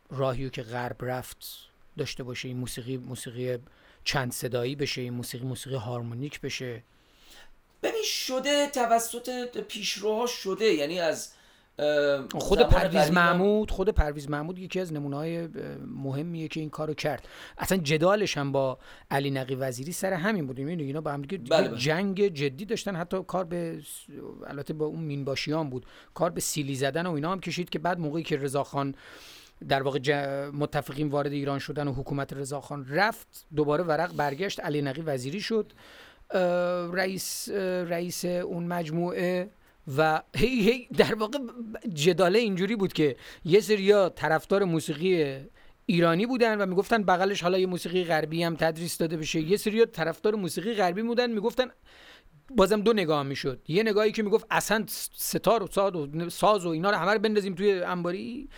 راهیو 0.09 0.49
که 0.49 0.63
غرب 0.63 1.05
رفت 1.05 1.45
داشته 1.97 2.23
باشه 2.23 2.47
این 2.47 2.57
موسیقی 2.57 2.97
موسیقی 2.97 3.57
چند 4.03 4.31
صدایی 4.31 4.75
بشه 4.75 5.01
این 5.01 5.13
موسیقی 5.13 5.45
موسیقی 5.45 5.75
هارمونیک 5.75 6.41
بشه. 6.41 6.83
ببین 7.83 8.03
شده 8.03 8.67
توسط 8.67 9.57
پیشروها 9.67 10.25
شده. 10.25 10.65
یعنی 10.65 10.99
از 10.99 11.33
خود 12.39 12.59
پرویز 12.61 13.11
محمود 13.11 13.71
خود 13.71 13.89
پرویز 13.89 14.29
محمود 14.29 14.59
یکی 14.59 14.79
از 14.79 14.93
نمونه 14.93 15.15
های 15.15 15.47
مهمیه 15.85 16.47
که 16.47 16.59
این 16.59 16.69
کارو 16.69 16.93
کرد. 16.93 17.27
اصلا 17.57 17.77
جدالش 17.77 18.37
هم 18.37 18.51
با 18.51 18.79
علی 19.11 19.31
نقی 19.31 19.55
وزیری 19.55 19.91
سر 19.91 20.13
همین 20.13 20.47
بود. 20.47 20.59
می‌دونی 20.59 20.83
اینا 20.83 21.01
با 21.01 21.11
هم 21.11 21.21
دیگه 21.21 21.37
بله 21.37 21.67
بله. 21.67 21.77
جنگ 21.77 22.27
جدی 22.27 22.65
داشتن. 22.65 22.95
حتی 22.95 23.23
کار 23.27 23.43
به 23.43 23.81
البته 24.47 24.73
با 24.73 24.85
اون 24.85 24.99
مینباشیان 24.99 25.69
بود. 25.69 25.85
کار 26.13 26.29
به 26.29 26.41
سیلی 26.41 26.75
زدن 26.75 27.05
و 27.05 27.11
اینا 27.11 27.31
هم 27.31 27.39
کشید 27.39 27.69
که 27.69 27.79
بعد 27.79 27.99
موقعی 27.99 28.23
که 28.23 28.37
رضاخان 28.37 28.95
در 29.67 29.83
واقع 29.83 29.99
متفقین 30.49 31.07
وارد 31.07 31.31
ایران 31.31 31.59
شدن 31.59 31.87
و 31.87 31.93
حکومت 31.93 32.33
رضاخان 32.33 32.85
رفت 32.89 33.45
دوباره 33.55 33.83
ورق 33.83 34.15
برگشت 34.15 34.59
علی 34.59 34.81
نقی 34.81 35.01
وزیری 35.01 35.41
شد. 35.41 35.73
رئیس 36.93 37.49
رئیس 37.87 38.25
اون 38.25 38.63
مجموعه 38.63 39.49
و 39.97 40.21
هی 40.35 40.69
هی 40.69 40.87
در 40.97 41.15
واقع 41.15 41.39
جداله 41.93 42.39
اینجوری 42.39 42.75
بود 42.75 42.93
که 42.93 43.15
یه 43.45 43.59
سریا 43.59 44.09
طرفدار 44.09 44.63
موسیقی 44.63 45.37
ایرانی 45.85 46.25
بودن 46.25 46.61
و 46.61 46.65
می‌گفتن 46.65 47.03
بغلش 47.03 47.41
حالا 47.43 47.57
یه 47.57 47.67
موسیقی 47.67 48.03
غربی 48.03 48.43
هم 48.43 48.55
تدریس 48.55 48.97
داده 48.97 49.17
بشه. 49.17 49.41
یه 49.41 49.57
سریا 49.57 49.85
طرفدار 49.85 50.35
موسیقی 50.35 50.73
غربی 50.73 51.01
بودن 51.01 51.31
می‌گفتن 51.31 51.65
بازم 52.55 52.81
دو 52.81 52.93
نگاه 52.93 53.23
می‌شد. 53.23 53.61
یه 53.67 53.83
نگاهی 53.83 54.11
که 54.11 54.23
می‌گفت 54.23 54.47
اصلا 54.51 54.85
ستار 55.13 55.63
و 55.63 55.67
ساز 55.67 55.95
و 55.95 56.29
ساز 56.29 56.65
و 56.65 56.69
اینا 56.69 56.89
رو 56.89 56.97
همه 56.97 57.13
رو 57.13 57.19
بندازیم 57.19 57.55
توی 57.55 57.81
انباری. 57.81 58.49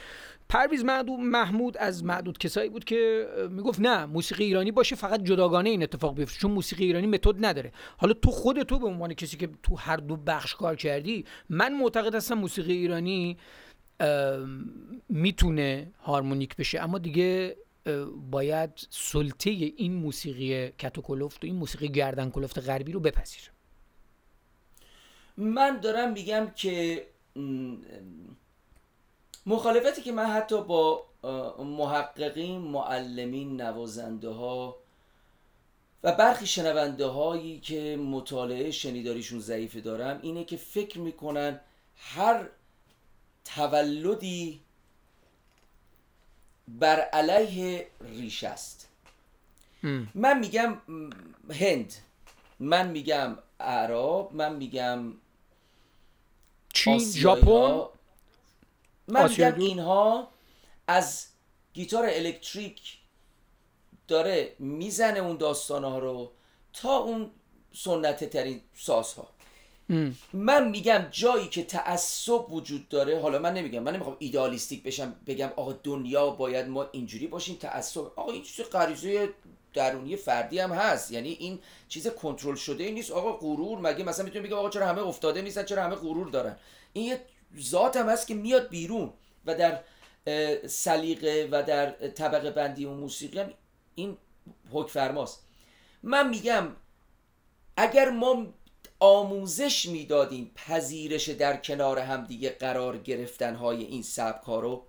پرویز 0.54 0.84
محمود 1.20 1.78
از 1.78 2.04
معدود 2.04 2.38
کسایی 2.38 2.70
بود 2.70 2.84
که 2.84 3.28
می‌گفت 3.50 3.80
نه 3.80 4.06
موسیقی 4.06 4.44
ایرانی 4.44 4.72
باشه 4.72 4.96
فقط 4.96 5.24
جداگانه 5.24 5.70
این 5.70 5.84
اتفاق 5.84 6.16
بیفته 6.16 6.40
چون 6.40 6.52
موسیقی 6.52 6.86
ایرانی 6.86 7.08
متد 7.08 7.46
نداره. 7.46 7.72
حالا 7.98 8.14
تو 8.14 8.32
خود 8.32 8.64
تو 8.64 8.80
به 8.80 8.88
عنوان 8.88 9.14
کسی 9.14 9.38
که 9.38 9.50
تو 9.64 9.76
هر 9.76 9.98
دو 9.98 10.16
بخش 10.16 10.56
کار 10.56 10.76
کردی 10.76 11.26
من 11.50 11.78
معتقد 11.78 12.16
هستم 12.16 12.36
موسیقی 12.36 12.74
ایرانی 12.74 13.38
می‌تونه 15.10 15.92
هارمونیک 16.04 16.56
بشه. 16.56 16.80
اما 16.80 16.98
دیگه 16.98 17.58
باید 18.32 18.70
سلطه 18.90 19.50
این 19.50 19.94
موسیقی 19.94 20.70
کتوکلفت 20.70 21.44
و 21.44 21.48
این 21.48 21.56
موسیقی 21.56 21.90
گردن 21.90 22.30
کلفت 22.30 22.60
غربی 22.60 22.92
رو 22.92 23.00
بپذیره 23.00 23.48
من 25.38 25.80
دارم 25.80 26.14
میگم 26.14 26.48
که 26.56 27.08
مخالفتی 29.46 30.02
که 30.02 30.12
من 30.12 30.26
حتی 30.26 30.62
با 30.62 31.06
محققین 31.60 32.62
معلمین 32.62 33.62
نوازنده 33.62 34.30
ها 34.30 34.76
و 36.04 36.12
برخی 36.12 36.48
شنونده 36.48 37.06
هایی 37.06 37.60
که 37.60 37.98
مطالعه 37.98 38.72
شنیداریشون 38.72 39.40
ضعیفه 39.40 39.82
دارم 39.82 40.20
اینه 40.22 40.44
که 40.44 40.58
فکر 40.58 41.00
می‌کنن 41.00 41.60
هر 41.98 42.50
تولدی 43.46 44.62
بر 46.68 47.00
علیه 47.00 47.88
ریش 48.02 48.44
است. 48.44 48.90
من 50.16 50.40
میگم 50.40 50.78
هند 51.50 51.94
من 52.60 52.88
میگم 52.88 53.38
عرب 53.60 54.34
من 54.34 54.56
میگم 54.56 55.14
چین 56.74 57.00
ژاپن؟ 57.00 57.86
من 59.14 59.30
میگم 59.30 59.60
اینها 59.60 60.28
از 60.88 61.26
گیتار 61.74 62.06
الکتریک 62.10 62.98
داره 64.08 64.56
می‌زنه 64.60 65.20
اون 65.20 65.38
داستانه 65.38 65.88
ها 65.88 66.00
رو 66.00 66.32
تا 66.74 66.98
اون 66.98 67.32
سنت 67.74 68.30
ترین 68.30 68.62
سازها 68.76 69.28
من 70.34 70.70
میگم 70.70 71.06
جایی 71.12 71.48
که 71.48 71.64
تعصب 71.64 72.52
وجود 72.52 72.90
داره 72.90 73.22
حالا 73.22 73.40
من 73.40 73.54
نمیگم 73.54 73.84
من 73.84 73.94
نمی‌خوام 73.94 74.16
ایدالیستیک 74.20 74.84
بشم 74.84 75.16
بگم 75.28 75.50
آقا 75.56 75.74
دنیا 75.74 76.30
باید 76.30 76.68
ما 76.68 76.90
اینجوری 76.92 77.28
باشیم 77.28 77.56
تعصب. 77.56 78.02
آقا 78.16 78.32
این 78.32 78.44
چیز 78.44 78.66
غریزه 78.66 79.30
درونی 79.74 80.16
فردی 80.16 80.60
هم 80.60 80.72
هست. 80.72 81.12
یعنی 81.12 81.30
این 81.30 81.60
چیز 81.88 82.08
کنترل 82.08 82.56
شده 82.56 82.84
ای 82.84 82.92
نیست. 82.92 83.12
آقا 83.12 83.34
غرور 83.34 83.80
مگه 83.80 84.04
مثلا 84.04 84.26
می‌تونیم 84.26 84.48
بگم 84.48 84.58
آقا 84.58 84.70
چرا 84.70 84.88
همه 84.88 85.02
افتاده 85.02 85.42
نیستن 85.42 85.64
چرا 85.64 85.84
همه 85.84 85.96
غرور 85.96 86.30
دارن؟ 86.30 86.58
این 86.94 87.06
یه 87.06 87.22
ذات 87.60 87.98
هم 87.98 88.10
هست 88.10 88.28
که 88.28 88.34
میاد 88.34 88.70
بیرون 88.70 89.14
و 89.46 89.56
در 89.56 89.80
سلیقه 90.68 91.50
و 91.52 91.64
در 91.64 91.92
طبقه 91.92 92.52
بندی 92.52 92.86
و 92.86 92.94
موسیقی 92.94 93.40
هم 93.40 93.54
این 93.96 94.18
حک 94.72 94.90
فرماست 94.90 95.44
من 96.04 96.30
میگم 96.30 96.76
اگر 97.78 98.10
ما 98.10 98.46
آموزش 99.00 99.86
می‌دادیم 99.86 100.52
پذیرش 100.56 101.30
در 101.30 101.58
کنار 101.58 102.00
هم 102.00 102.24
دیگه 102.24 102.50
قرار 102.50 102.98
گرفتن 102.98 103.56
های 103.56 103.84
این 103.84 104.04
سبک 104.04 104.46
رو 104.46 104.86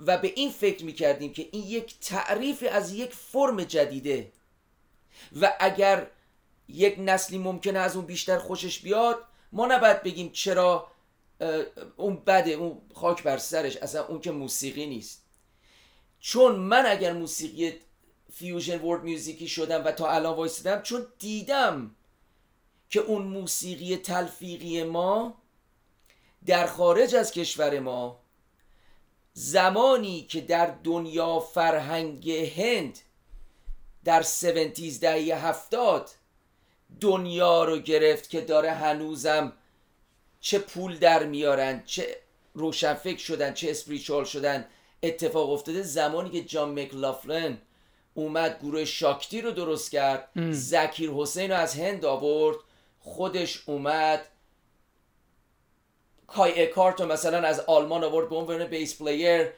و 0.00 0.18
به 0.18 0.32
این 0.36 0.50
فکر 0.50 0.84
می‌کردیم 0.84 1.32
که 1.32 1.48
این 1.52 1.64
یک 1.64 2.00
تعریف 2.00 2.64
از 2.72 2.94
یک 2.94 3.14
فرم 3.14 3.64
جدیده 3.64 4.32
و 5.40 5.52
اگر 5.60 6.06
یک 6.68 6.96
نسلی 6.98 7.38
ممکنه 7.38 7.78
از 7.78 7.96
اون 7.96 8.06
بیشتر 8.06 8.38
خوشش 8.38 8.78
بیاد 8.78 9.18
ما 9.52 9.66
نباید 9.66 10.02
بگیم 10.02 10.30
چرا 10.32 10.93
اون 11.96 12.16
بده 12.16 12.50
اون 12.50 12.80
خاک 12.94 13.22
بر 13.22 13.38
سرش 13.38 13.76
اصلا 13.76 14.06
اون 14.06 14.20
که 14.20 14.30
موسیقی 14.30 14.86
نیست. 14.86 15.24
چون 16.20 16.56
من 16.56 16.86
اگر 16.86 17.12
موسیقی 17.12 17.72
فیوژن 18.32 18.80
ورد 18.80 19.02
میوزیکی 19.02 19.48
شدم 19.48 19.84
و 19.84 19.92
تا 19.92 20.10
الان 20.10 20.36
وایستدم 20.36 20.82
چون 20.82 21.06
دیدم 21.18 21.96
که 22.90 23.00
اون 23.00 23.22
موسیقی 23.22 23.96
تلفیقی 23.96 24.82
ما 24.82 25.42
در 26.46 26.66
خارج 26.66 27.14
از 27.14 27.32
کشور 27.32 27.80
ما 27.80 28.20
زمانی 29.32 30.22
که 30.22 30.40
در 30.40 30.74
دنیا 30.84 31.40
فرهنگ 31.40 32.30
هند 32.30 32.98
در 34.04 34.20
70 34.20 34.72
دهه 35.00 35.46
هفتاد 35.46 36.10
دنیا 37.00 37.64
رو 37.64 37.78
گرفت 37.78 38.30
که 38.30 38.40
داره 38.40 38.70
هنوزم 38.70 39.52
چه 40.44 40.58
پول 40.58 40.98
در 40.98 41.24
میارن 41.24 41.82
چه 41.86 42.16
روشنفکر 42.54 43.18
شدن 43.18 43.54
چه 43.54 43.70
اسپریچوال 43.70 44.24
شدن 44.24 44.66
اتفاق 45.02 45.50
افتاده 45.50 45.82
زمانی 45.82 46.30
که 46.30 46.42
جان 46.42 46.80
مکلافلن 46.80 47.58
اومد 48.14 48.58
گروه 48.62 48.84
شاکتی 48.84 49.40
رو 49.40 49.50
درست 49.50 49.90
کرد. 49.90 50.28
زکیر 50.50 51.10
حسین 51.10 51.50
رو 51.50 51.56
از 51.56 51.74
هند 51.74 52.04
آورد. 52.04 52.56
خودش 52.98 53.62
اومد. 53.66 54.28
کای 56.26 56.62
اکارت 56.62 57.00
رو 57.00 57.06
مثلا 57.06 57.38
از 57.38 57.60
آلمان 57.60 58.04
آورد 58.04 58.28
به 58.28 58.36
عنوان 58.36 58.64
bass 58.64 58.98
player. 58.98 59.48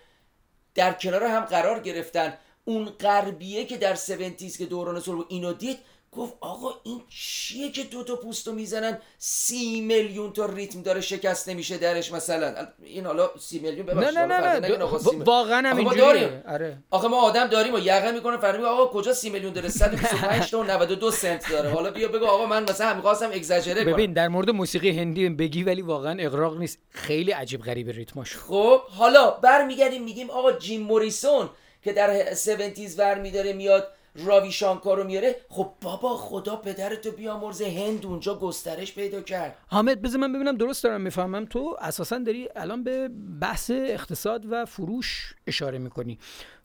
در 0.74 0.92
کنار 0.92 1.24
هم 1.24 1.44
قرار 1.44 1.80
گرفتن. 1.80 2.38
اون 2.64 2.84
غربیه 2.84 3.64
که 3.64 3.76
در 3.76 3.92
70 3.92 4.36
که 4.58 4.66
دوران 4.66 5.00
soul 5.00 5.24
اینو 5.28 5.52
دید 5.52 5.78
گفت 6.16 6.34
آقا 6.40 6.68
این 6.84 7.02
چیه 7.08 7.70
که 7.70 7.82
دو 7.82 8.04
تا 8.04 8.16
پوستو 8.16 8.52
می‌زنن؟ 8.52 8.98
سی 9.18 9.80
میلیون 9.80 10.32
تا 10.32 10.46
ریتم 10.46 10.82
داره 10.82 11.00
شکست 11.00 11.48
نمیشه 11.48 11.78
درش 11.78 12.12
مثلا. 12.12 12.54
این 12.82 13.06
حالا 13.06 13.30
سی 13.38 13.58
میلیون 13.58 13.86
ببخشید 13.86 14.18
نه 14.18 14.26
نه 14.26 14.58
نه, 14.58 14.76
نه. 14.76 14.84
واقعا 15.24 15.68
هم 15.70 15.76
اینجوریه. 15.76 16.42
آره. 16.48 16.78
آخه 16.90 17.08
ما 17.08 17.20
آدم 17.20 17.46
داریم 17.46 17.74
و 17.74 17.78
یقه 17.78 18.12
می‌کنه 18.12 18.36
فرمی 18.36 18.64
آقا 18.64 18.86
کجا 18.86 19.12
سی 19.12 19.30
میلیون 19.30 19.52
داره؟ 19.52 19.68
125 19.68 20.50
تا 20.50 20.62
92 20.62 21.10
سنت 21.10 21.50
داره. 21.50 21.70
حالا 21.70 21.90
بیا 21.90 22.08
بگو 22.08 22.24
آقا 22.24 22.46
من 22.46 22.62
مثلا 22.62 22.94
می‌خواستم 22.94 23.30
اگزاجره 23.32 23.84
کنم. 23.84 23.92
ببین 23.92 24.12
در 24.12 24.28
مورد 24.28 24.50
موسیقی 24.50 24.98
هندی 24.98 25.28
بگی 25.28 25.62
ولی 25.62 25.82
واقعا 25.82 26.16
اغراق 26.20 26.58
نیست. 26.58 26.78
خیلی 26.90 27.32
عجیب 27.32 27.62
غریب 27.62 27.90
ریتماش. 27.90 28.36
خب 28.36 28.80
حالا 28.80 29.30
برمیگردیم 29.30 30.04
میگیم 30.04 30.30
آقا 30.30 30.52
جیم 30.52 30.80
موریسون 30.80 31.50
که 31.84 31.92
در 31.92 32.10
70 32.10 32.78
ور 32.98 33.20
میداره 33.20 33.52
میاد 33.52 33.88
راوی 34.24 34.52
شانکار 34.52 34.96
رو 34.96 35.04
میاره 35.04 35.36
خب 35.48 35.72
بابا 35.80 36.16
خدا 36.16 36.56
پدرتو 36.56 37.10
بیامرزه 37.10 37.66
هند 37.66 38.06
اونجا 38.06 38.34
گسترش 38.34 38.94
پیدا 38.94 39.20
کرد. 39.20 39.56
حامد 39.68 40.02
بذار 40.02 40.20
من 40.20 40.32
ببینم 40.32 40.56
درست 40.56 40.84
دارم 40.84 41.00
می‌فهمم؟ 41.00 41.44
تو 41.44 41.76
اساسا 41.80 42.18
داری 42.18 42.48
الان 42.56 42.84
به 42.84 43.10
بحث 43.40 43.70
اقتصاد 43.70 44.42
و 44.52 44.64
فروش 44.64 45.34
اشاره 45.46 45.78
می‌کنی. 45.78 46.18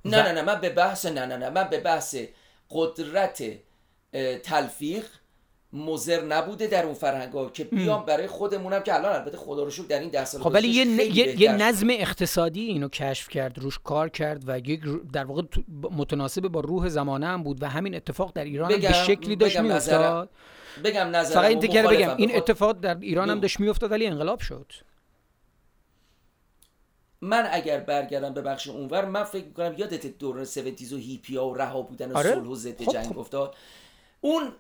نه 0.06 0.24
نه 0.24 0.32
نه 0.32 0.42
من 0.42 0.62
به 0.62 0.70
بحث 0.70 1.06
نه 1.06 1.26
نه 1.26 1.38
نه 1.38 1.50
من 1.50 1.70
به 1.70 1.80
بحث 1.80 2.16
قدرت 2.70 3.44
تلفیق 4.44 5.06
مزر 5.74 6.22
نبوده 6.22 6.68
در 6.68 6.86
اون 6.86 6.94
فرهنگا 6.94 7.50
که 7.50 7.64
بیام 7.64 8.06
برای 8.06 8.28
خودمونم 8.28 8.84
که 8.84 8.96
الان 8.96 9.14
البته 9.14 9.38
خدا 9.38 9.64
رو 9.64 9.70
شکر 9.70 9.84
در 9.84 10.00
این 10.00 10.10
ده 10.10 10.26
سال 10.26 10.42
خب 10.42 10.54
ولی 10.54 10.68
یه, 10.68 10.86
یه, 10.86 11.42
یه 11.42 11.52
نظم 11.52 11.88
اقتصادی 11.90 12.62
اینو 12.62 12.88
کشف 12.88 13.30
کرد 13.30 13.60
روش 13.60 13.80
کار 13.84 14.10
کرد 14.10 14.44
و 14.48 14.60
یک 14.60 14.82
در 15.14 15.26
واقع 15.26 15.42
متناسب 15.92 16.42
با 16.42 16.60
روح 16.60 16.90
زمانه 16.90 17.28
هم 17.28 17.44
بود 17.44 17.64
و 17.64 17.70
همین 17.70 17.96
اتفاق 17.96 18.32
در 18.36 18.44
ایران 18.44 18.80
به 18.80 18.94
شکلی 18.94 19.36
داشت 19.36 19.60
میافتاد. 19.60 20.30
بگم 20.84 21.16
نظر 21.16 21.34
فقط 21.34 21.46
این 21.46 21.60
بگم 21.60 22.16
این 22.18 22.36
اتفاق 22.36 22.80
در 22.80 22.98
ایران 23.02 23.30
هم 23.30 23.40
داشت 23.40 23.60
میافتاد 23.60 23.92
ولی 23.92 24.08
انقلاب 24.08 24.40
شد. 24.40 24.72
من 27.22 27.50
اگر 27.52 27.80
برگردم 27.80 28.34
به 28.34 28.42
بخش 28.42 28.68
اونور 28.68 29.06
من 29.06 29.24
فکر 29.24 29.46
می‌کنم 29.46 29.74
یادت 29.78 30.18
دوران 30.18 30.42
70 30.42 30.94
و 30.94 30.98
هیپیا 30.98 31.46
و 31.46 31.56
رها 31.56 31.82
بودن 31.82 32.12
و 32.12 32.18
آره؟ 32.18 32.34
صلح 32.34 32.48
و 32.48 32.56
ضد 32.56 32.84
خب، 32.84 32.92
جنگ 32.92 33.06
خب. 33.06 33.20
افتاد. 33.20 33.56
اون 34.22 34.52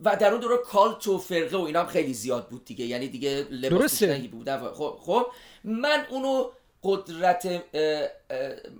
و 0.00 0.16
در 0.16 0.30
اون 0.30 0.40
دوره 0.40 0.56
کالت 0.56 1.08
و 1.08 1.18
فرقه 1.18 1.56
و 1.56 1.60
اینا 1.60 1.80
هم 1.80 1.86
خیلی 1.86 2.14
زیاد 2.14 2.48
بود 2.48 2.64
دیگه. 2.64 2.84
یعنی 2.84 3.08
دیگه 3.08 3.46
لباس 3.50 4.02
بودن 4.02 4.58
خب 4.58 4.96
خب. 5.00 5.26
من 5.64 6.06
اونو 6.10 6.44
قدرت 6.82 7.62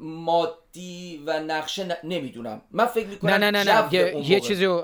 مادی 0.00 1.22
و 1.26 1.40
نقشه 1.40 1.98
نمی‌دونم. 2.04 2.62
من 2.70 2.86
فکر 2.86 3.06
می‌کنم 3.06 3.30
نه 3.30 3.50
نه 3.50 3.64
نه, 3.64 3.82
نه. 3.82 3.94
یه, 3.94 4.30
یه 4.30 4.40
چیزی 4.40 4.64
رو 4.64 4.80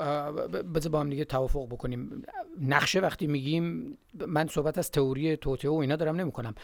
بذار 0.74 0.93
با 0.93 1.01
هم 1.01 1.11
دیگه 1.11 1.24
توافق 1.24 1.66
بکنیم. 1.68 2.22
نقشه 2.61 3.01
وقتی 3.01 3.26
میگیم 3.26 3.99
من 4.26 4.47
صحبت 4.47 4.78
از 4.78 4.91
تئوری 4.91 5.36
توتئو 5.36 5.74
و 5.74 5.78
اینا 5.78 5.97
دارم 5.97 6.16
نمی‌کنم. 6.16 6.55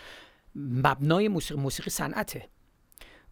مبنای 0.55 1.29
موسیقی 1.29 1.61
موسیقی 1.61 1.91
صنعته. 1.91 2.49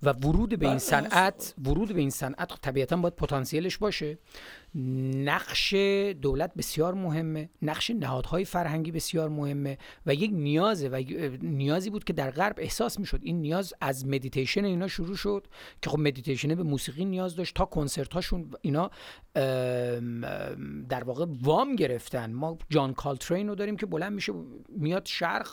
و 0.02 0.12
ورود 0.12 0.58
به 0.58 0.66
این 0.66 0.70
بله، 0.70 0.78
صنعت 0.78 1.54
ورود 1.64 1.92
به 1.92 2.00
این 2.00 2.10
صنعت 2.10 2.60
طبیعتا 2.60 2.96
باید 2.96 3.16
پتانسیلش 3.16 3.78
باشه. 3.78 4.18
نقش 5.14 5.74
دولت 6.22 6.54
بسیار 6.54 6.94
مهمه. 6.94 7.50
نقش 7.62 7.90
نهادهای 7.90 8.44
فرهنگی 8.44 8.92
بسیار 8.92 9.28
مهمه 9.28 9.78
و 10.06 10.14
یک 10.14 10.30
نیازه 10.34 10.88
و 10.88 11.02
نیازی 11.42 11.90
بود 11.90 12.04
که 12.04 12.12
در 12.12 12.30
غرب 12.30 12.54
احساس 12.58 12.98
می‌شد. 13.00 13.20
این 13.22 13.40
نیاز 13.40 13.74
از 13.80 14.06
مدیتیشن 14.06 14.64
اینا 14.64 14.88
شروع 14.88 15.16
شد 15.16 15.46
که 15.82 15.90
خب 15.90 15.98
مدیتیشن 15.98 16.54
به 16.54 16.62
موسیقی 16.62 17.04
نیاز 17.04 17.36
داشت 17.36 17.54
تا 17.54 17.64
کنسرت 17.64 18.14
هاشون 18.14 18.50
اینا 18.60 18.90
در 20.88 21.04
واقع 21.04 21.26
وام 21.42 21.76
گرفتن. 21.76 22.32
ما 22.32 22.58
جان 22.70 22.94
کولترین 22.94 23.48
رو 23.48 23.54
داریم 23.54 23.76
که 23.76 23.86
بلند 23.86 24.12
میشه 24.12 24.32
میاد 24.68 25.06
شرق 25.06 25.48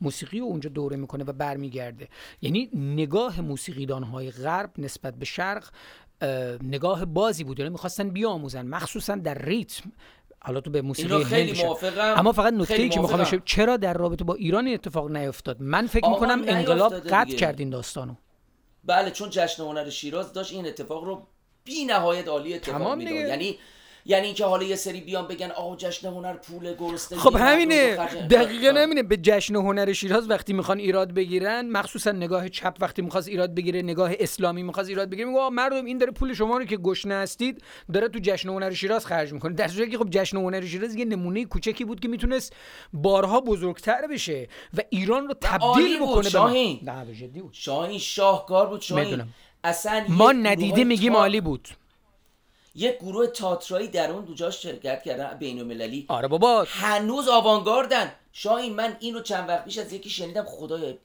موسیقی 0.00 0.38
رو 0.38 0.46
اونجا 0.46 0.70
دوره 0.70 0.96
می‌کنه 0.96 1.24
و 1.24 1.32
برمیگرده. 1.32 2.08
یعنی 2.42 2.70
نگاه 2.74 3.40
موسیقیدان 3.40 4.02
های 4.02 4.30
غرب 4.30 4.70
نسبت 4.78 5.14
به 5.14 5.24
شرق 5.24 5.64
نگاه 6.62 7.04
بازی 7.04 7.44
بود. 7.44 7.58
یعنی 7.58 7.70
می‌خواستن 7.70 8.08
بیاموزن. 8.08 8.66
مخصوصا 8.66 9.14
در 9.14 9.38
ریتم. 9.38 9.92
حالا 10.42 10.60
تو 10.60 10.70
به 10.70 10.82
موسیقی 10.82 11.24
خیلی 11.24 11.62
موافقم. 11.62 12.14
اما 12.18 12.32
فقط 12.32 12.52
نکته 12.52 12.74
ای 12.74 12.88
که 12.88 13.00
می‌خوام 13.00 13.42
چرا 13.44 13.76
در 13.76 13.94
رابطه 13.94 14.24
با 14.24 14.34
ایران 14.34 14.68
اتفاق 14.68 15.10
نیفتاد 15.10 15.62
من 15.62 15.86
فکر 15.86 16.08
می‌کنم 16.08 16.42
انقلاب 16.46 16.94
قطع 16.94 17.36
کرد 17.36 17.60
این 17.60 17.70
داستانو. 17.70 18.14
بله 18.84 19.10
چون 19.10 19.30
جشن 19.30 19.62
هنر 19.62 19.90
شیراز 19.90 20.32
داشت 20.32 20.52
این 20.52 20.66
اتفاق 20.66 21.04
رو 21.04 21.26
بی 21.64 21.84
نهایت 21.84 22.28
عالی 22.28 22.54
اتفاق 22.54 22.96
می‌داد. 22.96 23.14
یعنی 23.14 23.58
یعنی 24.10 24.26
اینکه 24.26 24.44
حالا 24.44 24.62
یه 24.62 24.76
سری 24.76 25.00
بیان 25.00 25.26
بگن 25.26 25.50
آقا 25.50 25.76
جشن 25.76 26.08
هنر 26.08 26.32
پول 26.32 26.74
گرسنه 26.74 27.18
خب 27.18 27.36
همینه. 27.36 27.96
دقیقا 28.30 28.80
همینه. 28.80 29.02
به 29.02 29.16
جشن 29.16 29.54
هنر 29.54 29.92
شیراز 29.92 30.30
وقتی 30.30 30.52
می‌خوان 30.52 30.78
ایراد 30.78 31.14
بگیرن 31.14 31.68
مخصوصا 31.68 32.12
نگاه 32.12 32.48
چپ 32.48 32.76
وقتی 32.80 33.02
می‌خواست 33.02 33.28
ایراد 33.28 33.54
بگیره 33.54 33.82
نگاه 33.82 34.12
اسلامی 34.20 34.62
می‌خواست 34.62 34.88
ایراد 34.88 35.10
بگیره 35.10 35.28
میگه 35.28 35.48
مردم 35.48 35.84
این 35.84 35.98
داره 35.98 36.12
پول 36.12 36.34
شما 36.34 36.58
رو 36.58 36.64
که 36.64 36.76
گشنه 36.76 37.14
هستید 37.14 37.62
داره 37.92 38.08
تو 38.08 38.18
جشن 38.22 38.48
هنر 38.48 38.70
شیراز 38.70 39.06
خرج 39.06 39.32
می‌کنه. 39.32 39.54
در 39.54 39.68
صورتی 39.68 39.90
که 39.90 39.98
خب 39.98 40.10
جشن 40.10 40.36
هنر 40.36 40.66
شیراز 40.66 40.94
یه 40.94 41.04
نمونه 41.04 41.44
کوچکی 41.44 41.84
بود 41.84 42.00
که 42.00 42.08
می‌تونست 42.08 42.52
بارها 42.92 43.40
بزرگتر 43.40 44.06
بشه 44.06 44.48
و 44.76 44.80
ایران 44.90 45.28
رو 45.28 45.34
تبدیل 45.40 45.98
بکنه 46.02 46.28
شاهین. 46.28 46.80
بود. 47.34 47.52
شاهین 47.52 47.98
شاهکار 47.98 48.66
بود. 48.66 48.80
شاهین. 48.80 49.22
اصلا 49.64 50.04
ما 50.08 50.32
ندیده 50.32 50.84
میگیم 50.84 51.16
عالی 51.16 51.40
بود. 51.40 51.68
یک 52.74 52.96
گروه 52.98 53.26
تاترایی 53.26 53.88
در 53.88 54.10
اون 54.10 54.24
دوجاش 54.24 54.62
شرکت 54.62 55.02
کردن 55.02 55.38
بین 55.38 55.58
المللی 55.58 56.04
آره 56.08 56.28
بابا. 56.28 56.66
هنوز 56.68 57.28
آوانگاردن. 57.28 58.12
شاهین 58.32 58.74
من 58.74 58.96
اینو 59.00 59.20
چند 59.20 59.48
وقت 59.48 59.64
پیش 59.64 59.78
از 59.78 59.92
یکی 59.92 60.10
شنیدم 60.10 60.44
خدای 60.44 60.98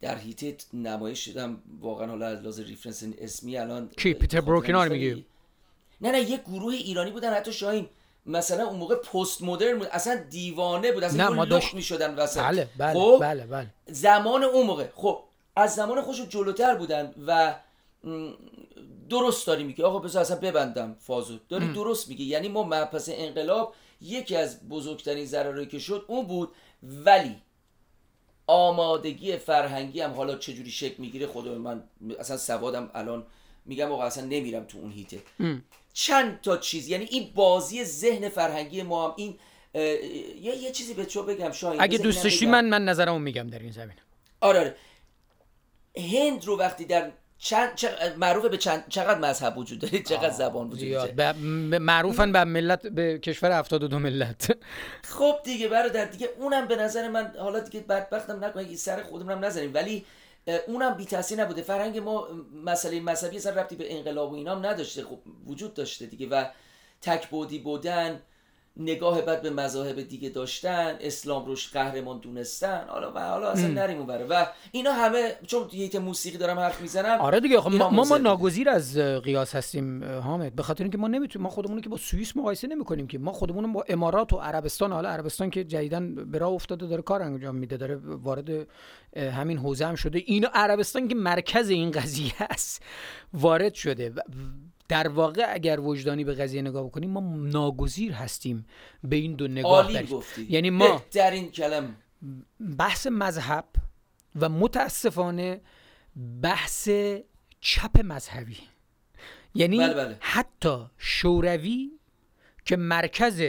در 0.00 0.18
هیت 0.18 0.64
نمایش 0.74 1.24
شدم. 1.24 1.62
واقعا 1.80 2.06
حالا 2.06 2.26
از 2.26 2.40
لحاظ 2.40 2.60
ریفرنس 2.60 3.04
اسمی 3.18 3.58
الان 3.58 3.90
کی 3.96 4.14
پیتر 4.14 4.40
بروکنار 4.40 4.88
میگی 4.88 5.24
نه 6.00 6.10
نه 6.10 6.20
یک 6.20 6.40
گروه 6.40 6.74
ایرانی 6.74 7.10
بودن. 7.10 7.34
حتی 7.34 7.52
شاهین 7.52 7.88
مثلا 8.26 8.66
اون 8.66 8.78
موقع 8.78 8.94
پست 8.94 9.42
مدرن 9.42 9.78
بود. 9.78 9.88
اصلا 9.92 10.14
دیوانه 10.30 10.92
بود. 10.92 11.04
اصلا 11.04 11.30
ما 11.30 11.44
داشت 11.44 11.74
می‌شدن 11.74 12.14
وسط. 12.14 12.40
بله 12.40 12.68
بله 12.78 12.94
خب 12.94 13.18
بله 13.20 13.46
بله. 13.46 13.66
زمان 13.86 14.44
اون 14.44 14.66
موقع. 14.66 14.86
خب 14.94 15.22
از 15.56 15.74
زمان 15.74 16.02
خوش 16.02 16.20
جلوتر 16.20 16.74
بودن 16.74 17.14
و 17.26 17.54
درست 19.10 19.46
داری 19.46 19.64
میگی. 19.64 19.82
آقا 19.82 19.98
بذار 19.98 20.22
اصلا 20.22 20.36
ببندم 20.36 20.96
فازو. 21.00 21.38
داری 21.48 21.72
درست 21.72 22.08
میگی. 22.08 22.24
یعنی 22.24 22.48
ما 22.48 22.62
مبحث 22.62 23.10
انقلاب 23.12 23.74
یکی 24.00 24.36
از 24.36 24.68
بزرگترین 24.68 25.26
ضررهایی 25.26 25.66
که 25.66 25.78
شد 25.78 26.04
اون 26.08 26.26
بود 26.26 26.48
ولی 26.82 27.36
آمادگی 28.46 29.36
فرهنگی 29.36 30.00
هم 30.00 30.10
حالا 30.10 30.36
چجوری 30.36 30.70
شکل 30.70 30.94
می‌گیره 30.98 31.26
خدا 31.26 31.58
من 31.58 31.82
اصلا 32.18 32.36
سوادم 32.36 32.90
الان 32.94 33.26
میگم 33.64 33.92
آقا 33.92 34.02
اصلا 34.02 34.24
نمیرم 34.24 34.64
تو 34.64 34.78
اون 34.78 34.90
هیته. 34.92 35.22
چند 35.92 36.40
تا 36.40 36.56
چیز 36.56 36.88
یعنی 36.88 37.04
این 37.04 37.30
بازی 37.34 37.84
ذهن 37.84 38.28
فرهنگی 38.28 38.82
ما 38.82 39.08
هم 39.08 39.14
این 39.16 39.38
یه, 39.74 40.56
یه 40.56 40.72
چیزی 40.72 40.94
به 40.94 41.04
تو 41.04 41.22
بگم 41.22 41.52
شاید 41.52 41.80
اگه 41.80 41.98
دوست 41.98 42.24
داشتی 42.24 42.46
من 42.46 42.68
من 42.68 42.84
نظرمو 42.84 43.18
میگم 43.18 43.46
در 43.46 43.58
این 43.58 43.72
زمینه. 43.72 43.96
آره 44.40 44.60
آره. 44.60 44.76
هند 45.96 46.44
رو 46.44 46.58
وقتی 46.58 46.84
در 46.84 47.12
چند 47.42 47.70
معروف 48.16 48.44
به 48.44 48.56
چند 48.56 48.84
چقدر 48.88 49.18
مذهب 49.18 49.58
وجود 49.58 49.78
داره؟ 49.78 50.02
چقدر 50.02 50.30
زبان 50.30 50.70
وجود 50.70 51.16
داره؟ 51.16 51.32
معروفن 51.78 52.32
به 52.32 52.44
ملت 52.44 52.86
به 52.86 53.18
کشور 53.18 53.52
72 53.52 53.98
ملت. 53.98 54.58
خب 55.02 55.36
دیگه 55.44 55.68
برادر 55.68 56.04
دیگه 56.04 56.28
اونم 56.38 56.68
به 56.68 56.76
نظر 56.76 57.08
من 57.08 57.32
حالا 57.38 57.60
دیگه 57.60 57.80
بدبختم 57.80 58.44
نکنه 58.44 58.76
سر 58.76 59.02
خودمونم 59.02 59.44
نزنیم 59.44 59.74
ولی 59.74 60.04
اونم 60.66 60.94
بی 60.94 61.04
تاثیر 61.04 61.40
نبوده. 61.40 61.62
فرهنگ 61.62 61.98
ما 61.98 62.28
مسئله 62.64 63.00
مذهبی 63.00 63.36
اصلا 63.36 63.60
ربطی 63.60 63.76
به 63.76 63.96
انقلاب 63.96 64.32
و 64.32 64.34
اینام 64.34 64.66
نداشته. 64.66 65.04
خب 65.04 65.18
وجود 65.46 65.74
داشته 65.74 66.06
دیگه. 66.06 66.28
و 66.28 66.44
تک 67.02 67.28
بودی 67.28 67.58
بودن 67.58 68.20
نگاه 68.76 69.22
بد 69.22 69.42
به 69.42 69.50
مذاهب 69.50 70.00
دیگه 70.00 70.28
داشتن 70.28 70.96
اسلام 71.00 71.46
روش 71.46 71.72
قهرمان 71.72 72.18
دونستن. 72.18 72.84
حالا 72.88 73.12
و 73.12 73.18
حالا 73.18 73.50
اصلا 73.50 73.68
نریم 73.68 73.98
اونوره 73.98 74.24
و 74.24 74.46
اینا 74.72 74.92
همه 74.92 75.32
چون 75.46 75.68
یه 75.72 75.98
موسیقی 75.98 76.38
دارم 76.38 76.58
حرف 76.58 76.80
می‌زنم 76.80 77.20
آره 77.20 77.40
دیگه 77.40 77.60
خب 77.60 77.70
ما, 77.70 77.90
ما. 77.90 78.18
ناگزیر 78.18 78.70
از 78.70 78.98
قیاس 78.98 79.54
هستیم 79.54 80.04
حامد. 80.04 80.54
به 80.54 80.62
خاطر 80.62 80.84
اینکه 80.84 80.98
ما 80.98 81.08
نمی‌تونیم 81.08 81.42
ما 81.42 81.50
خودمون 81.50 81.76
رو 81.76 81.82
که 81.82 81.88
با 81.88 81.96
سوئیس 81.96 82.36
مقایسه 82.36 82.66
نمی‌کنیم 82.66 83.06
که. 83.06 83.18
ما 83.18 83.32
خودمون 83.32 83.72
با 83.72 83.84
امارات 83.88 84.32
و 84.32 84.36
عربستان 84.36 84.92
حالا 84.92 85.08
عربستان 85.08 85.50
که 85.50 85.64
جدیدن 85.64 86.14
به 86.14 86.38
راه 86.38 86.52
افتاده 86.52 86.86
داره 86.86 87.02
کار 87.02 87.22
انجام 87.22 87.56
میده. 87.56 87.76
داره 87.76 87.96
وارد 87.96 88.50
همین 89.16 89.58
حوزه 89.58 89.86
هم 89.86 89.94
شده. 89.94 90.22
اینا 90.26 90.48
عربستان 90.54 91.08
که 91.08 91.14
مرکز 91.14 91.68
این 91.68 91.90
قضیه 91.90 92.32
است 92.40 92.82
وارد 93.32 93.74
شده. 93.74 94.12
در 94.90 95.08
واقع 95.08 95.46
اگر 95.54 95.80
وجدانی 95.80 96.24
به 96.24 96.34
قضیه 96.34 96.62
نگاه 96.62 96.86
بکنیم 96.86 97.10
ما 97.10 97.20
ناگزیر 97.36 98.12
هستیم 98.12 98.66
به 99.04 99.16
این 99.16 99.34
دو 99.34 99.48
نگاه 99.48 99.92
عالی. 99.92 100.06
گفتی 100.06 100.46
یعنی 100.50 100.70
ما 100.70 100.92
بهترین 100.92 101.50
کلم 101.50 101.96
بحث 102.78 103.06
مذهب 103.06 103.64
و 104.40 104.48
متاسفانه 104.48 105.60
بحث 106.42 106.88
چپ 107.60 108.00
مذهبی 108.04 108.56
یعنی 109.54 109.78
بله، 109.78 109.94
بله. 109.94 110.16
حتی 110.20 110.86
شوروی 110.98 111.90
که 112.64 112.76
مرکز 112.76 113.42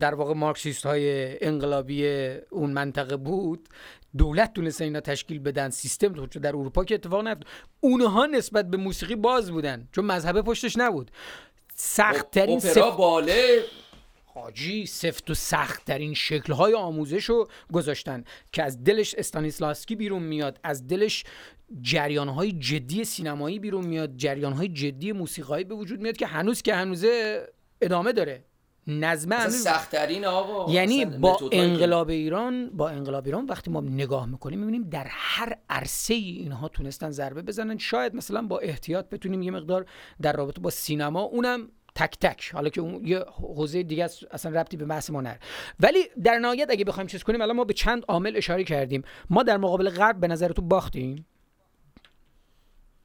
در 0.00 0.14
واقع 0.14 0.34
مارکسیست 0.34 0.86
های 0.86 1.38
انقلابی 1.44 2.06
اون 2.50 2.70
منطقه 2.70 3.16
بود 3.16 3.68
دولت 4.16 4.52
تونسته 4.52 4.84
اینا 4.84 5.00
تشکیل 5.00 5.38
بدن 5.38 5.70
سیستم 5.70 6.26
تو 6.26 6.40
در 6.40 6.48
اروپا 6.48 6.84
که 6.84 6.94
اتفاق 6.94 7.26
نیفت. 7.26 7.42
اونها 7.80 8.26
نسبت 8.26 8.70
به 8.70 8.76
موسیقی 8.76 9.16
باز 9.16 9.50
بودن 9.50 9.88
چون 9.92 10.04
مذهب 10.04 10.40
پشتش 10.40 10.76
نبود. 10.76 11.10
سختترین 11.74 12.58
اپرا 12.58 12.90
باله. 12.90 13.64
حاجی 14.24 14.86
سفت 14.86 15.30
و 15.30 15.34
سخت 15.34 15.84
در 15.84 15.98
این 15.98 16.14
شکل 16.14 16.52
های 16.52 16.74
آموزش 16.74 17.24
رو 17.24 17.48
گذاشتن 17.72 18.24
که 18.52 18.62
از 18.62 18.84
دلش 18.84 19.14
استانیسلاسکی 19.14 19.96
بیرون 19.96 20.22
میاد 20.22 20.60
از 20.64 20.86
دلش 20.86 21.24
جریان 21.82 22.28
های 22.28 22.52
جدی 22.52 23.04
سینمایی 23.04 23.58
بیرون 23.58 23.86
میاد 23.86 24.16
جریان 24.16 24.52
های 24.52 24.68
جدی 24.68 25.12
موسیقایی 25.12 25.64
به 25.64 25.74
وجود 25.74 26.00
میاد 26.00 26.16
که 26.16 26.26
هنوز 26.26 26.62
که 26.62 26.74
هنوزه 26.74 27.42
ادامه 27.80 28.12
داره. 28.12 28.44
اصلا 28.88 29.36
هنوز 29.36 29.54
سختترین 29.54 30.24
آقا 30.24 30.72
یعنی 30.72 31.04
با 31.04 31.38
انقلاب 31.52 32.08
ایران 32.08 32.70
با 32.70 32.88
انقلاب 32.88 33.26
ایران 33.26 33.46
وقتی 33.46 33.70
ما 33.70 33.80
نگاه 33.80 34.26
می‌کنیم 34.26 34.58
می‌بینیم 34.58 34.88
در 34.88 35.06
هر 35.10 35.56
عرصه 35.70 36.14
ای 36.14 36.30
اینها 36.30 36.68
تونستن 36.68 37.10
ضربه 37.10 37.42
بزنن. 37.42 37.78
شاید 37.78 38.14
مثلا 38.14 38.42
با 38.42 38.58
احتیاط 38.58 39.08
بتونیم 39.08 39.42
یه 39.42 39.50
مقدار 39.50 39.86
در 40.22 40.32
رابطه 40.32 40.60
با 40.60 40.70
سینما 40.70 41.20
اونم 41.20 41.68
تک 41.94 42.18
تک. 42.20 42.50
حالا 42.52 42.68
که 42.68 42.80
اون 42.80 43.06
یه 43.06 43.24
حوزه 43.40 43.82
دیگه 43.82 44.04
است، 44.04 44.24
اصلا 44.30 44.60
ربطی 44.60 44.76
به 44.76 44.84
بحث 44.84 45.10
ما 45.10 45.20
نره 45.20 45.38
ولی 45.80 45.98
در 46.24 46.38
نهایت 46.38 46.70
اگه 46.70 46.84
بخوایم 46.84 47.06
چیز 47.06 47.22
کنیم 47.22 47.40
الان 47.40 47.56
ما 47.56 47.64
به 47.64 47.74
چند 47.74 48.04
عامل 48.08 48.36
اشاره 48.36 48.64
کردیم. 48.64 49.02
ما 49.30 49.42
در 49.42 49.56
مقابل 49.56 49.90
غرب 49.90 50.20
به 50.20 50.28
نظر 50.28 50.52
تو 50.52 50.62
باختیم؟ 50.62 51.26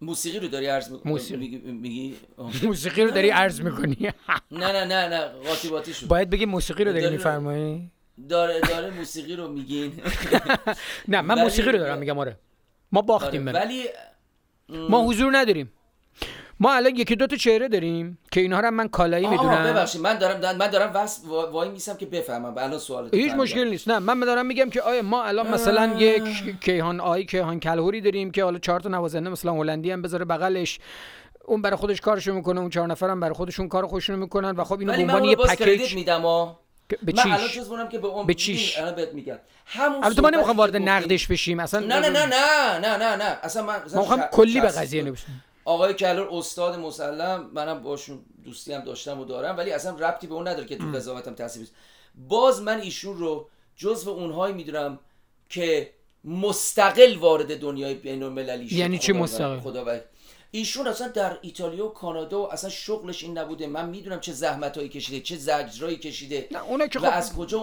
موسیقی 0.03 0.39
رو 0.39 0.47
داری 0.47 0.65
عرض 0.65 0.91
می‌کنی؟ 0.91 1.11
موسیقی. 1.11 1.57
میگی. 1.57 2.15
موسیقی 2.63 3.01
رو 3.03 3.11
داری 3.11 3.29
عرض 3.29 3.61
می‌کنی؟ 3.61 3.97
نه 4.51 4.71
نه 4.71 4.85
نه 4.85 5.07
نه 5.07 5.19
قاطی 5.27 5.69
باطی 5.69 5.93
شد 5.93 6.07
باید 6.07 6.29
بگی 6.29 6.45
موسیقی 6.45 6.83
رو 6.83 6.93
داری 6.93 7.09
میفرمایی؟ 7.09 7.91
داره 8.29 8.59
داره 8.59 8.89
موسیقی 8.89 9.35
رو 9.35 9.47
میگین. 9.47 10.01
نه 11.07 11.21
من 11.21 11.41
موسیقی 11.41 11.71
رو 11.71 11.77
دارم 11.77 11.97
میگم 11.97 12.19
آره. 12.19 12.39
ما 12.91 13.01
باختیم 13.01 13.47
آره،. 13.47 13.59
ولی 13.59 13.85
ما 14.69 15.07
حضور 15.07 15.37
نداریم. 15.37 15.71
ما 16.59 16.73
الان 16.73 16.95
یکی 16.95 17.15
دو 17.15 17.27
تا 17.27 17.35
چهره 17.35 17.67
داریم 17.67 18.17
که 18.31 18.41
اینها 18.41 18.59
رو 18.59 18.71
من 18.71 18.87
کالایی 18.87 19.27
می‌دونم. 19.27 19.63
ببخشید 19.63 20.01
من 20.01 20.17
دارم 20.17 20.57
من 20.57 20.67
دارم 20.67 20.91
وس 20.93 21.19
وا- 21.25 21.51
وای 21.51 21.69
میسم 21.69 21.97
که 21.97 22.05
بفهمم. 22.05 22.57
الان 22.57 22.79
سوال 22.79 23.09
هیچ 23.13 23.31
مشکل 23.31 23.67
نیست. 23.67 23.87
نه 23.87 23.99
من 23.99 24.19
دارم 24.19 24.45
میگم 24.45 24.69
که 24.69 24.81
آیا 24.81 25.01
ما 25.01 25.23
الان 25.23 25.47
مثلا 25.47 25.95
یک 25.97 26.59
کیهان 26.61 26.99
آی 26.99 27.25
کیهان 27.25 27.59
کلهوری 27.59 28.01
داریم 28.01 28.31
که 28.31 28.43
حالا 28.43 28.59
چهار 28.59 28.79
تا 28.79 28.89
نوازنده 28.89 29.29
مثلا 29.29 29.53
هلندی 29.53 29.91
هم 29.91 30.01
بذاره 30.01 30.25
بغلش. 30.25 30.79
اون 31.45 31.61
برای 31.61 31.75
خودش 31.75 32.01
کارشو 32.01 32.33
می‌کنه 32.33 32.59
اون 32.59 32.69
چهار 32.69 32.87
نفرم 32.87 33.19
برای 33.19 33.33
خودشون 33.33 33.67
کار 33.67 33.87
خودشون 33.87 34.19
می‌کنن 34.19 34.51
و 34.51 34.63
خب 34.63 34.79
اینو 34.79 34.93
به 34.93 35.01
عنوان 35.01 35.23
یه 35.23 35.35
پکیج 35.35 35.95
میدم 35.95 36.21
به 37.03 37.13
من 37.15 37.31
الان 37.31 37.47
چیش 37.47 37.63
بونم 37.63 37.89
که 37.89 37.99
به 37.99 38.07
اون 38.07 38.25
به 38.25 38.33
چیش؟ 38.33 38.77
الان 38.77 38.95
بهت 38.95 39.13
میگم. 39.13 39.37
همون 39.65 40.03
البته 40.03 40.21
ما 40.21 40.29
نمی‌خوام 40.29 40.57
وارد 40.57 40.75
نقدش 40.75 41.27
بشیم. 41.27 41.59
اصلا 41.59 41.79
نه 41.79 41.99
نه 41.99 42.09
نه 42.09 42.25
نه 42.25 42.79
نه 42.79 42.97
نه 42.97 43.15
نه. 43.15 43.37
اصلا 43.43 43.63
من 43.63 43.75
ما 43.93 44.01
می‌خوام 44.01 44.21
کلی 44.31 44.61
به 44.61 44.67
قضیه. 44.67 45.03
نبشیم. 45.03 45.43
آقای 45.65 45.93
کلور 45.93 46.27
استاد 46.31 46.79
مسلم 46.79 47.49
منم 47.53 47.83
باشون 47.83 48.19
دوستی 48.43 48.73
هم 48.73 48.81
داشتم 48.81 49.19
و 49.19 49.25
دارم 49.25 49.57
ولی 49.57 49.71
اصلا 49.71 49.95
ربطی 49.95 50.27
به 50.27 50.33
اون 50.33 50.47
نداره 50.47 50.65
که 50.65 50.77
تو 50.77 50.91
قضاوتم 50.95 51.33
تاثیر. 51.33 51.67
باز 52.27 52.61
من 52.61 52.81
ایشون 52.81 53.17
رو 53.17 53.49
جزو 53.75 54.11
اونهایی 54.11 54.53
می‌دونم 54.53 54.99
که 55.49 55.93
مستقل 56.23 57.17
وارد 57.17 57.59
دنیای 57.59 57.93
بین 57.93 58.23
المللی 58.23 58.69
شد 58.69 58.75
یعنی 58.75 58.99
چی 58.99 59.13
مستقل؟ 59.13 59.59
خدا 59.59 59.85
ایشون 60.55 60.87
اصلا 60.87 61.07
در 61.07 61.37
ایتالیا 61.41 61.85
و 61.85 61.89
کانادا 61.89 62.41
و 62.41 62.53
اصلا 62.53 62.69
شغلش 62.69 63.23
این 63.23 63.37
نبوده. 63.37 63.67
من 63.67 63.89
می‌دونم 63.89 64.19
چه 64.19 64.31
زحمتایی 64.31 64.89
کشیده 64.89 65.19
چه 65.19 65.35
زجرایی 65.35 65.97
کشیده. 65.97 66.47
نه 66.51 66.63
اونا 66.63 66.87
که 66.87 66.99
و 66.99 67.01
خب 67.01 67.17
از 67.17 67.35
کجا 67.35 67.59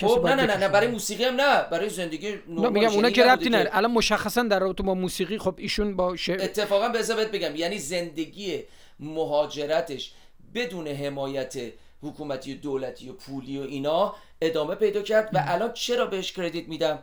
خب 0.00 0.26
نه 0.26 0.34
نه 0.34 0.46
نه, 0.46 0.56
نه. 0.56 0.68
برای 0.68 0.88
موسیقی 0.88 1.24
هم 1.24 1.34
نه 1.34 1.62
برای 1.62 1.88
زندگی 1.88 2.30
نه. 2.48 2.68
میگم 2.68 2.88
اونا 2.88 3.10
که 3.10 3.24
ربطی 3.24 3.48
نداره. 3.48 3.70
الان 3.72 3.90
مشخصا 3.90 4.42
در 4.42 4.58
رابطه 4.58 4.82
با 4.82 4.94
موسیقی 4.94 5.38
خب 5.38 5.54
ایشون 5.58 5.96
با 5.96 6.16
ش... 6.16 6.30
اتفاقا 6.30 6.88
به 6.88 7.14
بهت 7.14 7.30
بگم 7.30 7.56
یعنی 7.56 7.78
زندگی 7.78 8.62
مهاجرتش 9.00 10.12
بدون 10.54 10.88
حمایت 10.88 11.56
حکومتی 12.02 12.54
و 12.54 12.56
دولتی 12.56 13.08
و 13.08 13.12
پولی 13.12 13.58
و 13.58 13.62
اینا 13.62 14.14
ادامه 14.40 14.74
پیدا 14.74 15.02
کرد 15.02 15.30
و 15.32 15.44
الان 15.46 15.72
چرا 15.72 16.06
بهش 16.06 16.32
کردیت 16.32 16.68
میدم؟ 16.68 17.02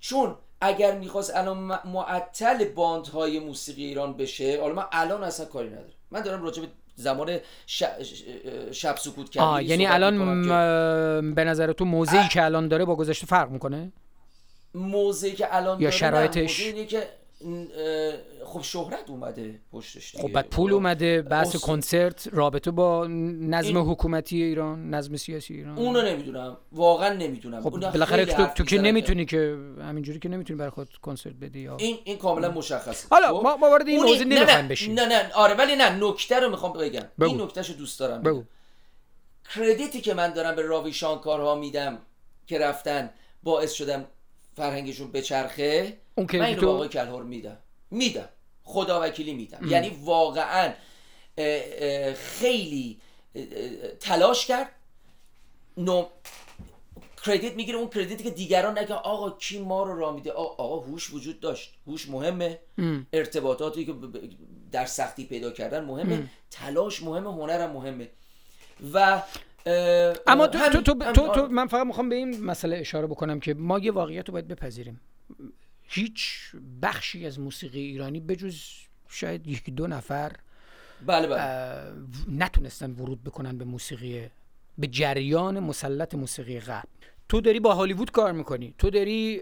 چون 0.00 0.36
اگر 0.64 0.98
می‌خواست 0.98 1.36
الان 1.36 1.56
معطل 1.84 2.64
باندهای 2.64 3.38
موسیقی 3.38 3.84
ایران 3.84 4.16
بشه 4.16 4.60
حالا 4.60 4.74
من 4.74 4.84
الان 4.92 5.24
اصلا 5.24 5.46
کاری 5.46 5.68
ندارم. 5.68 5.92
من 6.10 6.20
دارم 6.20 6.42
راجع 6.42 6.62
به 6.62 6.68
زمان 6.94 7.38
ش... 7.66 7.82
شب 8.72 8.96
سکوت 8.96 9.30
کردن 9.30 9.62
یعنی 9.62 9.86
الان 9.86 10.16
م... 10.16 11.34
به 11.34 11.44
نظر 11.44 11.72
تو 11.72 11.84
موضعی 11.84 12.28
که 12.28 12.44
الان 12.44 12.68
داره 12.68 12.84
با 12.84 12.96
گذشته 12.96 13.26
فرق 13.26 13.50
می‌کنه؟ 13.50 13.92
موضعی 14.74 15.32
که 15.32 15.56
الان 15.56 15.80
یا 15.80 15.88
داره، 15.88 15.90
شرایطش؟ 15.90 16.60
اینه 16.60 16.84
که 16.84 17.08
خب 18.44 18.62
شهرت 18.62 19.10
اومده 19.10 19.60
پشتش 19.72 20.10
دیگه. 20.10 20.28
خب 20.28 20.32
بعد 20.34 20.46
پول 20.48 20.72
اومده 20.72 21.22
بحث 21.22 21.56
کنسرت 21.56 22.28
رابطه 22.32 22.70
با 22.70 23.06
نظم 23.06 23.76
این- 23.76 23.90
حکومتی 23.90 24.42
ایران 24.42 24.90
نظم 24.94 25.16
سیاسی 25.16 25.54
ایران 25.54 25.78
اونو 25.78 26.02
نمی‌دونم 26.02 26.56
واقعا 26.72 27.14
نمی‌دونم 27.14 27.62
خب 27.62 27.70
بالاخره 27.70 28.24
تو, 28.24 28.46
تو 28.46 28.64
که 28.64 28.78
نمی‌تونی 28.78 29.24
که 29.24 29.56
همینجوری 29.80 30.18
که 30.18 30.28
نمی‌تونی 30.28 30.58
برای 30.58 30.70
خود 30.70 30.88
کنسرت 31.02 31.34
بدی 31.40 31.60
یا 31.60 31.76
این 31.76 31.98
این 32.04 32.18
کاملا 32.18 32.50
مشخصه 32.50 33.06
حالا 33.10 33.38
خب؟ 33.38 33.42
ما- 33.44 33.56
ما 33.56 33.70
وارد 33.70 33.88
این 33.88 34.02
موضوع 34.02 34.24
نمی‌خوایم 34.24 34.58
نه، 34.60 34.68
بشیم. 34.68 34.94
نه 34.94 35.06
نه 35.06 35.32
آره 35.34 35.54
ولی 35.54 35.76
نه 35.76 35.90
نکته 36.04 36.40
رو 36.40 36.50
می‌خوام 36.50 36.72
بگم 36.72 37.04
بگو. 37.20 37.28
این 37.30 37.40
نکتهشو 37.40 37.72
دوست 37.72 38.00
دارم 38.00 38.22
بگو. 38.22 38.38
بگم. 38.40 38.48
کردیتی 39.54 40.00
که 40.00 40.14
من 40.14 40.32
دارم 40.32 40.54
به 40.56 40.62
راوی 40.62 40.92
شانکارها 40.92 41.54
میدم 41.54 41.98
که 42.46 42.58
رفتن 42.58 43.10
باعث 43.42 43.72
شدم 43.72 44.04
فرهنگشون 44.56 45.12
بچرخه 45.12 45.98
اون 46.14 46.26
من 46.32 46.42
اینو 46.42 46.60
به 46.60 46.66
آقای 46.66 46.88
کلهر 46.88 47.22
میدم. 47.22 47.58
میدم. 47.90 48.28
خدا 48.64 49.00
وکیلی 49.02 49.34
میدم. 49.34 49.68
یعنی 49.68 49.98
واقعا 50.04 50.72
اه، 51.38 51.60
اه، 51.78 52.14
خیلی 52.14 53.00
اه، 53.34 53.42
اه، 53.42 53.88
تلاش 53.88 54.46
کرد. 54.46 54.68
نو 55.76 56.06
کردیت 57.24 57.54
می‌گیره 57.54 57.78
اون 57.78 57.88
کردیتی 57.88 58.24
که 58.24 58.30
دیگران 58.30 58.78
نگن 58.78 58.94
آقا 58.94 59.30
کی 59.30 59.58
ما 59.58 59.82
رو 59.82 59.98
را 59.98 60.12
میده؟ 60.12 60.32
آقا, 60.32 60.76
هوش 60.76 61.14
وجود 61.14 61.40
داشت. 61.40 61.74
هوش 61.86 62.08
مهمه. 62.08 62.58
ارتباطاتی 63.12 63.84
که 63.84 63.94
در 64.72 64.86
سختی 64.86 65.24
پیدا 65.24 65.50
کردن 65.50 65.84
مهمه. 65.84 66.30
تلاش 66.50 67.02
مهمه 67.02 67.32
هنرم 67.32 67.72
مهمه. 67.72 68.08
و 68.92 69.22
اما 70.26 70.46
تو, 70.46 70.58
تو, 70.68 70.82
تو, 70.82 71.12
تو, 71.12 71.28
تو 71.34 71.48
من 71.48 71.66
فقط 71.66 71.86
می‌خوام 71.86 72.08
به 72.08 72.14
این 72.14 72.44
مسئله 72.44 72.76
اشاره 72.76 73.06
بکنم 73.06 73.40
که 73.40 73.54
ما 73.54 73.78
یه 73.78 73.92
واقعیت 73.92 74.28
رو 74.28 74.32
باید 74.32 74.48
بپذیریم. 74.48 75.00
هیچ 75.82 76.40
بخشی 76.82 77.26
از 77.26 77.40
موسیقی 77.40 77.80
ایرانی 77.80 78.20
بجز 78.20 78.60
شاید 79.08 79.46
یکی 79.46 79.72
دو 79.72 79.86
نفر 79.86 80.32
بله 81.06 81.26
بله. 81.26 81.92
نتونستن 82.28 82.90
ورود 82.90 83.24
بکنن 83.24 83.58
به 83.58 83.64
موسیقی 83.64 84.30
به 84.78 84.86
جریان 84.86 85.60
مسلط 85.60 86.14
موسیقی 86.14 86.60
غرب. 86.60 86.88
تو 87.28 87.40
داری 87.40 87.60
با 87.60 87.74
هالیوود 87.74 88.10
کار 88.10 88.32
می‌کنی. 88.32 88.74
تو 88.78 88.90
داری 88.90 89.40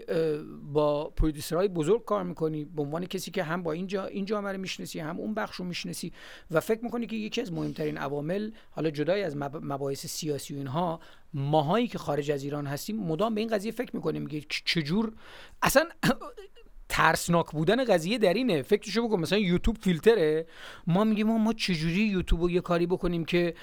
با 0.73 1.09
پرودیسرهای 1.09 1.67
بزرگ 1.67 2.05
کار 2.05 2.23
می‌کنی. 2.23 2.65
به 2.65 2.81
عنوان 2.81 3.05
کسی 3.05 3.31
که 3.31 3.43
هم 3.43 3.63
با 3.63 3.71
اینجا 3.71 4.05
این 4.05 4.25
جامعه 4.25 4.53
رو 4.53 4.59
می‌شناسی 4.59 4.99
هم 4.99 5.19
اون 5.19 5.33
بخش 5.33 5.55
رو 5.55 5.65
می‌شناسی. 5.65 6.13
و 6.51 6.59
فکر 6.59 6.83
می‌کنی 6.83 7.07
که 7.07 7.15
یکی 7.15 7.41
از 7.41 7.53
مهمترین 7.53 7.97
عوامل 7.97 8.51
حالا 8.71 8.89
جدای 8.89 9.23
از 9.23 9.37
مب- 9.37 9.59
مباحث 9.63 10.05
سیاسی 10.05 10.53
و 10.53 10.57
اینها 10.57 10.99
ماهایی 11.33 11.87
که 11.87 11.97
خارج 11.97 12.31
از 12.31 12.43
ایران 12.43 12.65
هستیم 12.67 12.97
مدام 12.97 13.35
به 13.35 13.41
این 13.41 13.49
قضیه 13.49 13.71
فکر 13.71 13.95
می‌کنیم. 13.95 14.27
که 14.27 14.41
چجور؟ 14.65 15.13
اصلا 15.61 15.83
ترسناک 16.89 17.51
بودن 17.51 17.83
قضیه 17.85 18.17
در 18.17 18.33
اینه. 18.33 18.61
فکرشو 18.61 19.07
بکن 19.07 19.19
مثلا 19.19 19.39
یوتیوب 19.39 19.77
فیلتره. 19.77 20.45
ما 20.87 21.03
میگیم 21.03 21.27
ما, 21.27 21.37
ما 21.37 21.53
چجوری 21.53 22.01
یوتیوب 22.01 22.41
رو 22.41 22.49
یه 22.51 22.61
کاری 22.61 22.87
بکنیم 22.87 23.25
که 23.25 23.53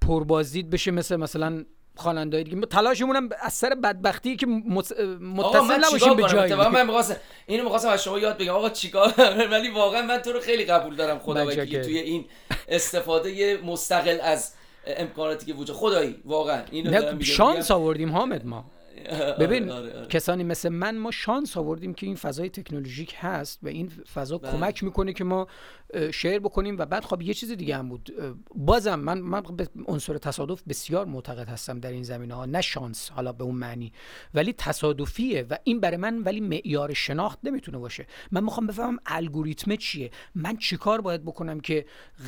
پربازدید 0.00 0.70
بشه؟ 0.70 0.90
مثل 0.90 1.16
مثلا 1.16 1.64
خواننده 2.00 2.42
دیگه. 2.42 2.60
تلاشمون 2.60 3.16
هم 3.16 3.28
از 3.40 3.52
سر 3.52 3.74
بدبختی 3.74 4.36
که 4.36 4.46
متصل 4.46 5.84
نباشیم 5.84 6.14
به 6.14 6.22
جایی. 6.22 6.54
من 6.54 6.86
می‌خواستم 6.86 7.16
اینو 7.46 7.64
می‌خواستم 7.64 7.88
از 7.88 8.02
شما 8.02 8.18
یاد 8.18 8.38
بگم. 8.38 8.52
آقا 8.52 8.70
چیکار؟ 8.70 9.14
ولی 9.52 9.70
واقعا 9.70 10.02
من 10.02 10.18
تو 10.18 10.32
رو 10.32 10.40
خیلی 10.40 10.64
قبول 10.64 10.96
دارم 10.96 11.18
خدا 11.18 11.46
وکیلی 11.46 11.80
توی 11.80 11.98
این 11.98 12.24
استفاده 12.68 13.56
مستقل 13.56 14.18
از 14.22 14.52
امکاناتی 14.86 15.46
که 15.46 15.52
وجود 15.52 15.76
خدایی 15.76 16.16
واقعا 16.24 16.62
اینو 16.70 17.22
شانس 17.22 17.70
آوردیم 17.70 18.12
حامد 18.12 18.46
ما. 18.46 18.64
ببین 19.40 19.70
آره، 19.70 19.88
آره، 19.88 19.98
آره. 19.98 20.06
کسانی 20.06 20.44
مثل 20.44 20.68
من 20.68 20.96
ما 20.96 21.10
شانس 21.10 21.56
آوردیم 21.56 21.94
که 21.94 22.06
این 22.06 22.16
فضای 22.16 22.50
تکنولوژیک 22.50 23.14
هست 23.18 23.58
و 23.62 23.68
این 23.68 23.88
فضا 24.14 24.38
بله. 24.38 24.52
کمک 24.52 24.84
می‌کنه 24.84 25.12
که 25.12 25.24
ما 25.24 25.46
شعر 26.12 26.38
بکنیم 26.38 26.78
و 26.78 26.86
بعد 26.86 27.04
خب 27.04 27.22
یه 27.22 27.34
چیز 27.34 27.52
دیگه 27.52 27.76
هم 27.76 27.88
بود. 27.88 28.12
بازم 28.54 28.94
من 28.94 29.18
من 29.18 29.40
به 29.40 29.68
عنصر 29.86 30.18
تصادف 30.18 30.62
بسیار 30.68 31.06
معتقد 31.06 31.48
هستم 31.48 31.80
در 31.80 31.90
این 31.90 32.02
زمینه 32.02 32.34
ها. 32.34 32.46
نه 32.46 32.60
شانس 32.60 33.10
حالا 33.10 33.32
به 33.32 33.44
اون 33.44 33.54
معنی. 33.54 33.92
ولی 34.34 34.52
تصادفیه 34.52 35.46
و 35.50 35.58
این 35.64 35.80
برای 35.80 35.96
من 35.96 36.18
ولی 36.18 36.40
معیار 36.40 36.94
شناخت 36.94 37.38
نمی‌تونه 37.42 37.78
باشه. 37.78 38.06
من 38.32 38.44
می‌خوام 38.44 38.66
بفهمم 38.66 38.98
الگوریتم 39.06 39.76
چیه. 39.76 40.10
من 40.34 40.56
چیکار 40.56 41.00
باید 41.00 41.22
بکنم 41.24 41.60
که 41.60 41.86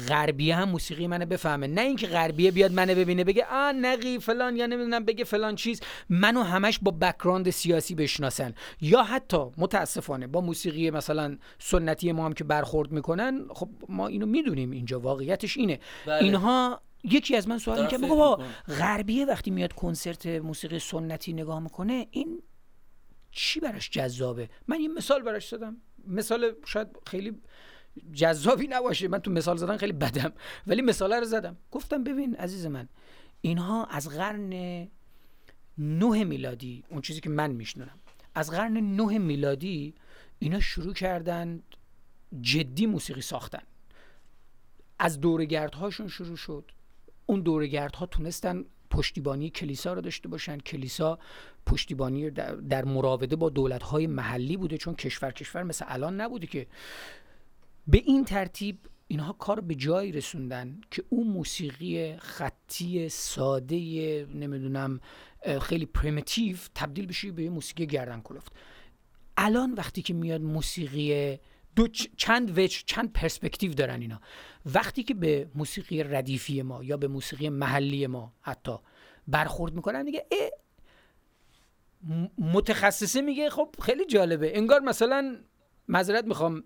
غربیه 0.08 0.56
هم 0.56 0.68
موسیقی 0.68 1.06
منو 1.06 1.26
بفهمه؟ 1.26 1.66
نه 1.66 1.80
اینکه 1.80 2.06
غربیه 2.06 2.50
بیاد 2.50 2.72
منو 2.72 2.94
ببینه 2.94 3.24
بگه 3.24 3.46
آ 3.50 3.72
نقی 3.72 4.18
فلان 4.18 4.56
یا 4.56 4.66
نمی‌دونم 4.66 5.04
بگه 5.04 5.24
فلان 5.24 5.56
چیز. 5.56 5.80
منو 6.08 6.42
همش 6.62 6.78
با 6.82 6.90
بکراند 6.90 7.50
سیاسی 7.50 7.94
بشناسن. 7.94 8.54
یا 8.80 9.02
حتی 9.02 9.50
متاسفانه 9.58 10.26
با 10.26 10.40
موسیقی 10.40 10.90
مثلا 10.90 11.38
سنتی 11.58 12.12
ما 12.12 12.26
هم 12.26 12.32
که 12.32 12.44
برخورد 12.44 12.92
می‌کنن 12.92 13.44
خب 13.50 13.68
ما 13.88 14.06
اینو 14.06 14.26
می‌دونیم 14.26 14.70
اینجا 14.70 15.00
واقعیتش 15.00 15.56
اینه. 15.56 15.80
بله. 16.06 16.24
اینها 16.24 16.80
یکی 17.04 17.36
از 17.36 17.48
من 17.48 17.58
سوال 17.58 17.82
می‌کنه 17.82 18.08
بابا 18.08 18.44
غربیه 18.78 19.26
وقتی 19.26 19.50
میاد 19.50 19.72
کنسرت 19.72 20.26
موسیقی 20.26 20.78
سنتی 20.78 21.32
نگاه 21.32 21.60
می‌کنه 21.60 22.06
این 22.10 22.42
چی 23.30 23.60
براش 23.60 23.90
جذابه؟ 23.90 24.50
من 24.68 24.80
یه 24.80 24.88
مثال 24.88 25.22
براش 25.22 25.48
زدم. 25.48 25.76
مثال 26.06 26.52
شاید 26.66 26.88
خیلی 27.06 27.40
جذابی 28.12 28.66
نباشه. 28.66 29.08
من 29.08 29.18
تو 29.18 29.30
مثال 29.30 29.56
زدن 29.56 29.76
خیلی 29.76 29.92
بدم. 29.92 30.32
ولی 30.66 30.82
مثال 30.82 31.12
رو 31.12 31.24
زدم. 31.24 31.56
گفتم 31.70 32.04
ببین 32.04 32.36
عزیز 32.36 32.66
من 32.66 32.88
اینها 33.40 33.84
از 33.84 34.08
قرن 34.08 34.88
نه 35.82 36.24
میلادی 36.24 36.84
اون 36.88 37.00
چیزی 37.00 37.20
که 37.20 37.30
من 37.30 37.50
میشنونم. 37.50 37.98
از 38.34 38.50
قرن 38.50 38.76
نه 38.76 39.18
میلادی 39.18 39.94
اینا 40.38 40.60
شروع 40.60 40.94
کردن 40.94 41.62
جدی 42.40 42.86
موسیقی 42.86 43.20
ساختن. 43.20 43.62
از 44.98 45.20
دورگردهاشون 45.20 46.08
شروع 46.08 46.36
شد. 46.36 46.70
اون 47.26 47.40
دورگردها 47.40 48.06
تونستن 48.06 48.64
پشتیبانی 48.90 49.50
کلیسا 49.50 49.92
رو 49.92 50.00
داشته 50.00 50.28
باشن. 50.28 50.58
کلیسا 50.58 51.18
پشتیبانی 51.66 52.30
در 52.30 52.84
مراوده 52.84 53.36
با 53.36 53.48
دولتهای 53.48 54.06
محلی 54.06 54.56
بوده 54.56 54.78
چون 54.78 54.94
کشور 54.94 55.30
کشور 55.30 55.62
مثل 55.62 55.84
الان 55.88 56.20
نبوده 56.20 56.46
که. 56.46 56.66
به 57.86 57.98
این 57.98 58.24
ترتیب 58.24 58.78
اینها 59.08 59.32
کار 59.32 59.60
به 59.60 59.74
جایی 59.74 60.12
رسوندن 60.12 60.80
که 60.90 61.04
اون 61.08 61.26
موسیقی 61.26 62.16
خطی 62.16 63.08
ساده 63.08 63.76
نمی‌دونم 64.34 65.00
خیلی 65.60 65.86
primitive 65.86 66.56
تبدیل 66.74 67.06
بشه 67.06 67.32
به 67.32 67.50
موسیقی 67.50 67.86
گردن 67.86 68.20
کلفت. 68.20 68.52
الان 69.36 69.72
وقتی 69.72 70.02
که 70.02 70.14
میاد 70.14 70.40
موسیقی 70.40 71.38
دو 71.76 71.88
چند 72.16 72.58
وچ 72.58 72.82
چند 72.86 73.12
پرسپکتیو 73.12 73.72
دارن 73.72 74.00
اینا. 74.00 74.20
وقتی 74.66 75.02
که 75.02 75.14
به 75.14 75.48
موسیقی 75.54 76.02
ردیفی 76.02 76.62
ما 76.62 76.84
یا 76.84 76.96
به 76.96 77.08
موسیقی 77.08 77.48
محلی 77.48 78.06
ما 78.06 78.32
حتی 78.40 78.72
برخورد 79.28 79.74
می‌کنن 79.74 80.04
دیگه 80.04 80.26
متخصصه 82.38 83.20
میگه 83.20 83.50
خب 83.50 83.74
خیلی 83.82 84.06
جالبه. 84.06 84.56
انگار 84.58 84.80
مثلا 84.80 85.36
معذرت 85.88 86.24
می‌خوام 86.24 86.64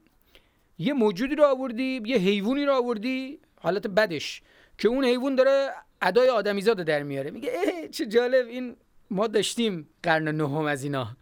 یه 0.78 0.92
موجودی 0.92 1.34
رو 1.34 1.44
آوردی 1.44 2.02
یه 2.04 2.16
حیوانی 2.16 2.64
رو 2.64 2.72
آوردی 2.72 3.40
حالت 3.60 3.86
بدش. 3.86 4.42
که 4.78 4.88
اون 4.88 5.04
حیوان 5.04 5.34
داره 5.34 5.68
ادای 6.02 6.28
آدمیزاد 6.28 6.76
در 6.76 7.02
میاره 7.02 7.30
میگه 7.30 7.52
اه 7.54 7.88
چه 7.88 8.06
جالب 8.06 8.46
این 8.46 8.76
ما 9.10 9.26
داشتیم 9.26 9.88
قرن 10.02 10.28
نهم 10.28 10.64
از 10.64 10.84
اینا 10.84 11.16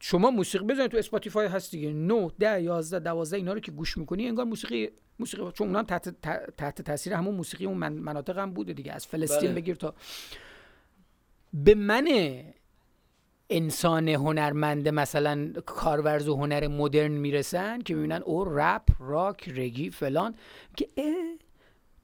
شما 0.00 0.30
موسیقی 0.30 0.64
بزنید 0.64 0.90
تو 0.90 0.96
اسپاتیفای 0.96 1.46
هست 1.46 1.70
دیگه 1.70 1.92
9 1.92 2.30
10 2.38 2.62
11 2.62 2.98
12 2.98 3.36
اینا 3.36 3.52
رو 3.52 3.60
که 3.60 3.72
گوش 3.72 3.98
می‌کنی 3.98 4.28
انگار 4.28 4.44
موسیقی 4.44 4.90
موسیقی 5.18 5.52
چون 5.52 5.66
اونا 5.66 5.82
تحت 5.82 6.08
تحت 6.56 6.82
تاثیر 6.82 7.12
همون 7.12 7.34
موسیقی 7.34 7.64
اون 7.64 7.88
مناطق 7.88 8.38
هم 8.38 8.52
بوده 8.52 8.72
دیگه 8.72 8.92
از 8.92 9.06
فلسطین 9.06 9.50
بله. 9.50 9.60
بگیر 9.60 9.76
تا 9.76 9.94
به 11.52 11.74
من 11.74 12.08
انسان 13.50 14.08
هنرمند 14.08 14.88
مثلا 14.88 15.52
کارورز 15.66 16.28
و 16.28 16.36
هنر 16.36 16.68
مدرن 16.68 17.10
می‌رسن 17.12 17.80
که 17.80 17.94
می‌بینن 17.94 18.22
او 18.22 18.44
رپ 18.44 18.82
راک 18.98 19.48
رگی 19.48 19.90
فلان 19.90 20.34
که 20.76 20.88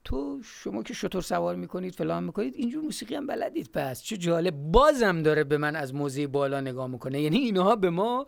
تو 0.05 0.41
شما 0.45 0.83
که 0.83 0.95
شطور 0.95 1.23
سوار 1.23 1.57
می‌کنید 1.57 1.95
فلان 1.95 2.25
می‌کنید 2.25 2.55
اینجور 2.57 2.85
موسیقی 2.85 3.15
هم 3.15 3.27
بلدید. 3.27 3.71
پس 3.73 4.03
چه 4.03 4.17
جالب 4.17 4.55
بازم 4.55 5.23
داره 5.23 5.45
به 5.45 5.59
من 5.59 5.77
از 5.77 5.95
موزی 5.95 6.27
بالا 6.27 6.61
نگاه 6.61 6.87
می‌کنه. 6.87 7.21
یعنی 7.21 7.37
اینها 7.37 7.77
به 7.77 7.91
ما 7.91 8.27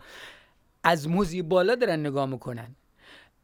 از 0.82 1.08
موزی 1.08 1.42
بالا 1.42 1.74
دارن 1.74 2.00
نگاه 2.00 2.26
می‌کنن. 2.26 2.76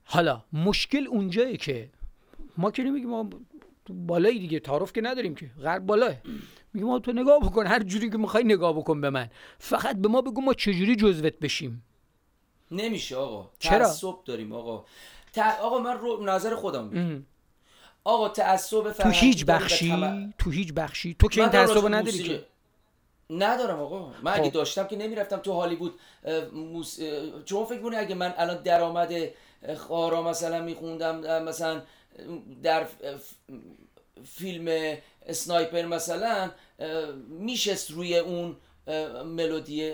حالا 0.04 0.44
مشکل 0.52 1.06
اونجایی 1.06 1.56
که 1.56 1.90
ما 2.56 2.70
که 2.70 2.82
نمیگیم 2.82 3.10
ما 3.10 3.30
بالایی 3.88 4.38
دیگه 4.38 4.60
تعارف 4.60 4.92
که 4.92 5.00
نداریم 5.00 5.34
که. 5.34 5.50
غرب 5.62 5.86
بالاه. 5.86 6.14
میگه 6.74 6.86
ما 6.86 6.98
تو 6.98 7.12
نگاه 7.12 7.40
بکن 7.40 7.66
هر 7.66 7.82
جوری 7.82 8.10
که 8.10 8.18
می‌خوای 8.18 8.44
نگاه 8.44 8.72
بکن 8.72 9.00
به 9.00 9.10
من. 9.10 9.28
فقط 9.58 9.96
به 9.96 10.08
ما 10.08 10.22
بگو 10.22 10.40
ما 10.40 10.54
چجوری 10.54 10.96
جزوت 10.96 11.38
بشیم. 11.38 11.84
نمیشه 12.70 13.16
آقا. 13.16 13.50
چرا؟ 13.58 13.78
تعصب 13.78 14.14
داریم 14.24 14.52
آقا. 14.52 14.84
آقا 15.62 15.78
من 15.78 15.98
رو 15.98 16.24
نظر 16.24 16.54
خودم 16.54 17.24
آقا 18.04 18.28
تعصب 18.28 18.92
تو 18.92 19.08
هیچ 19.08 19.44
بخشی؟ 19.44 19.94
تو 20.38 20.50
هیچ 20.50 20.72
بخشی؟ 20.72 21.16
تو 21.18 21.28
که 21.28 21.40
این 21.40 21.50
تعصب 21.50 21.94
نداری 21.94 22.18
که؟ 22.18 22.44
ندارم 23.30 23.80
آقا. 23.80 24.12
من 24.22 24.32
اگه 24.32 24.44
خب. 24.44 24.52
داشتم 24.52 24.86
که 24.86 24.96
نمی‌رفتم 24.96 25.36
تو 25.36 25.52
هالیوود 25.52 26.00
موس... 26.52 27.00
چون 27.44 27.64
فکر 27.64 27.82
کنی 27.82 27.96
اگه 27.96 28.14
من 28.14 28.34
الان 28.36 28.62
درآمد 28.62 29.12
خارا 29.76 30.22
مثلا 30.22 30.62
میخوندم 30.62 31.42
مثلا 31.42 31.82
در 32.62 32.86
فیلم 34.24 34.96
Sniper 35.26 35.82
مثلا 35.82 36.50
میشست 37.28 37.90
روی 37.90 38.18
اون 38.18 38.56
ملودی 39.24 39.92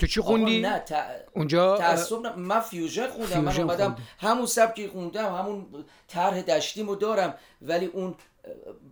تو 0.00 0.06
چی 0.06 0.20
خوندی؟ 0.20 0.60
نه 0.60 0.82
اونجا 1.34 1.76
تعصب 1.76 2.20
نه. 2.20 2.36
من 2.36 2.60
fusion 2.60 3.06
خوندم 3.06 3.40
من 3.40 3.56
اومدم 3.56 3.96
همون 4.18 4.46
سبکی 4.46 4.88
خوندم 4.88 5.34
همون 5.34 5.66
طرح 6.08 6.42
دشتیمو 6.42 6.94
دارم 6.94 7.34
ولی 7.62 7.86
اون 7.86 8.14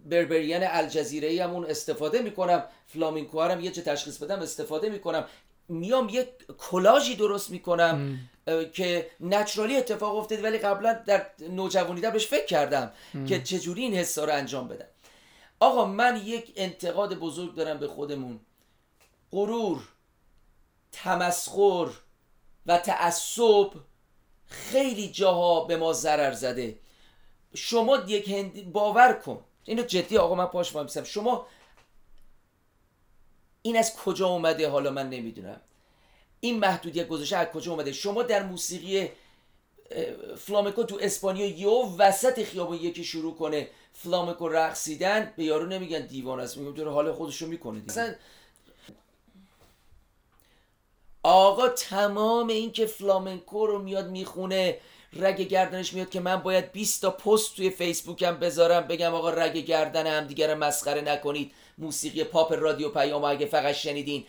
بربریان 0.04 0.62
الجزیره 0.64 1.44
هم 1.44 1.50
اون 1.50 1.64
استفاده 1.64 2.22
می‌کنم 2.22 2.64
فلامینکو 2.86 3.40
هم 3.40 3.60
یه 3.60 3.70
چه 3.70 3.82
تشخیص 3.82 4.18
بدم 4.18 4.40
استفاده 4.40 4.90
می‌کنم. 4.90 5.24
میام 5.68 6.08
یه 6.08 6.28
کلاژی 6.58 7.16
درست 7.16 7.50
می‌کنم 7.50 8.18
که 8.72 9.10
نچرالی 9.20 9.76
اتفاق 9.76 10.16
افتاد 10.16 10.44
ولی 10.44 10.58
قبلا 10.58 11.02
در 11.06 11.26
نوجوانی 11.50 12.00
بهش 12.00 12.26
فکر 12.26 12.46
کردم 12.46 12.92
که 13.28 13.42
چجوری 13.42 13.82
این 13.82 13.94
حسا 13.94 14.24
رو 14.24 14.32
انجام 14.32 14.68
بدم. 14.68 14.86
آقا 15.60 15.84
من 15.84 16.20
یک 16.24 16.52
انتقاد 16.56 17.14
بزرگ 17.14 17.54
دارم 17.54 17.78
به 17.78 17.86
خودمون. 17.86 18.40
غرور. 19.32 19.78
تمسخر 21.02 21.88
و 22.66 22.78
تعصب 22.78 23.70
خیلی 24.46 25.08
جاها 25.08 25.64
به 25.64 25.76
ما 25.76 25.92
ضرر 25.92 26.32
زده. 26.32 26.78
شما 27.54 27.96
یک 28.06 28.28
هندی 28.28 28.62
باور 28.62 29.12
کن. 29.12 29.44
اینو 29.64 29.82
جدی 29.82 30.18
آقا 30.18 30.34
من 30.34 30.46
پاش 30.46 30.76
میسم 30.76 31.04
شما 31.04 31.46
این 33.62 33.76
از 33.76 33.96
کجا 33.96 34.28
اومده 34.28 34.68
حالا 34.68 34.90
من 34.90 35.10
نمی‌دونم. 35.10 35.60
این 36.40 36.58
محدودیت 36.58 37.08
گذاشته 37.08 37.36
از 37.36 37.48
کجا 37.48 37.72
اومده؟ 37.72 37.92
شما 37.92 38.22
در 38.22 38.42
موسیقی 38.42 39.10
فلامکو 40.36 40.84
تو 40.84 40.98
اسپانیا 41.00 41.46
یو 41.46 41.96
وسط 41.98 42.44
خیابون 42.44 42.76
یکی 42.76 43.04
شروع 43.04 43.34
کنه. 43.34 43.68
فلامکو 43.92 44.48
رقصیدن 44.48 45.32
به 45.36 45.44
یارو 45.44 45.66
نمیگن 45.66 46.06
دیوان 46.06 46.40
است. 46.40 46.56
میگم 46.56 46.74
تو 46.74 46.90
حال 46.90 47.12
خودشو 47.12 47.46
می‌کنه 47.46 47.80
دیگه. 47.80 48.18
آقا 51.30 51.68
تمام 51.68 52.48
این 52.48 52.72
که 52.72 52.86
فلامنکو 52.86 53.66
رو 53.66 53.78
میاد 53.78 54.10
می‌خونه 54.10 54.78
رگ 55.12 55.40
گردنش 55.40 55.92
میاد 55.92 56.10
که 56.10 56.20
من 56.20 56.36
باید 56.36 56.72
20 56.72 57.02
تا 57.02 57.10
پست 57.10 57.56
توی 57.56 57.70
فیسبوکم 57.70 58.36
بذارم 58.36 58.86
بگم 58.86 59.14
آقا 59.14 59.30
رگ 59.30 59.56
گردن 59.56 60.06
هم 60.06 60.26
دیگر 60.26 60.54
مسخره 60.54 61.00
نکنید. 61.00 61.52
موسیقی 61.78 62.24
پاپ 62.24 62.52
رادیو 62.52 62.88
پیام 62.88 63.24
اگه 63.24 63.46
فقط 63.46 63.74
شنیدین 63.74 64.24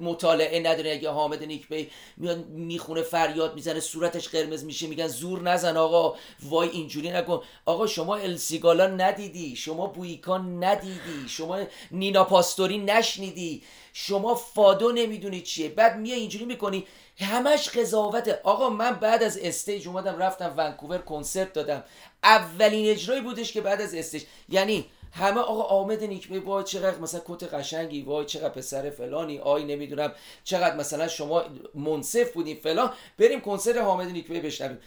مطالعه 0.00 0.60
نداره 0.60 0.92
اگه 0.92 1.10
حامد 1.10 1.44
نیک‌پی 1.44 1.90
میاد 2.16 2.46
می‌خونه 2.46 3.02
فریاد 3.02 3.54
می‌زنه 3.54 3.80
صورتش 3.80 4.28
قرمز 4.28 4.64
میشه 4.64 4.86
میگن 4.86 5.08
زور 5.08 5.42
نزن 5.42 5.76
آقا. 5.76 6.16
وای 6.42 6.68
اینجوری 6.68 7.10
نکن. 7.10 7.42
آقا 7.64 7.86
شما 7.86 8.16
ال 8.16 8.30
سیگالا 8.30 8.86
ندیدی 8.86 9.56
شما 9.56 9.86
بویکا 9.86 10.64
ندیدی 10.64 11.28
شما 11.28 11.58
نینا 11.90 12.24
پاستوری 12.24 12.78
نشنیدی. 12.78 13.62
شما 13.92 14.34
فادو 14.34 14.92
نمی‌دونی 14.92 15.40
چیه. 15.40 15.68
بعد 15.68 15.96
میای 15.96 16.20
اینجوری 16.20 16.44
می‌کنی. 16.44 16.86
همش 17.18 17.68
قضاوته 17.68 18.40
آقا 18.42 18.70
من 18.70 18.94
بعد 18.94 19.22
از 19.22 19.38
استیج 19.38 19.88
اومدم 19.88 20.18
رفتم 20.18 20.54
ونکوور 20.56 20.98
کنسرت 20.98 21.52
دادم. 21.52 21.84
اولین 22.22 22.90
اجرایی 22.90 23.20
بودش 23.20 23.52
که 23.52 23.60
بعد 23.60 23.80
از 23.80 23.94
استیج. 23.94 24.22
یعنی 24.48 24.86
همه 25.12 25.40
آقا 25.40 25.62
حامد 25.62 26.04
نیک‌پی 26.04 26.40
وای 26.40 26.64
چقدر 26.64 26.98
مثلا 26.98 27.20
کت 27.28 27.54
قشنگی 27.54 28.02
وای 28.02 28.24
چقدر 28.24 28.48
پسر 28.48 28.90
فلانی 28.90 29.38
آی 29.38 29.64
نمی‌دونم 29.64 30.12
چقدر 30.44 30.76
مثلا 30.76 31.08
شما 31.08 31.44
منصف 31.74 32.32
بودین 32.32 32.56
فلان. 32.56 32.92
بریم 33.18 33.40
کنسرت 33.40 33.76
حامد 33.76 34.08
نیک‌پی 34.08 34.40
بشنویم. 34.40 34.78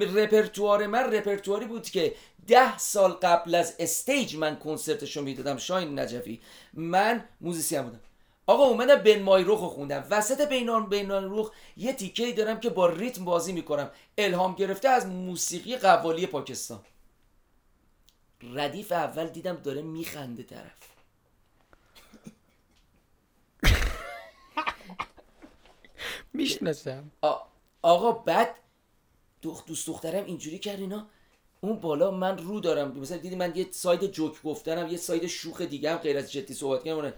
رپرتوار 0.00 0.86
من 0.86 1.12
رپرتواری 1.12 1.66
بود 1.66 1.90
که 1.90 2.14
ده 2.48 2.78
سال 2.78 3.10
قبل 3.10 3.54
از 3.54 3.74
استیج 3.78 4.36
من 4.36 4.56
کنسرتشو 4.56 5.22
می‌دادم. 5.22 5.56
شاهین 5.56 5.98
نجفی 5.98 6.40
من 6.74 7.24
موزیسین 7.40 7.82
بودم. 7.82 8.00
آقا 8.48 8.64
اومدم 8.64 8.94
بنمای 8.94 9.22
رخ 9.22 9.60
خوندم. 9.60 10.06
وسط 10.10 10.48
بنمای 10.48 10.88
بنمای 10.88 11.24
رخ 11.30 11.50
یه 11.76 11.92
تیکه 11.92 12.32
دارم 12.32 12.60
که 12.60 12.70
با 12.70 12.86
ریتم 12.86 13.24
بازی 13.24 13.52
می‌کنم. 13.52 13.90
الهام 14.18 14.54
گرفته 14.54 14.88
از 14.88 15.06
موسیقی 15.06 15.76
قوالی 15.76 16.26
پاکستان. 16.26 16.80
ردیف 18.42 18.92
اول 18.92 19.26
دیدم 19.26 19.56
داره 19.56 19.82
میخنده 19.82 20.42
طرف. 20.42 20.72
می‌شناسم. 26.32 27.10
آقا 27.82 28.12
بعد 28.12 28.54
دوست 29.42 29.86
دخترم 29.86 30.24
اینجوری 30.24 30.58
کرد 30.58 30.80
اینا. 30.80 31.06
اون 31.60 31.76
بالا 31.80 32.10
من 32.10 32.38
رو 32.38 32.60
دارم. 32.60 32.98
مثلا 32.98 33.16
دیدی 33.16 33.36
من 33.36 33.56
یه 33.56 33.66
ساید 33.70 34.06
جوک 34.06 34.42
گفتنم 34.42 34.88
یه 34.88 34.96
ساید 34.96 35.26
شوخ 35.26 35.60
دیگه 35.60 35.90
هم 35.90 35.96
غیر 35.96 36.18
از 36.18 36.32
جدی 36.32 36.54
صحبت 36.54 36.84
کردم. 36.84 37.12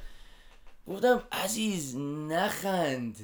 گفتم 0.90 1.22
عزیز 1.32 1.96
نخند. 2.28 3.16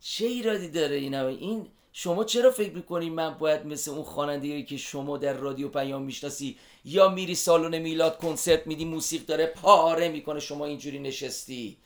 چه 0.00 0.26
ایرادی 0.26 0.68
داره 0.68 0.96
اینا 0.96 1.26
این 1.26 1.66
شما 1.92 2.24
چرا 2.24 2.50
فکر 2.50 2.72
می‌کنی 2.72 3.10
من 3.10 3.38
باید 3.38 3.66
مثل 3.66 3.90
اون 3.90 4.02
خواننده 4.02 4.62
که 4.62 4.76
شما 4.76 5.18
در 5.18 5.32
رادیو 5.32 5.68
پیام 5.68 6.02
می‌شناسی 6.02 6.56
یا 6.84 7.08
میری 7.08 7.34
سالن 7.34 7.78
میلاد 7.78 8.18
کنسرت 8.18 8.66
میدی 8.66 8.84
موسیق 8.84 9.26
داره 9.26 9.46
پاره 9.46 10.08
می‌کنه 10.08 10.40
شما 10.40 10.64
اینجوری 10.64 10.98
نشستی؟ 10.98 11.76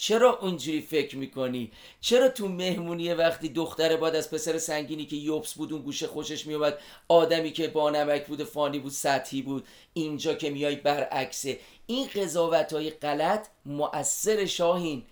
چرا 0.00 0.38
اونجوری 0.38 0.80
فکر 0.80 1.16
می‌کنی؟ 1.16 1.72
چرا 2.00 2.28
تو 2.28 2.48
مهمونی 2.48 3.14
وقتی 3.14 3.48
دختره 3.48 3.96
باید 3.96 4.14
از 4.14 4.30
پسر 4.30 4.58
سنگینی 4.58 5.06
که 5.06 5.16
یوبس 5.16 5.54
بود 5.54 5.72
اون 5.72 5.82
گوشه 5.82 6.06
خوشش 6.06 6.46
میومد 6.46 6.78
آدمی 7.08 7.52
که 7.52 7.68
با 7.68 7.90
نمک 7.90 8.26
بود 8.26 8.44
فانی 8.44 8.78
بود 8.78 8.92
سطحی 8.92 9.42
بود 9.42 9.66
اینجا 9.92 10.34
که 10.34 10.50
میای 10.50 10.76
برعکسه 10.76 11.58
این 11.86 12.08
قضاوت 12.14 12.72
های 12.72 12.90
غلط 12.90 13.48
مؤثر 13.66 14.46
شاهین 14.46 15.02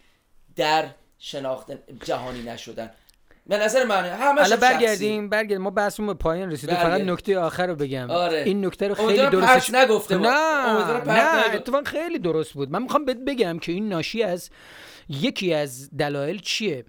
در 0.56 0.90
شناخت 1.18 1.72
جهانی 2.04 2.42
نشدن. 2.42 2.90
به 3.48 3.58
نظر 3.58 3.84
من 3.84 4.04
همش 4.04 4.40
حالا 4.40 4.56
برگردیم 4.56 5.28
برگردیم. 5.28 5.62
ما 5.62 5.70
بحثمون 5.70 6.06
به 6.06 6.14
پایان 6.14 6.50
رسیده. 6.50 6.74
فقط 6.74 7.00
نکته 7.00 7.38
آخر 7.38 7.66
رو 7.66 7.74
بگم. 7.74 8.10
آره. 8.10 8.42
این 8.42 8.66
نکته 8.66 8.88
رو 8.88 8.94
خیلی 8.94 9.26
درست 9.26 9.74
نگفته 9.74 10.18
نه 10.18 10.28
نه 11.06 11.54
اتفاقا 11.54 11.82
خیلی 11.82 12.18
درست 12.18 12.52
بود. 12.52 12.70
من 12.70 12.82
می‌خوام 12.82 13.04
بهت 13.04 13.18
بگم 13.26 13.58
که 13.58 13.72
این 13.72 13.88
ناشی 13.88 14.22
از 14.22 14.50
یکی 15.08 15.54
از 15.54 15.90
دلایل 15.90 16.40
چیه؟ 16.40 16.84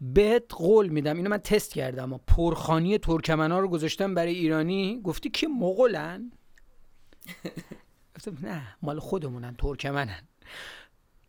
بهت 0.00 0.44
قول 0.48 0.88
میدم. 0.88 1.16
اینو 1.16 1.30
من 1.30 1.38
تست 1.38 1.74
کردم. 1.74 2.20
پرخانی 2.26 2.98
ترکمنا 2.98 3.60
رو 3.60 3.68
گذاشتم 3.68 4.14
برای 4.14 4.34
ایرانی. 4.34 5.00
گفتی 5.04 5.30
که 5.30 5.48
مغولن. 5.48 6.30
نه 8.42 8.62
مال 8.82 8.98
خودمونن 8.98 9.54
ترکمنن. 9.58 10.28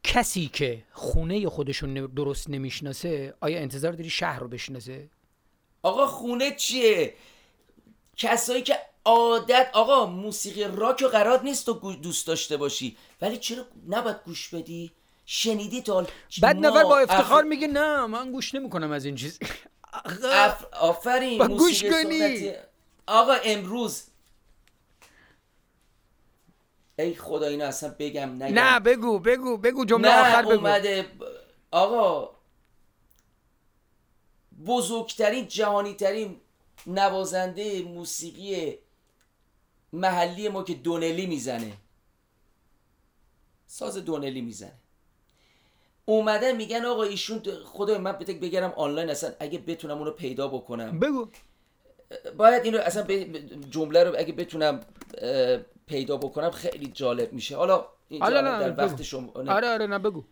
کسی 0.04 0.48
که 0.54 0.84
خونه 0.92 1.50
خودشون 1.50 1.94
درست 1.94 2.50
نمی‌شناسه 2.50 3.34
آیا 3.42 3.60
انتظار 3.60 3.92
داری 3.92 4.10
شهر 4.10 4.40
رو 4.40 4.48
بشناسه؟ 4.48 5.10
آقا 5.84 6.08
خونه 6.08 6.56
چیه؟ 6.56 7.14
کسایی 8.18 8.62
که 8.62 8.78
عادت 9.06 9.70
آقا 9.74 10.06
موسیقی 10.06 10.64
راک 10.64 11.02
و 11.02 11.08
قرار 11.08 11.44
نیست 11.44 11.66
تو 11.66 11.96
دوست 11.96 12.28
داشته 12.28 12.58
باشی. 12.58 12.98
ولی 13.22 13.38
چرا 13.38 13.66
نباید 13.90 14.18
گوش 14.26 14.50
بدی؟ 14.50 14.92
شنیدی 15.26 15.82
تا 15.82 16.08
بعد 16.42 16.58
نفر 16.58 16.84
با 16.84 17.00
افتخار 17.00 17.44
میگه 17.44 17.68
نه 17.68 18.06
من 18.06 18.32
گوش 18.32 18.56
نمی‌کنم 18.56 18.92
از 18.92 19.06
این 19.06 19.16
چیز. 19.16 19.40
آفرین 20.72 21.48
گوش 21.48 21.84
کنی. 21.84 22.52
آقا 23.08 23.34
امروز 23.34 24.04
ای 27.00 27.16
خدا 27.16 27.48
اینو 27.48 27.66
اصلا 27.66 27.96
بگم 28.00 28.44
نگم. 28.44 28.60
نه 28.60 28.80
بگو 28.80 29.20
بگو 29.20 29.58
بگو 29.58 29.86
جمله 29.86 30.20
آخر 30.20 30.42
بگو. 30.42 30.52
اومده 30.52 31.06
آقا 31.72 32.36
بزرگترین 34.66 35.48
جهانی 35.48 35.94
ترین 35.94 36.38
نوازنده 36.88 37.82
موسیقی 37.82 38.78
محلی 39.94 40.50
ما 40.50 40.64
که 40.64 40.74
دونلی 40.74 41.26
می‌زنه. 41.26 41.72
ساز 43.68 43.98
دونلی 43.98 44.42
می‌زنه. 44.42 44.74
اومده 46.06 46.54
میگن 46.54 46.86
آقا 46.86 47.04
ایشون 47.04 47.42
خدای 47.66 47.98
من 47.98 48.12
بتک 48.12 48.40
بگرم 48.40 48.74
آنلاین 48.76 49.10
اصلا 49.10 49.34
اگه 49.40 49.60
بتونم 49.60 49.98
اونو 49.98 50.12
پیدا 50.12 50.48
بکنم. 50.48 51.00
بگو. 51.00 51.28
باید 52.38 52.66
اینو 52.66 52.78
اصلا 52.78 53.08
جمله 53.70 54.04
رو 54.04 54.16
اگه 54.18 54.34
بتونم 54.34 54.80
پیدا 55.90 56.18
بکنم 56.18 56.52
خیلی 56.52 56.88
جالب 56.88 57.34
میشه. 57.34 57.58
حالا 57.58 57.86
اینجا 58.10 58.42
در 58.42 58.78
وقت 58.78 59.02
شما 59.02 59.32
آره 59.36 59.70
آره 59.70 59.88
نه 59.88 60.00
بگو. 60.00 60.24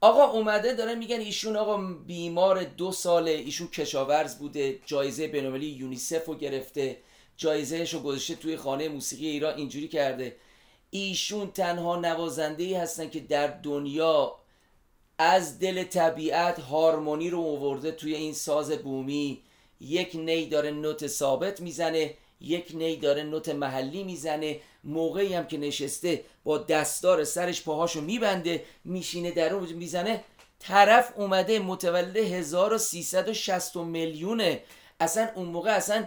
آقا 0.00 0.24
اومده 0.24 0.74
داره 0.74 0.94
میگن 0.94 1.20
ایشون 1.20 1.56
آقا 1.56 1.76
بیمار 2.06 2.64
دو 2.64 2.92
ساله 2.92 3.30
ایشون 3.30 3.68
کشاورز 3.68 4.38
بوده 4.38 4.80
جایزه 4.86 5.28
بینالمللی 5.28 5.66
یونیسف 5.66 6.26
رو 6.26 6.34
گرفته 6.34 6.98
جایزهش 7.36 7.94
رو 7.94 8.00
گذاشته 8.00 8.34
توی 8.34 8.56
خانه 8.56 8.88
موسیقی 8.88 9.26
ایران 9.26 9.54
اینجوری 9.56 9.88
کرده. 9.88 10.36
ایشون 10.90 11.50
تنها 11.50 11.96
نوازنده 11.96 12.64
ای 12.64 12.74
هستن 12.74 13.10
که 13.10 13.20
در 13.20 13.46
دنیا 13.46 14.34
از 15.18 15.58
دل 15.58 15.84
طبیعت 15.84 16.60
هارمونی 16.60 17.30
رو 17.30 17.40
آورده 17.40 17.92
توی 17.92 18.14
این 18.14 18.32
ساز 18.32 18.72
بومی. 18.72 19.42
یک 19.80 20.10
نی 20.14 20.46
داره 20.46 20.70
نوت 20.70 21.06
ثابت 21.06 21.60
می‌زنه. 21.60 22.14
یک 22.42 22.70
نی 22.74 22.96
داره 22.96 23.22
نوت 23.22 23.48
محلی 23.48 24.04
می‌زنه. 24.04 24.60
موقعی 24.84 25.34
هم 25.34 25.46
که 25.46 25.58
نشسته 25.58 26.24
با 26.44 26.58
دستار 26.58 27.24
سرش 27.24 27.62
پاهاشو 27.62 28.00
میبنده 28.00 28.64
میشینه 28.84 29.30
در 29.30 29.54
اون 29.54 29.72
می‌زنه. 29.72 30.24
طرف 30.58 31.12
اومده 31.16 31.58
متولد 31.58 32.16
1360 32.16 33.76
میلیونه. 33.76 34.62
اصلا 35.00 35.28
اون 35.34 35.46
موقع 35.46 35.70
اصلا 35.70 36.06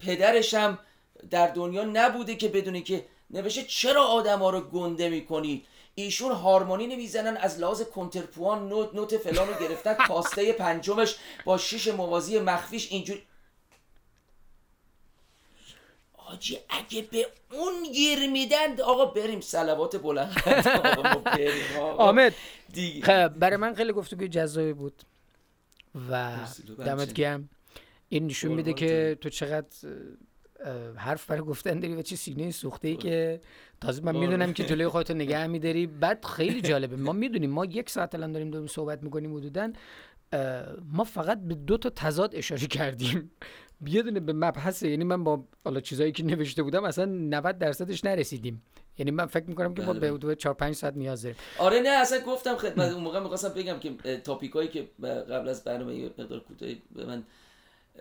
پدرش 0.00 0.54
هم 0.54 0.78
در 1.30 1.46
دنیا 1.46 1.84
نبوده 1.84 2.34
که 2.34 2.48
بدونه 2.48 2.80
که 2.80 3.04
نوشته 3.30 3.62
چرا 3.62 4.04
آدما 4.04 4.50
رو 4.50 4.60
گنده 4.60 5.08
می‌کنید. 5.08 5.66
ایشون 5.94 6.32
هارمونی 6.32 6.86
نمی‌زنن 6.86 7.36
از 7.36 7.58
لحاظ 7.58 7.82
کنترپوان 7.82 8.68
نوت 8.68 8.94
نوت 8.94 9.16
فلان 9.16 9.48
رو 9.48 9.54
گرفتن. 9.68 9.94
کاسته 10.08 10.52
پنجمش 10.52 11.16
با 11.44 11.58
شیش 11.58 11.88
موازی 11.88 12.38
مخفیش 12.38 12.92
اینجوری 12.92 13.22
آجی 16.32 16.58
اگه 16.68 17.02
به 17.02 17.26
اون 17.52 17.92
گیر 17.92 18.30
میدن 18.30 18.80
آقا 18.84 19.04
بریم 19.04 19.40
سلوات 19.40 19.96
بلند 19.96 20.42
آمد. 21.98 22.34
خب 23.02 23.28
برای 23.28 23.56
من 23.56 23.74
خیلی 23.74 23.92
گفتگوی 23.92 24.28
جذابی 24.28 24.72
بود 24.72 25.02
و 26.10 26.38
دمت 26.78 27.12
گرم. 27.12 27.48
این 28.08 28.26
نشون 28.26 28.52
میده 28.52 28.72
که 28.72 29.18
تو 29.20 29.28
چقدر 29.28 29.66
حرف 30.96 31.26
برای 31.26 31.42
گفتن 31.42 31.80
داری 31.80 31.94
و 31.94 32.02
چه 32.02 32.16
سینه 32.16 32.50
سوخته 32.50 32.88
ای 32.88 32.96
که 32.96 33.40
تازه 33.80 34.02
من 34.02 34.16
می‌دونم 34.16 34.52
که 34.52 34.64
جلوی 34.64 34.88
خودتو 34.88 35.14
نگه 35.24 35.46
میداری. 35.46 35.86
بعد 35.86 36.24
خیلی 36.24 36.60
جالبه. 36.60 36.96
ما 36.96 37.12
می‌دونیم 37.12 37.50
ما 37.50 37.64
یک 37.64 37.90
ساعت 37.90 38.14
الان 38.14 38.32
داریم 38.32 38.50
داریم 38.50 38.66
صحبت 38.66 39.02
می‌کنیم 39.02 39.36
حدودا 39.36 39.72
ما 40.92 41.04
فقط 41.04 41.40
به 41.40 41.54
دو 41.54 41.78
تا 41.78 41.90
تضاد 41.90 42.36
اشاره 42.36 42.66
کردیم. 42.66 43.30
یه 43.86 44.02
دونه 44.02 44.20
به 44.20 44.32
مبحث 44.32 44.82
یعنی 44.82 45.04
من 45.04 45.24
با 45.24 45.44
حالا 45.64 45.80
چیزایی 45.80 46.12
که 46.12 46.22
نوشته 46.22 46.62
بودم 46.62 46.84
اصلا 46.84 47.04
90 47.04 47.58
درصدش 47.58 48.04
نرسیدیم 48.04 48.62
یعنی 48.98 49.10
من 49.10 49.26
فکر 49.26 49.44
می‌کنم 49.44 49.74
که 49.74 49.82
ما 49.82 49.92
به 49.92 50.08
حدود 50.08 50.34
4 50.34 50.54
5 50.54 50.74
ساعت 50.74 50.96
نیاز 50.96 51.22
داریم 51.22 51.36
آره 51.58 51.80
نه 51.80 51.88
اصلا 51.88 52.20
گفتم 52.20 52.56
خدمت 52.56 52.92
اون 52.92 53.02
موقع 53.02 53.20
می‌خواستم 53.20 53.48
بگم 53.48 53.78
که 53.78 54.16
تاپیکایی 54.16 54.68
که 54.68 54.88
قبل 55.02 55.48
از 55.48 55.64
برنامه 55.64 55.94
یه 55.94 56.10
مقدار 56.18 56.40
کوتاهی 56.40 56.82
به 56.94 57.06
من 57.06 57.24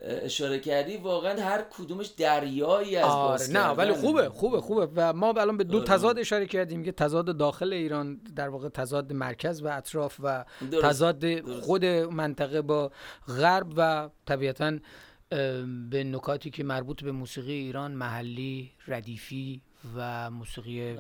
اشاره 0.02 0.60
کردی 0.60 0.98
واقعا 0.98 1.42
هر 1.42 1.66
کدومش 1.78 2.08
دریایی 2.08 2.96
از 2.96 3.06
آره 3.06 3.48
نه 3.48 3.68
ولی. 3.68 3.94
خوبه 3.94 4.30
خوبه 4.30 4.62
خوبه 4.62 4.88
و 4.96 5.14
ما 5.14 5.28
الان 5.28 5.58
به 5.58 5.64
دو 5.64 5.78
آره. 5.78 5.88
تضاد 5.88 6.20
اشاره 6.20 6.46
کردیم 6.46 6.84
که 6.84 6.92
تضاد 6.92 7.38
داخل 7.38 7.74
ایران 7.74 8.22
در 8.36 8.50
واقع 8.50 8.70
تضاد 8.70 9.14
مرکز 9.14 9.62
و 9.62 9.68
اطراف 9.68 10.20
و. 10.24 10.46
تضاد. 10.84 11.42
خود 11.62 11.86
منطقه 11.86 12.62
با 12.62 12.92
غرب 13.28 13.68
و 13.78 14.10
طبیعتا 14.26 14.78
به 15.90 16.04
نکاتی 16.04 16.50
که 16.50 16.64
مربوط 16.64 17.04
به 17.04 17.12
موسیقی 17.12 17.54
ایران 17.54 17.92
محلی 17.92 18.72
ردیفی 18.88 19.62
و 19.96 20.30
موسیقی. 20.32 20.98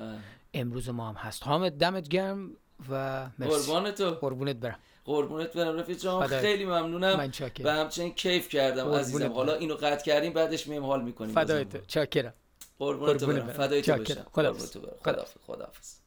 امروز 0.53 0.89
ما 0.89 1.09
هم 1.09 1.15
هست 1.15 1.43
حامد 1.43 1.71
دمت 1.71 2.07
گرم 2.07 2.51
و 2.89 3.25
مرسی 3.39 3.51
قربان 3.51 3.91
تو 3.91 4.09
قربونت 4.09 4.55
برم 4.55 4.79
قربونت 5.05 5.53
برم 5.53 5.79
رفیق 5.79 5.97
جان. 5.97 6.27
خیلی 6.27 6.65
ممنونم 6.65 7.17
من 7.17 7.31
چاکرم. 7.31 7.67
و 7.67 7.69
همچنین 7.69 8.13
کیف 8.13 8.49
کردم 8.49 8.91
عزیزم 8.91 9.19
برم. 9.19 9.33
حالا 9.33 9.53
اینو 9.53 9.75
قطع 9.75 10.05
کردیم 10.05 10.33
بعدش 10.33 10.67
میم 10.67 10.85
حال 10.85 11.03
می‌کنیم 11.03 11.35
فدای 11.35 11.65
تو 11.65 11.77
چاکرم 11.87 12.33
قربونت 12.79 13.23
برم 13.23 13.35
برم. 13.35 13.53
فدای 13.53 13.81
تو 13.81 13.87
چاکرم. 13.97 14.15
بشم 14.15 14.29
خداحافظ. 14.31 14.71
قربونت 14.71 14.73
تو 14.73 14.79
برم 14.79 14.95
خداحافظ. 15.03 15.37
خداحافظ 15.47 15.99